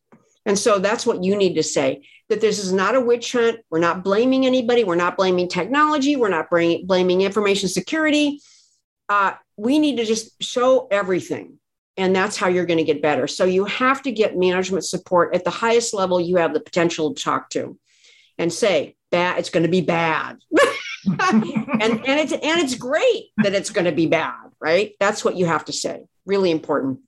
And 0.47 0.57
so 0.57 0.80
that's 0.80 1.05
what 1.05 1.24
you 1.24 1.36
need 1.36 1.53
to 1.53 1.61
say 1.63 2.07
that 2.30 2.41
this 2.41 2.57
is 2.57 2.74
not 2.74 2.95
a 2.95 2.99
witch 2.99 3.34
hunt. 3.34 3.59
We're 3.69 3.78
not 3.78 4.03
blaming 4.03 4.47
anybody. 4.47 4.84
We're 4.84 4.95
not 4.95 5.15
blaming 5.15 5.47
technology. 5.47 6.15
We're 6.15 6.30
not 6.30 6.49
bring, 6.49 6.88
blaming 6.88 7.21
information 7.21 7.69
security. 7.69 8.41
Uh, 9.09 9.34
we 9.57 9.78
need 9.78 9.97
to 9.97 10.05
just 10.05 10.41
show 10.41 10.88
everything. 10.89 11.59
And 11.95 12.15
that's 12.15 12.36
how 12.36 12.47
you're 12.47 12.65
going 12.65 12.80
to 12.80 12.84
get 12.84 13.03
better. 13.03 13.28
So 13.28 13.45
you 13.45 13.65
have 13.65 14.01
to 14.01 14.11
get 14.11 14.36
management 14.36 14.86
support 14.86 15.36
at 15.36 15.43
the 15.43 15.51
highest 15.51 15.93
level 15.93 16.19
you 16.19 16.38
have 16.38 16.55
the 16.55 16.61
potential 16.61 17.13
to 17.13 17.24
talk 17.24 17.51
to 17.51 17.78
and 18.39 18.51
say, 18.51 18.95
bad, 19.11 19.38
it's 19.38 19.51
going 19.51 19.65
to 19.65 19.69
be 19.69 19.82
bad. 19.82 20.39
and 21.06 21.43
and 21.43 22.20
it's 22.20 22.32
and 22.32 22.62
it's 22.62 22.76
great 22.76 23.32
that 23.38 23.54
it's 23.54 23.70
going 23.70 23.86
to 23.86 23.91
be 23.91 24.08
bad, 24.08 24.36
right? 24.60 24.93
That's 24.99 25.24
what 25.24 25.36
you 25.36 25.45
have 25.45 25.66
to 25.66 25.74
say. 25.74 26.06
Really 26.26 26.51
important. 26.51 26.99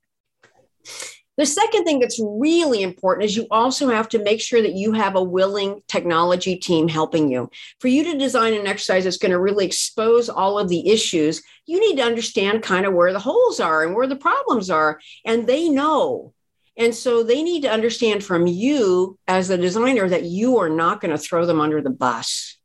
The 1.37 1.45
second 1.45 1.83
thing 1.83 1.99
that's 1.99 2.19
really 2.23 2.81
important 2.81 3.25
is 3.25 3.35
you 3.35 3.45
also 3.51 3.89
have 3.89 4.07
to 4.09 4.23
make 4.23 4.39
sure 4.39 4.61
that 4.61 4.73
you 4.73 4.93
have 4.93 5.15
a 5.15 5.23
willing 5.23 5.81
technology 5.87 6.55
team 6.55 6.87
helping 6.87 7.29
you. 7.29 7.49
For 7.81 7.89
you 7.89 8.05
to 8.05 8.17
design 8.17 8.53
an 8.53 8.67
exercise 8.67 9.03
that's 9.03 9.17
going 9.17 9.33
to 9.33 9.39
really 9.39 9.65
expose 9.65 10.29
all 10.29 10.57
of 10.57 10.69
the 10.69 10.89
issues, 10.89 11.43
you 11.65 11.79
need 11.81 11.97
to 11.97 12.07
understand 12.07 12.63
kind 12.63 12.85
of 12.85 12.93
where 12.93 13.11
the 13.11 13.19
holes 13.19 13.59
are 13.59 13.83
and 13.83 13.95
where 13.95 14.07
the 14.07 14.15
problems 14.15 14.69
are. 14.69 15.01
And 15.25 15.45
they 15.45 15.67
know. 15.67 16.33
And 16.77 16.95
so 16.95 17.21
they 17.21 17.43
need 17.43 17.63
to 17.63 17.71
understand 17.71 18.23
from 18.23 18.47
you 18.47 19.17
as 19.27 19.49
a 19.49 19.57
designer 19.57 20.07
that 20.07 20.23
you 20.23 20.59
are 20.59 20.69
not 20.69 21.01
going 21.01 21.11
to 21.11 21.17
throw 21.17 21.45
them 21.45 21.59
under 21.59 21.81
the 21.81 21.89
bus 21.89 22.57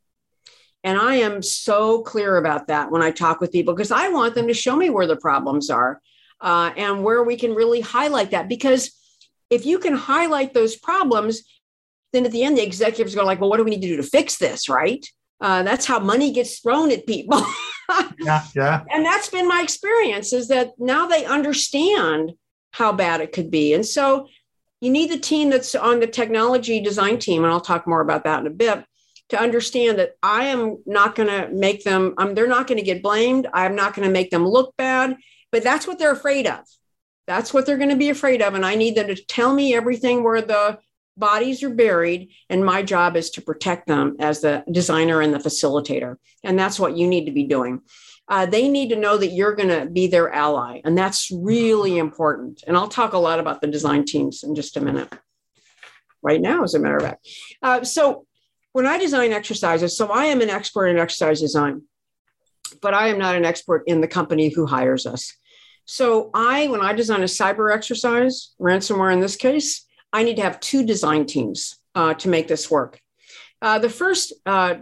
and 0.83 0.99
I 0.99 1.17
am 1.17 1.43
so 1.43 2.03
clear 2.03 2.37
about 2.37 2.69
that 2.69 2.91
when 2.91 3.03
I 3.03 3.11
talk 3.11 3.41
with 3.41 3.53
people 3.53 3.75
because 3.75 3.91
I 3.91 4.09
want 4.09 4.35
them 4.35 4.49
to 4.49 4.55
show 4.55 4.77
me 4.77 4.91
where 4.91 5.07
the 5.07 5.17
problems 5.17 5.69
are 5.69 6.01
uh, 6.41 6.71
and 6.77 7.05
where 7.05 7.23
we 7.23 7.37
can 7.37 7.55
really 7.55 7.81
highlight 7.81 8.31
that. 8.31 8.49
Because 8.49 8.91
if 9.51 9.67
you 9.67 9.79
can 9.79 9.95
highlight 9.95 10.55
those 10.55 10.77
problems, 10.77 11.43
then 12.13 12.25
at 12.25 12.33
the 12.33 12.43
end, 12.43 12.57
the 12.57 12.63
executives 12.63 13.15
go 13.15 13.25
like, 13.25 13.41
well, 13.41 13.51
what 13.51 13.59
do 13.59 13.65
we 13.65 13.71
need 13.71 13.83
to 13.83 13.89
do 13.89 13.97
to 13.97 14.03
fix 14.03 14.39
this? 14.39 14.69
Right. 14.69 15.07
Uh, 15.41 15.63
that's 15.63 15.87
how 15.87 15.99
money 15.99 16.33
gets 16.33 16.61
thrown 16.61 16.91
at 16.91 17.07
people. 17.07 17.43
yeah, 18.21 18.45
yeah. 18.55 18.85
And 18.91 19.05
that's 19.05 19.29
been 19.29 19.49
my 19.49 19.63
experience 19.63 20.33
is 20.33 20.49
that 20.49 20.73
now 20.79 21.07
they 21.07 21.25
understand 21.25 22.33
how 22.73 22.93
bad 22.93 23.21
it 23.21 23.33
could 23.33 23.51
be. 23.51 23.75
And 23.75 23.85
so 23.85 24.29
you 24.81 24.91
need 24.91 25.11
the 25.11 25.19
team 25.19 25.51
that's 25.51 25.75
on 25.75 26.01
the 26.01 26.07
technology 26.07 26.81
design 26.81 27.19
team, 27.19 27.45
and 27.45 27.53
I'll 27.53 27.61
talk 27.61 27.87
more 27.87 28.01
about 28.01 28.25
that 28.25 28.41
in 28.41 28.47
a 28.47 28.51
bit, 28.51 28.85
to 29.31 29.41
understand 29.41 29.99
that 29.99 30.13
I 30.23 30.47
am 30.47 30.79
not 30.87 31.15
going 31.15 31.29
to 31.29 31.49
make 31.53 31.85
them, 31.85 32.15
um, 32.19 32.35
they're 32.35 32.47
not 32.47 32.67
going 32.67 32.79
to 32.79 32.85
get 32.85 33.03
blamed. 33.03 33.47
I'm 33.53 33.75
not 33.75 33.95
going 33.95 34.07
to 34.07 34.13
make 34.13 34.31
them 34.31 34.47
look 34.47 34.77
bad, 34.77 35.17
but 35.53 35.63
that's 35.63 35.87
what 35.87 35.99
they're 35.99 36.13
afraid 36.13 36.47
of. 36.47 36.61
That's 37.27 37.55
what 37.55 37.65
they're 37.65 37.79
going 37.79 37.91
to 37.91 37.97
be 37.97 38.11
afraid 38.11 38.43
of. 38.43 38.55
And 38.55 38.67
I 38.67 38.75
need 38.75 38.97
them 38.97 39.07
to 39.07 39.15
tell 39.15 39.55
me 39.55 39.75
everything 39.75 40.25
where 40.25 40.43
the 40.43 40.79
bodies 41.17 41.63
are 41.63 41.71
buried. 41.71 42.31
And 42.49 42.65
my 42.65 42.83
job 42.83 43.17
is 43.17 43.31
to 43.31 43.43
protect 43.43 43.87
them 43.87 44.17
as 44.19 44.41
the 44.41 44.65
designer 44.71 45.21
and 45.21 45.33
the 45.33 45.39
facilitator. 45.39 46.17
And 46.43 46.59
that's 46.59 46.81
what 46.81 46.97
you 46.97 47.07
need 47.07 47.27
to 47.27 47.33
be 47.33 47.45
doing. 47.45 47.83
Uh, 48.27 48.47
they 48.47 48.69
need 48.69 48.91
to 48.91 48.97
know 48.97 49.17
that 49.17 49.33
you're 49.33 49.55
going 49.55 49.69
to 49.69 49.87
be 49.91 50.07
their 50.07 50.33
ally. 50.33 50.81
And 50.85 50.97
that's 50.97 51.31
really 51.33 51.99
important. 51.99 52.63
And 52.67 52.77
I'll 52.77 52.89
talk 52.89 53.13
a 53.13 53.19
lot 53.19 53.41
about 53.41 53.61
the 53.61 53.67
design 53.67 54.05
teams 54.05 54.43
in 54.43 54.55
just 54.55 54.77
a 54.77 54.81
minute. 54.81 55.13
Right 56.23 56.41
now, 56.41 56.65
as 56.65 56.75
a 56.75 56.79
matter 56.79 56.99
of 56.99 57.03
fact. 57.03 57.29
Uh, 57.63 57.83
so, 57.83 58.27
when 58.73 58.87
I 58.87 58.99
design 58.99 59.33
exercises, 59.33 59.97
so 59.97 60.09
I 60.09 60.27
am 60.27 60.41
an 60.41 60.51
expert 60.51 60.87
in 60.87 60.99
exercise 60.99 61.41
design, 61.41 61.83
but 62.81 62.95
I 62.95 63.09
am 63.09 63.19
not 63.19 63.37
an 63.37 63.45
expert 63.45 63.85
in 63.87 64.01
the 64.01 64.09
company 64.09 64.49
who 64.49 64.67
hires 64.67 65.07
us. 65.07 65.33
So 65.85 66.31
I, 66.35 66.69
when 66.69 66.81
I 66.81 66.93
design 66.93 67.23
a 67.23 67.25
cyber 67.25 67.75
exercise, 67.75 68.55
ransomware 68.61 69.13
in 69.13 69.21
this 69.21 69.37
case, 69.37 69.87
I 70.13 70.23
need 70.23 70.37
to 70.37 70.43
have 70.43 70.61
two 70.61 70.85
design 70.85 71.27
teams 71.27 71.79
uh, 71.95 72.15
to 72.15 72.29
make 72.29 72.47
this 72.47 72.71
work. 72.71 73.01
Uh, 73.61 73.79
the 73.79 73.91
first 73.91 74.33
uh, 74.47 74.77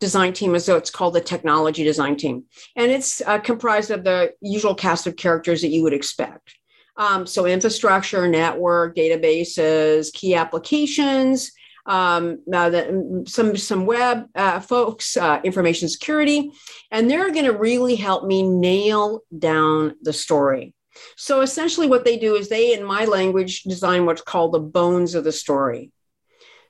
design 0.00 0.32
team 0.32 0.54
is 0.54 0.68
what's 0.68 0.90
called 0.90 1.14
the 1.14 1.20
technology 1.20 1.84
design 1.84 2.16
team, 2.16 2.44
and 2.76 2.90
it's 2.90 3.20
uh, 3.22 3.38
comprised 3.38 3.90
of 3.90 4.04
the 4.04 4.32
usual 4.40 4.74
cast 4.74 5.06
of 5.06 5.16
characters 5.16 5.62
that 5.62 5.68
you 5.68 5.82
would 5.82 5.92
expect. 5.92 6.54
Um, 6.96 7.26
so 7.26 7.46
infrastructure, 7.46 8.26
network, 8.26 8.96
databases, 8.96 10.12
key 10.12 10.34
applications, 10.34 11.52
um, 11.88 12.42
uh, 12.52 12.70
the, 12.70 13.24
some 13.26 13.56
some 13.56 13.86
web 13.86 14.26
uh, 14.34 14.60
folks, 14.60 15.16
uh, 15.16 15.40
information 15.42 15.88
security, 15.88 16.52
and 16.90 17.10
they're 17.10 17.32
going 17.32 17.46
to 17.46 17.56
really 17.56 17.96
help 17.96 18.24
me 18.24 18.42
nail 18.42 19.22
down 19.36 19.94
the 20.02 20.12
story. 20.12 20.74
So 21.16 21.40
essentially, 21.40 21.88
what 21.88 22.04
they 22.04 22.18
do 22.18 22.34
is 22.34 22.48
they, 22.48 22.74
in 22.74 22.84
my 22.84 23.04
language, 23.06 23.62
design 23.62 24.04
what's 24.04 24.22
called 24.22 24.52
the 24.52 24.60
bones 24.60 25.14
of 25.14 25.24
the 25.24 25.32
story. 25.32 25.90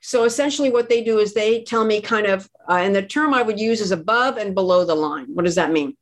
So 0.00 0.24
essentially, 0.24 0.70
what 0.70 0.88
they 0.88 1.02
do 1.02 1.18
is 1.18 1.34
they 1.34 1.64
tell 1.64 1.84
me 1.84 2.00
kind 2.00 2.26
of, 2.26 2.48
uh, 2.68 2.74
and 2.74 2.94
the 2.94 3.02
term 3.02 3.34
I 3.34 3.42
would 3.42 3.58
use 3.58 3.80
is 3.80 3.90
above 3.90 4.36
and 4.36 4.54
below 4.54 4.84
the 4.84 4.94
line. 4.94 5.26
What 5.34 5.44
does 5.44 5.56
that 5.56 5.72
mean? 5.72 5.96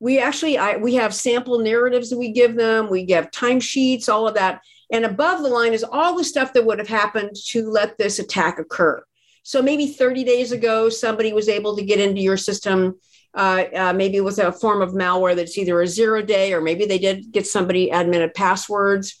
We 0.00 0.20
actually, 0.20 0.58
I, 0.58 0.76
we 0.76 0.96
have 0.96 1.14
sample 1.14 1.58
narratives 1.58 2.10
that 2.10 2.18
we 2.18 2.30
give 2.32 2.54
them. 2.56 2.90
We 2.90 3.04
give 3.04 3.30
timesheets, 3.30 4.08
all 4.08 4.28
of 4.28 4.34
that. 4.34 4.60
And 4.90 5.04
above 5.04 5.42
the 5.42 5.48
line 5.48 5.72
is 5.72 5.84
all 5.84 6.16
the 6.16 6.24
stuff 6.24 6.52
that 6.54 6.64
would 6.64 6.78
have 6.78 6.88
happened 6.88 7.36
to 7.48 7.68
let 7.68 7.98
this 7.98 8.18
attack 8.18 8.58
occur. 8.58 9.02
So 9.42 9.62
maybe 9.62 9.86
30 9.86 10.24
days 10.24 10.52
ago, 10.52 10.88
somebody 10.88 11.32
was 11.32 11.48
able 11.48 11.76
to 11.76 11.84
get 11.84 12.00
into 12.00 12.20
your 12.20 12.36
system, 12.36 12.98
uh, 13.34 13.64
uh, 13.74 13.92
maybe 13.92 14.20
with 14.20 14.38
a 14.38 14.52
form 14.52 14.82
of 14.82 14.92
malware 14.92 15.36
that's 15.36 15.56
either 15.56 15.80
a 15.80 15.86
zero 15.86 16.22
day 16.22 16.52
or 16.52 16.60
maybe 16.60 16.86
they 16.86 16.98
did 16.98 17.32
get 17.32 17.46
somebody 17.46 17.90
admitted 17.90 18.34
passwords. 18.34 19.16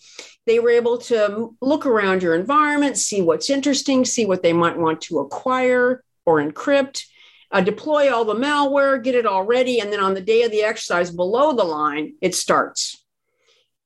They 0.46 0.60
were 0.60 0.70
able 0.70 0.98
to 0.98 1.54
look 1.60 1.86
around 1.86 2.22
your 2.22 2.34
environment, 2.34 2.96
see 2.96 3.20
what's 3.20 3.50
interesting, 3.50 4.04
see 4.04 4.26
what 4.26 4.42
they 4.42 4.52
might 4.52 4.78
want 4.78 5.02
to 5.02 5.18
acquire 5.20 6.02
or 6.24 6.42
encrypt, 6.42 7.04
uh, 7.50 7.60
deploy 7.60 8.12
all 8.12 8.24
the 8.24 8.34
malware, 8.34 9.02
get 9.02 9.14
it 9.14 9.26
all 9.26 9.44
ready. 9.44 9.80
And 9.80 9.92
then 9.92 10.00
on 10.00 10.14
the 10.14 10.20
day 10.20 10.42
of 10.42 10.50
the 10.50 10.62
exercise 10.62 11.10
below 11.10 11.54
the 11.54 11.64
line, 11.64 12.14
it 12.20 12.34
starts. 12.34 13.02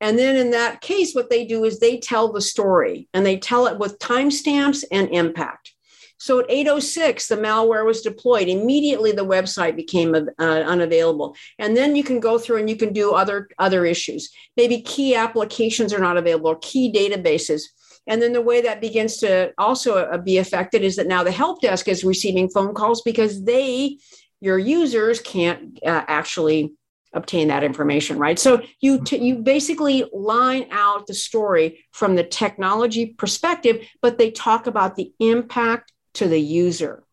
And 0.03 0.19
then 0.19 0.37
in 0.37 0.51
that 0.51 0.81
case, 0.81 1.15
what 1.15 1.31
they 1.31 1.47
do 1.47 1.65
is 1.65 1.79
they 1.79 1.97
tell 1.97 2.33
the 2.33 2.41
story 2.41 3.09
and 3.15 3.25
they 3.25 3.39
tell 3.39 3.69
it 3.69 3.79
with 3.79 4.01
timestamps 4.01 4.83
and 4.91 5.09
impact. 5.11 5.73
So 6.19 6.41
at 6.41 6.51
806, 6.51 7.29
the 7.29 7.37
malware 7.37 7.87
was 7.87 8.03
deployed. 8.03 8.49
Immediately, 8.49 9.13
the 9.13 9.25
website 9.25 9.77
became 9.77 10.15
uh, 10.15 10.43
unavailable. 10.43 11.37
And 11.59 11.77
then 11.77 11.95
you 11.95 12.03
can 12.03 12.19
go 12.19 12.37
through 12.37 12.59
and 12.59 12.69
you 12.69 12.77
can 12.77 12.93
do 12.93 13.13
other, 13.13 13.49
other 13.59 13.85
issues. 13.85 14.31
Maybe 14.57 14.83
key 14.83 15.15
applications 15.15 15.93
are 15.93 16.01
not 16.01 16.17
available, 16.17 16.57
key 16.57 16.93
databases. 16.93 17.63
And 18.09 18.21
then 18.21 18.33
the 18.33 18.43
way 18.43 18.61
that 18.61 18.81
begins 18.81 19.19
to 19.19 19.53
also 19.57 19.99
uh, 19.99 20.19
be 20.19 20.39
affected 20.39 20.83
is 20.83 20.97
that 20.97 21.07
now 21.07 21.23
the 21.23 21.31
help 21.31 21.61
desk 21.61 21.87
is 21.87 22.03
receiving 22.03 22.49
phone 22.49 22.75
calls 22.75 23.03
because 23.03 23.45
they, 23.45 23.99
your 24.41 24.59
users, 24.59 25.21
can't 25.21 25.79
uh, 25.87 26.05
actually 26.09 26.73
obtain 27.15 27.49
that 27.49 27.65
information 27.65 28.19
right? 28.19 28.39
So 28.39 28.63
you 28.81 28.97
mm-hmm. 28.97 29.05
t- 29.05 29.25
you 29.25 29.37
basically 29.37 30.05
line 30.13 30.67
out 30.71 31.07
the 31.07 31.15
story 31.15 31.85
from 31.93 32.17
the 32.17 32.25
technology 32.25 33.07
perspective 33.07 33.87
but 34.01 34.19
they 34.19 34.31
talk 34.31 34.67
about 34.67 34.97
the 34.97 35.13
impact 35.19 35.93
to 36.15 36.29
the 36.29 36.41
user. 36.41 37.05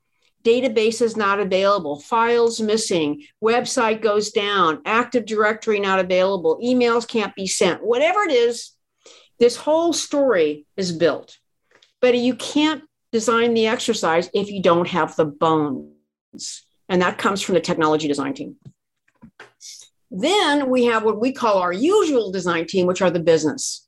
Database 0.43 1.01
is 1.01 1.17
not 1.17 1.39
available 1.39 1.99
files 1.99 2.61
missing 2.61 3.23
website 3.43 4.01
goes 4.01 4.31
down 4.31 4.81
active 4.85 5.25
directory 5.25 5.79
not 5.79 5.99
available 5.99 6.59
emails 6.63 7.07
can't 7.07 7.35
be 7.35 7.45
sent 7.45 7.83
whatever 7.83 8.21
it 8.21 8.31
is 8.31 8.71
this 9.39 9.55
whole 9.55 9.93
story 9.93 10.65
is 10.77 10.91
built. 10.91 11.37
But 12.01 12.17
you 12.17 12.35
can't 12.35 12.83
design 13.11 13.53
the 13.53 13.67
exercise 13.67 14.29
if 14.33 14.51
you 14.51 14.61
don't 14.61 14.87
have 14.87 15.15
the 15.15 15.25
bones. 15.25 16.63
And 16.87 17.01
that 17.01 17.17
comes 17.17 17.41
from 17.41 17.55
the 17.55 17.61
technology 17.61 18.07
design 18.07 18.33
team 18.33 18.57
then 20.11 20.69
we 20.69 20.85
have 20.85 21.03
what 21.03 21.19
we 21.19 21.31
call 21.31 21.59
our 21.59 21.73
usual 21.73 22.31
design 22.31 22.65
team, 22.65 22.87
which 22.87 23.01
are 23.01 23.11
the 23.11 23.19
business. 23.19 23.87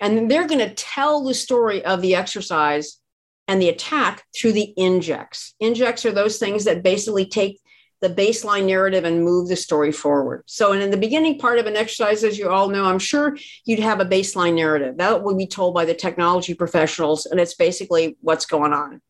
And 0.00 0.30
they're 0.30 0.48
going 0.48 0.66
to 0.66 0.74
tell 0.74 1.24
the 1.24 1.34
story 1.34 1.84
of 1.84 2.02
the 2.02 2.14
exercise 2.14 2.98
and 3.46 3.60
the 3.60 3.68
attack 3.68 4.24
through 4.36 4.52
the 4.52 4.72
injects. 4.76 5.54
Injects 5.60 6.04
are 6.04 6.12
those 6.12 6.38
things 6.38 6.64
that 6.64 6.82
basically 6.82 7.26
take 7.26 7.60
the 8.00 8.10
baseline 8.10 8.66
narrative 8.66 9.04
and 9.04 9.24
move 9.24 9.48
the 9.48 9.54
story 9.54 9.92
forward. 9.92 10.42
So, 10.46 10.72
and 10.72 10.82
in 10.82 10.90
the 10.90 10.96
beginning 10.96 11.38
part 11.38 11.60
of 11.60 11.66
an 11.66 11.76
exercise, 11.76 12.24
as 12.24 12.36
you 12.36 12.50
all 12.50 12.68
know, 12.68 12.84
I'm 12.84 12.98
sure 12.98 13.38
you'd 13.64 13.78
have 13.78 14.00
a 14.00 14.04
baseline 14.04 14.54
narrative 14.56 14.96
that 14.96 15.22
would 15.22 15.38
be 15.38 15.46
told 15.46 15.74
by 15.74 15.84
the 15.84 15.94
technology 15.94 16.52
professionals, 16.52 17.26
and 17.26 17.38
it's 17.38 17.54
basically 17.54 18.16
what's 18.20 18.44
going 18.44 18.72
on. 18.72 19.00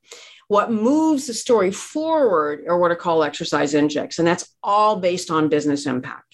What 0.49 0.71
moves 0.71 1.27
the 1.27 1.35
story 1.35 1.71
forward 1.71 2.65
are 2.69 2.79
what 2.79 2.91
are 2.91 2.97
called 2.97 3.25
exercise 3.25 3.73
injects, 3.73 4.19
and 4.19 4.29
that's 4.29 4.55
all 4.63 4.97
based 4.97 5.31
on 5.31 5.49
business 5.49 5.87
impact. 5.87 6.32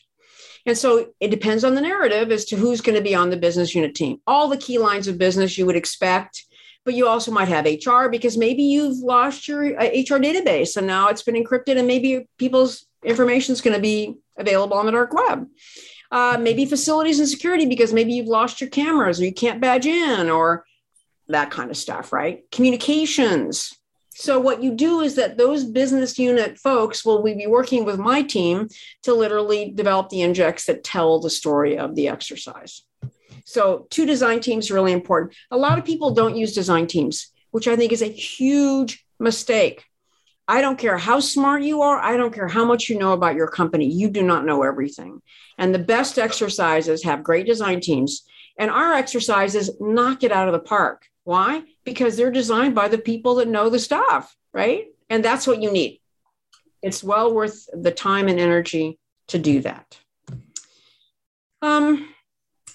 And 0.67 0.77
so 0.77 1.11
it 1.21 1.31
depends 1.31 1.65
on 1.65 1.75
the 1.75 1.81
narrative 1.81 2.31
as 2.31 2.45
to 2.47 2.57
who's 2.57 2.81
going 2.81 2.97
to 2.97 3.03
be 3.03 3.15
on 3.15 3.31
the 3.31 3.37
business 3.37 3.75
unit 3.75 3.95
team. 3.95 4.21
All 4.27 4.49
the 4.49 4.57
key 4.57 4.79
lines 4.79 5.09
of 5.09 5.19
business 5.19 5.57
you 5.57 5.67
would 5.67 5.77
expect, 5.77 6.45
but 6.85 6.95
you 6.95 7.07
also 7.07 7.31
might 7.31 7.49
have 7.49 7.67
HR 7.67 8.09
because 8.09 8.37
maybe 8.37 8.63
you've 8.63 8.99
lost 8.99 9.49
your 9.49 9.63
HR 9.63 9.75
uh, 9.77 10.19
database 10.19 10.77
and 10.77 10.87
now 10.87 11.09
it's 11.09 11.23
been 11.23 11.35
encrypted 11.35 11.79
and 11.79 11.87
maybe 11.87 12.27
people's 12.39 12.87
information 13.05 13.53
is 13.53 13.61
going 13.61 13.77
to 13.77 13.83
be 13.83 14.17
available 14.37 14.77
on 14.77 14.87
the 14.87 14.93
dark 14.93 15.13
web. 15.13 15.47
Uh, 16.11 16.39
maybe 16.41 16.65
facilities 16.65 17.19
and 17.19 17.29
security 17.29 17.67
because 17.67 17.93
maybe 17.93 18.15
you've 18.15 18.27
lost 18.27 18.61
your 18.61 18.71
cameras 18.71 19.21
or 19.21 19.25
you 19.25 19.35
can't 19.35 19.61
badge 19.61 19.85
in 19.85 20.31
or 20.31 20.65
that 21.29 21.51
kind 21.51 21.71
of 21.71 21.77
stuff, 21.77 22.13
right? 22.13 22.51
Communications, 22.51 23.78
so 24.21 24.41
what 24.41 24.65
you 24.65 24.75
do 24.75 25.01
is 25.01 25.15
that 25.15 25.39
those 25.39 25.63
business 25.63 26.19
unit 26.19 26.59
folks 26.59 27.05
will 27.05 27.23
be 27.23 27.47
working 27.47 27.85
with 27.85 28.01
my 28.01 28.21
team 28.23 28.67
to 29.05 29.15
literally 29.15 29.71
develop 29.71 30.09
the 30.09 30.23
injects 30.23 30.67
that 30.67 30.83
tell 30.83 31.21
the 31.21 31.31
story 31.31 31.79
of 31.79 31.95
the 31.95 32.09
exercise. 32.09 32.83
So 33.45 33.87
two 33.91 34.07
design 34.07 34.41
teams 34.41 34.73
are 34.73 34.75
really 34.75 34.91
important. 34.91 35.37
A 35.53 35.57
lot 35.57 35.79
of 35.79 35.85
people 35.85 36.11
don't 36.11 36.37
use 36.37 36.53
design 36.53 36.89
teams, 36.89 37.29
which 37.53 37.69
I 37.69 37.77
think 37.77 37.93
is 37.93 38.03
a 38.03 38.07
huge 38.07 39.07
mistake. 39.21 39.85
I 40.49 40.63
don't 40.63 40.81
care 40.81 40.99
how 40.99 41.21
smart 41.21 41.63
you 41.63 41.83
are. 41.83 42.01
I 42.01 42.17
don't 42.17 42.35
care 42.35 42.49
how 42.49 42.65
much 42.65 42.89
you 42.89 42.99
know 42.99 43.13
about 43.13 43.37
your 43.37 43.47
company. 43.47 43.87
You 43.87 44.11
do 44.11 44.25
not 44.25 44.45
know 44.45 44.65
everything. 44.65 45.23
And 45.59 45.73
the 45.73 45.79
best 45.79 46.19
exercises 46.19 47.05
have 47.05 47.23
great 47.23 47.47
design 47.47 47.81
teams. 47.81 48.25
And 48.59 48.69
our 48.69 48.95
exercises 48.95 49.71
knock 49.79 50.25
it 50.25 50.33
out 50.33 50.49
of 50.49 50.55
the 50.55 50.59
park. 50.59 51.05
Why? 51.29 51.65
Because 51.85 52.17
they're 52.17 52.31
designed 52.31 52.75
by 52.75 52.89
the 52.89 52.97
people 52.97 53.35
that 53.35 53.49
know 53.49 53.69
the 53.69 53.79
stuff, 53.79 54.35
right? 54.55 54.87
And 55.11 55.23
that's 55.23 55.47
what 55.47 55.61
you 55.61 55.71
need. 55.71 56.01
It's 56.81 57.05
well 57.05 57.35
worth 57.35 57.69
the 57.71 57.91
time 57.91 58.29
and 58.29 58.41
energy 58.41 58.99
to 59.27 59.39
do 59.39 59.61
that. 59.61 59.99
Um, 61.61 62.09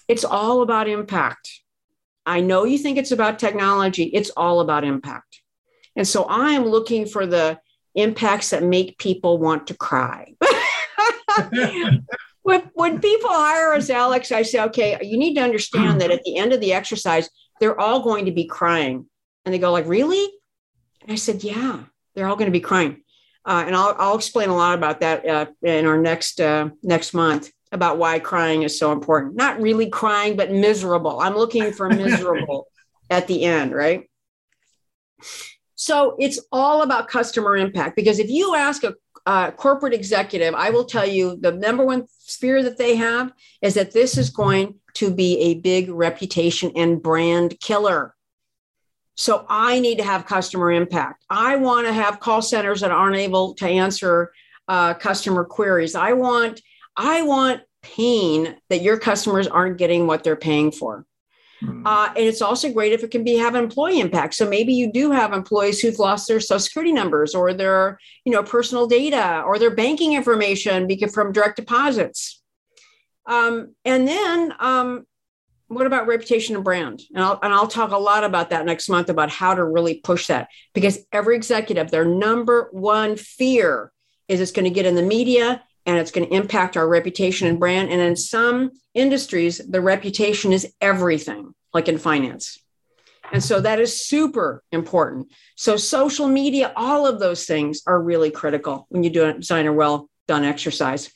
it's 0.06 0.24
all 0.24 0.62
about 0.62 0.88
impact. 0.88 1.62
I 2.24 2.42
know 2.42 2.62
you 2.62 2.78
think 2.78 2.96
it's 2.96 3.10
about 3.10 3.40
technology, 3.40 4.04
it's 4.04 4.30
all 4.36 4.60
about 4.60 4.84
impact. 4.84 5.42
And 5.96 6.06
so 6.06 6.22
I 6.22 6.52
am 6.52 6.64
looking 6.64 7.06
for 7.06 7.26
the 7.26 7.58
impacts 7.96 8.50
that 8.50 8.62
make 8.62 8.98
people 8.98 9.38
want 9.38 9.66
to 9.66 9.74
cry. 9.74 10.36
when, 12.42 12.70
when 12.74 13.00
people 13.00 13.30
hire 13.30 13.74
us, 13.74 13.90
Alex, 13.90 14.30
I 14.30 14.42
say, 14.42 14.60
okay, 14.60 14.96
you 15.02 15.18
need 15.18 15.34
to 15.34 15.42
understand 15.42 16.00
that 16.00 16.12
at 16.12 16.22
the 16.22 16.36
end 16.36 16.52
of 16.52 16.60
the 16.60 16.72
exercise, 16.72 17.28
they're 17.60 17.78
all 17.78 18.00
going 18.02 18.26
to 18.26 18.32
be 18.32 18.44
crying. 18.44 19.06
And 19.44 19.54
they 19.54 19.58
go 19.58 19.72
like, 19.72 19.86
really? 19.86 20.28
And 21.02 21.12
I 21.12 21.16
said, 21.16 21.44
yeah, 21.44 21.80
they're 22.14 22.26
all 22.26 22.36
going 22.36 22.50
to 22.50 22.58
be 22.58 22.60
crying. 22.60 23.02
Uh, 23.44 23.64
and 23.66 23.76
I'll, 23.76 23.94
I'll 23.98 24.16
explain 24.16 24.48
a 24.48 24.56
lot 24.56 24.76
about 24.78 25.00
that 25.00 25.26
uh, 25.28 25.46
in 25.62 25.86
our 25.86 25.98
next 25.98 26.40
uh, 26.40 26.70
next 26.82 27.12
month 27.12 27.50
about 27.72 27.98
why 27.98 28.18
crying 28.18 28.62
is 28.62 28.78
so 28.78 28.92
important. 28.92 29.34
Not 29.34 29.60
really 29.60 29.90
crying, 29.90 30.36
but 30.36 30.50
miserable. 30.50 31.20
I'm 31.20 31.36
looking 31.36 31.72
for 31.72 31.88
miserable 31.90 32.68
at 33.10 33.26
the 33.26 33.44
end, 33.44 33.74
right? 33.74 34.08
So 35.74 36.16
it's 36.18 36.40
all 36.50 36.82
about 36.82 37.08
customer 37.08 37.56
impact 37.56 37.96
because 37.96 38.18
if 38.18 38.30
you 38.30 38.54
ask 38.54 38.84
a, 38.84 38.94
a 39.26 39.52
corporate 39.52 39.94
executive, 39.94 40.54
I 40.54 40.70
will 40.70 40.84
tell 40.84 41.06
you 41.06 41.36
the 41.40 41.52
number 41.52 41.84
one 41.84 42.06
fear 42.26 42.62
that 42.62 42.78
they 42.78 42.96
have 42.96 43.32
is 43.62 43.74
that 43.74 43.92
this 43.92 44.18
is 44.18 44.30
going 44.30 44.76
to 44.94 45.12
be 45.12 45.38
a 45.38 45.54
big 45.54 45.88
reputation 45.90 46.72
and 46.76 47.02
brand 47.02 47.58
killer. 47.60 48.14
So 49.16 49.46
I 49.48 49.80
need 49.80 49.98
to 49.98 50.04
have 50.04 50.26
customer 50.26 50.72
impact. 50.72 51.24
I 51.30 51.56
want 51.56 51.86
to 51.86 51.92
have 51.92 52.20
call 52.20 52.42
centers 52.42 52.80
that 52.80 52.90
aren't 52.90 53.16
able 53.16 53.54
to 53.54 53.66
answer 53.66 54.32
uh, 54.68 54.94
customer 54.94 55.44
queries. 55.44 55.94
I 55.94 56.12
want 56.12 56.60
I 56.96 57.22
want 57.22 57.62
pain 57.82 58.56
that 58.70 58.82
your 58.82 58.98
customers 58.98 59.46
aren't 59.46 59.78
getting 59.78 60.06
what 60.06 60.24
they're 60.24 60.36
paying 60.36 60.72
for. 60.72 61.04
Hmm. 61.64 61.86
Uh, 61.86 62.08
and 62.08 62.24
it's 62.24 62.42
also 62.42 62.72
great 62.72 62.92
if 62.92 63.02
it 63.02 63.10
can 63.10 63.24
be 63.24 63.36
have 63.36 63.54
employee 63.54 64.00
impact. 64.00 64.34
So 64.34 64.48
maybe 64.48 64.74
you 64.74 64.92
do 64.92 65.10
have 65.10 65.32
employees 65.32 65.80
who've 65.80 65.98
lost 65.98 66.28
their 66.28 66.40
social 66.40 66.60
security 66.60 66.92
numbers 66.92 67.34
or 67.34 67.54
their, 67.54 67.98
you 68.24 68.32
know, 68.32 68.42
personal 68.42 68.86
data 68.86 69.42
or 69.46 69.58
their 69.58 69.74
banking 69.74 70.12
information 70.14 70.86
because 70.86 71.14
from 71.14 71.32
direct 71.32 71.56
deposits. 71.56 72.42
Um, 73.26 73.74
and 73.84 74.06
then 74.06 74.54
um, 74.58 75.06
what 75.68 75.86
about 75.86 76.06
reputation 76.06 76.54
and 76.54 76.64
brand? 76.64 77.00
And 77.14 77.24
I'll, 77.24 77.38
and 77.42 77.52
I'll 77.52 77.68
talk 77.68 77.90
a 77.90 77.98
lot 77.98 78.24
about 78.24 78.50
that 78.50 78.66
next 78.66 78.88
month 78.88 79.08
about 79.08 79.30
how 79.30 79.54
to 79.54 79.64
really 79.64 80.00
push 80.00 80.26
that 80.26 80.48
because 80.74 80.98
every 81.12 81.36
executive, 81.36 81.90
their 81.90 82.04
number 82.04 82.68
one 82.72 83.16
fear 83.16 83.92
is 84.28 84.40
it's 84.40 84.52
going 84.52 84.64
to 84.64 84.70
get 84.70 84.86
in 84.86 84.94
the 84.94 85.02
media 85.02 85.62
and 85.86 85.98
it's 85.98 86.10
going 86.10 86.26
to 86.26 86.34
impact 86.34 86.76
our 86.76 86.88
reputation 86.88 87.46
and 87.46 87.58
brand. 87.58 87.90
And 87.90 88.00
in 88.00 88.16
some 88.16 88.72
industries, 88.94 89.58
the 89.58 89.80
reputation 89.80 90.52
is 90.52 90.72
everything, 90.80 91.53
like 91.74 91.88
in 91.88 91.98
finance. 91.98 92.58
And 93.32 93.42
so 93.42 93.60
that 93.60 93.80
is 93.80 94.06
super 94.06 94.62
important. 94.70 95.32
So, 95.56 95.76
social 95.76 96.28
media, 96.28 96.72
all 96.76 97.06
of 97.06 97.18
those 97.18 97.46
things 97.46 97.82
are 97.86 98.00
really 98.00 98.30
critical 98.30 98.86
when 98.90 99.02
you 99.02 99.10
do 99.10 99.24
a 99.24 99.32
design 99.32 99.66
a 99.66 99.72
well 99.72 100.08
done 100.28 100.44
exercise. 100.44 101.10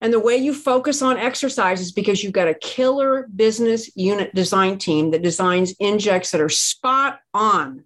And 0.00 0.12
the 0.12 0.20
way 0.20 0.36
you 0.36 0.52
focus 0.52 1.00
on 1.00 1.16
exercise 1.16 1.80
is 1.80 1.92
because 1.92 2.22
you've 2.22 2.32
got 2.32 2.48
a 2.48 2.54
killer 2.54 3.26
business 3.34 3.90
unit 3.96 4.34
design 4.34 4.78
team 4.78 5.10
that 5.10 5.22
designs 5.22 5.74
injects 5.80 6.30
that 6.30 6.40
are 6.40 6.50
spot 6.50 7.18
on. 7.32 7.84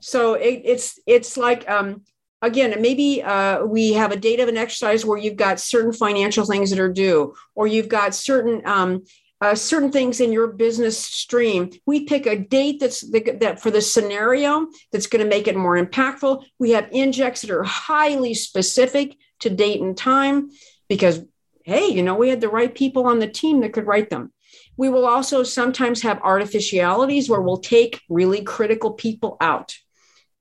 So 0.00 0.34
it, 0.34 0.62
it's 0.64 1.00
it's 1.06 1.36
like 1.38 1.68
um, 1.68 2.02
again, 2.42 2.80
maybe 2.80 3.22
uh, 3.22 3.64
we 3.64 3.94
have 3.94 4.12
a 4.12 4.16
date 4.16 4.40
of 4.40 4.48
an 4.48 4.58
exercise 4.58 5.04
where 5.04 5.18
you've 5.18 5.36
got 5.36 5.58
certain 5.58 5.92
financial 5.92 6.44
things 6.44 6.70
that 6.70 6.78
are 6.78 6.92
due, 6.92 7.34
or 7.54 7.66
you've 7.66 7.88
got 7.88 8.14
certain 8.14 8.62
um, 8.66 9.04
uh, 9.46 9.54
certain 9.54 9.92
things 9.92 10.20
in 10.20 10.32
your 10.32 10.48
business 10.48 10.98
stream. 10.98 11.70
We 11.86 12.04
pick 12.04 12.26
a 12.26 12.36
date 12.36 12.80
that's 12.80 13.00
the, 13.00 13.36
that 13.40 13.60
for 13.60 13.70
the 13.70 13.80
scenario 13.80 14.66
that's 14.90 15.06
going 15.06 15.22
to 15.22 15.28
make 15.28 15.46
it 15.46 15.56
more 15.56 15.78
impactful. 15.78 16.44
We 16.58 16.72
have 16.72 16.88
injects 16.90 17.42
that 17.42 17.50
are 17.50 17.62
highly 17.62 18.34
specific 18.34 19.16
to 19.40 19.50
date 19.50 19.80
and 19.80 19.96
time 19.96 20.50
because 20.88 21.20
hey, 21.64 21.86
you 21.86 22.02
know, 22.02 22.14
we 22.14 22.28
had 22.28 22.40
the 22.40 22.48
right 22.48 22.74
people 22.74 23.06
on 23.06 23.18
the 23.20 23.28
team 23.28 23.60
that 23.60 23.72
could 23.72 23.86
write 23.86 24.10
them. 24.10 24.32
We 24.76 24.88
will 24.88 25.06
also 25.06 25.42
sometimes 25.42 26.02
have 26.02 26.20
artificialities 26.22 27.28
where 27.28 27.40
we'll 27.40 27.58
take 27.58 28.00
really 28.08 28.42
critical 28.42 28.92
people 28.92 29.36
out, 29.40 29.74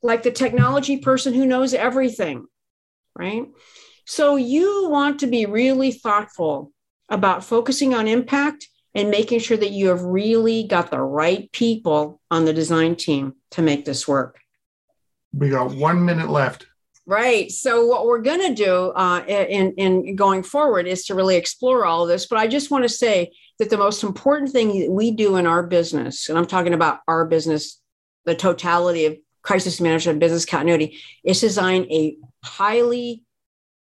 like 0.01 0.23
the 0.23 0.31
technology 0.31 0.97
person 0.97 1.33
who 1.33 1.45
knows 1.45 1.73
everything, 1.73 2.45
right? 3.17 3.45
So 4.05 4.35
you 4.35 4.87
want 4.89 5.19
to 5.19 5.27
be 5.27 5.45
really 5.45 5.91
thoughtful 5.91 6.71
about 7.09 7.43
focusing 7.43 7.93
on 7.95 8.07
impact 8.07 8.67
and 8.95 9.11
making 9.11 9.39
sure 9.39 9.57
that 9.57 9.71
you 9.71 9.89
have 9.89 10.01
really 10.01 10.63
got 10.63 10.89
the 10.89 11.01
right 11.01 11.51
people 11.51 12.21
on 12.31 12.45
the 12.45 12.53
design 12.53 12.95
team 12.95 13.33
to 13.51 13.61
make 13.61 13.85
this 13.85 14.07
work. 14.07 14.39
We 15.33 15.49
got 15.49 15.75
one 15.75 16.05
minute 16.05 16.29
left. 16.29 16.65
Right. 17.05 17.51
So 17.51 17.85
what 17.85 18.05
we're 18.07 18.21
going 18.21 18.41
to 18.41 18.55
do 18.55 18.91
uh, 18.95 19.23
in 19.27 19.73
in 19.73 20.15
going 20.15 20.41
forward 20.41 20.87
is 20.87 21.05
to 21.05 21.13
really 21.13 21.35
explore 21.35 21.85
all 21.85 22.03
of 22.03 22.09
this. 22.09 22.25
But 22.25 22.39
I 22.39 22.47
just 22.47 22.71
want 22.71 22.83
to 22.83 22.89
say 22.89 23.31
that 23.59 23.69
the 23.69 23.77
most 23.77 24.01
important 24.03 24.51
thing 24.51 24.79
that 24.79 24.91
we 24.91 25.11
do 25.11 25.35
in 25.35 25.45
our 25.45 25.61
business, 25.61 26.29
and 26.29 26.37
I'm 26.37 26.47
talking 26.47 26.73
about 26.73 27.01
our 27.07 27.25
business, 27.25 27.79
the 28.23 28.33
totality 28.33 29.05
of 29.05 29.17
crisis 29.43 29.79
management, 29.79 30.19
business 30.19 30.45
continuity, 30.45 30.97
is 31.23 31.41
design 31.41 31.83
a 31.91 32.17
highly 32.43 33.24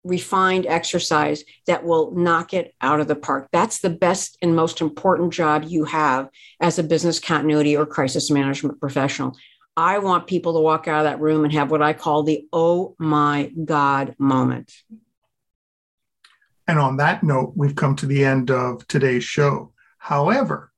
refined 0.06 0.66
exercise 0.66 1.44
that 1.66 1.84
will 1.84 2.12
knock 2.12 2.54
it 2.54 2.74
out 2.80 3.00
of 3.00 3.08
the 3.08 3.16
park. 3.16 3.48
That's 3.52 3.80
the 3.80 3.90
best 3.90 4.38
and 4.40 4.54
most 4.54 4.80
important 4.80 5.32
job 5.32 5.64
you 5.66 5.84
have 5.84 6.28
as 6.60 6.78
a 6.78 6.82
business 6.82 7.18
continuity 7.18 7.76
or 7.76 7.86
crisis 7.86 8.30
management 8.30 8.80
professional. 8.80 9.36
I 9.76 9.98
want 9.98 10.26
people 10.26 10.54
to 10.54 10.60
walk 10.60 10.88
out 10.88 11.00
of 11.00 11.04
that 11.04 11.20
room 11.20 11.44
and 11.44 11.52
have 11.52 11.70
what 11.70 11.82
I 11.82 11.92
call 11.92 12.22
the 12.22 12.46
oh 12.52 12.94
my 12.98 13.52
God 13.64 14.14
moment. 14.18 14.72
And 16.66 16.78
on 16.78 16.96
that 16.96 17.22
note, 17.22 17.52
we've 17.54 17.76
come 17.76 17.94
to 17.96 18.06
the 18.06 18.24
end 18.24 18.50
of 18.50 18.86
today's 18.88 19.24
show. 19.24 19.72
However, 19.98 20.72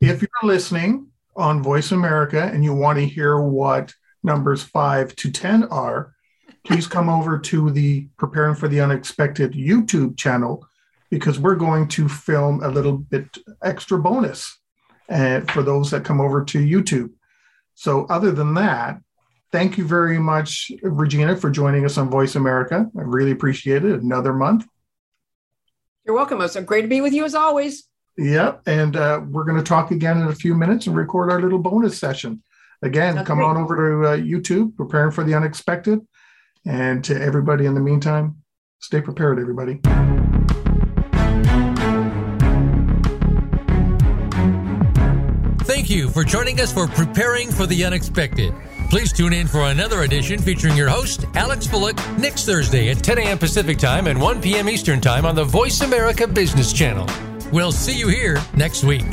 if 0.00 0.22
you're 0.22 0.30
listening 0.42 1.08
on 1.36 1.62
Voice 1.62 1.92
America 1.92 2.42
and 2.42 2.64
you 2.64 2.74
want 2.74 2.98
to 2.98 3.06
hear 3.06 3.40
what 3.40 3.94
numbers 4.22 4.62
five 4.62 5.14
to 5.16 5.30
10 5.30 5.64
are, 5.64 6.14
please 6.64 6.86
come 6.86 7.08
over 7.08 7.38
to 7.38 7.70
the 7.70 8.08
Preparing 8.16 8.54
for 8.54 8.68
the 8.68 8.80
Unexpected 8.80 9.52
YouTube 9.52 10.16
channel 10.16 10.66
because 11.10 11.38
we're 11.38 11.56
going 11.56 11.88
to 11.88 12.08
film 12.08 12.62
a 12.62 12.68
little 12.68 12.98
bit 12.98 13.26
extra 13.62 13.98
bonus 13.98 14.58
uh, 15.08 15.40
for 15.52 15.62
those 15.62 15.90
that 15.90 16.04
come 16.04 16.20
over 16.20 16.44
to 16.44 16.58
YouTube. 16.58 17.10
So, 17.74 18.06
other 18.06 18.32
than 18.32 18.54
that, 18.54 19.00
thank 19.50 19.76
you 19.76 19.86
very 19.86 20.18
much, 20.18 20.70
Regina, 20.82 21.36
for 21.36 21.50
joining 21.50 21.84
us 21.84 21.98
on 21.98 22.10
Voice 22.10 22.34
America. 22.34 22.88
I 22.96 23.02
really 23.02 23.30
appreciate 23.32 23.84
it. 23.84 24.00
Another 24.00 24.32
month. 24.32 24.66
You're 26.04 26.16
welcome. 26.16 26.40
It's 26.40 26.56
great 26.60 26.82
to 26.82 26.88
be 26.88 27.00
with 27.00 27.12
you 27.12 27.24
as 27.24 27.34
always. 27.34 27.84
Yep. 28.18 28.62
And 28.66 28.96
uh, 28.96 29.22
we're 29.28 29.44
going 29.44 29.56
to 29.56 29.62
talk 29.62 29.90
again 29.90 30.20
in 30.20 30.28
a 30.28 30.34
few 30.34 30.54
minutes 30.54 30.86
and 30.86 30.96
record 30.96 31.30
our 31.30 31.40
little 31.40 31.58
bonus 31.58 31.98
session. 31.98 32.42
Again, 32.82 33.14
That's 33.14 33.26
come 33.26 33.38
great. 33.38 33.46
on 33.46 33.56
over 33.56 33.76
to 33.76 34.08
uh, 34.08 34.16
YouTube, 34.16 34.76
Preparing 34.76 35.12
for 35.12 35.24
the 35.24 35.34
Unexpected. 35.34 36.00
And 36.64 37.02
to 37.04 37.20
everybody 37.20 37.66
in 37.66 37.74
the 37.74 37.80
meantime, 37.80 38.42
stay 38.80 39.00
prepared, 39.00 39.38
everybody. 39.38 39.80
Thank 45.64 45.90
you 45.90 46.08
for 46.08 46.22
joining 46.22 46.60
us 46.60 46.72
for 46.72 46.86
Preparing 46.86 47.50
for 47.50 47.66
the 47.66 47.84
Unexpected. 47.84 48.54
Please 48.90 49.12
tune 49.12 49.32
in 49.32 49.46
for 49.46 49.70
another 49.70 50.02
edition 50.02 50.38
featuring 50.38 50.76
your 50.76 50.88
host, 50.88 51.24
Alex 51.34 51.66
Fullick, 51.66 51.96
next 52.18 52.44
Thursday 52.44 52.90
at 52.90 53.02
10 53.02 53.18
a.m. 53.18 53.38
Pacific 53.38 53.78
Time 53.78 54.06
and 54.06 54.20
1 54.20 54.42
p.m. 54.42 54.68
Eastern 54.68 55.00
Time 55.00 55.24
on 55.24 55.34
the 55.34 55.44
Voice 55.44 55.80
America 55.80 56.28
Business 56.28 56.72
Channel. 56.72 57.08
We'll 57.52 57.72
see 57.72 57.98
you 57.98 58.08
here 58.08 58.38
next 58.54 58.84
week. 58.84 59.06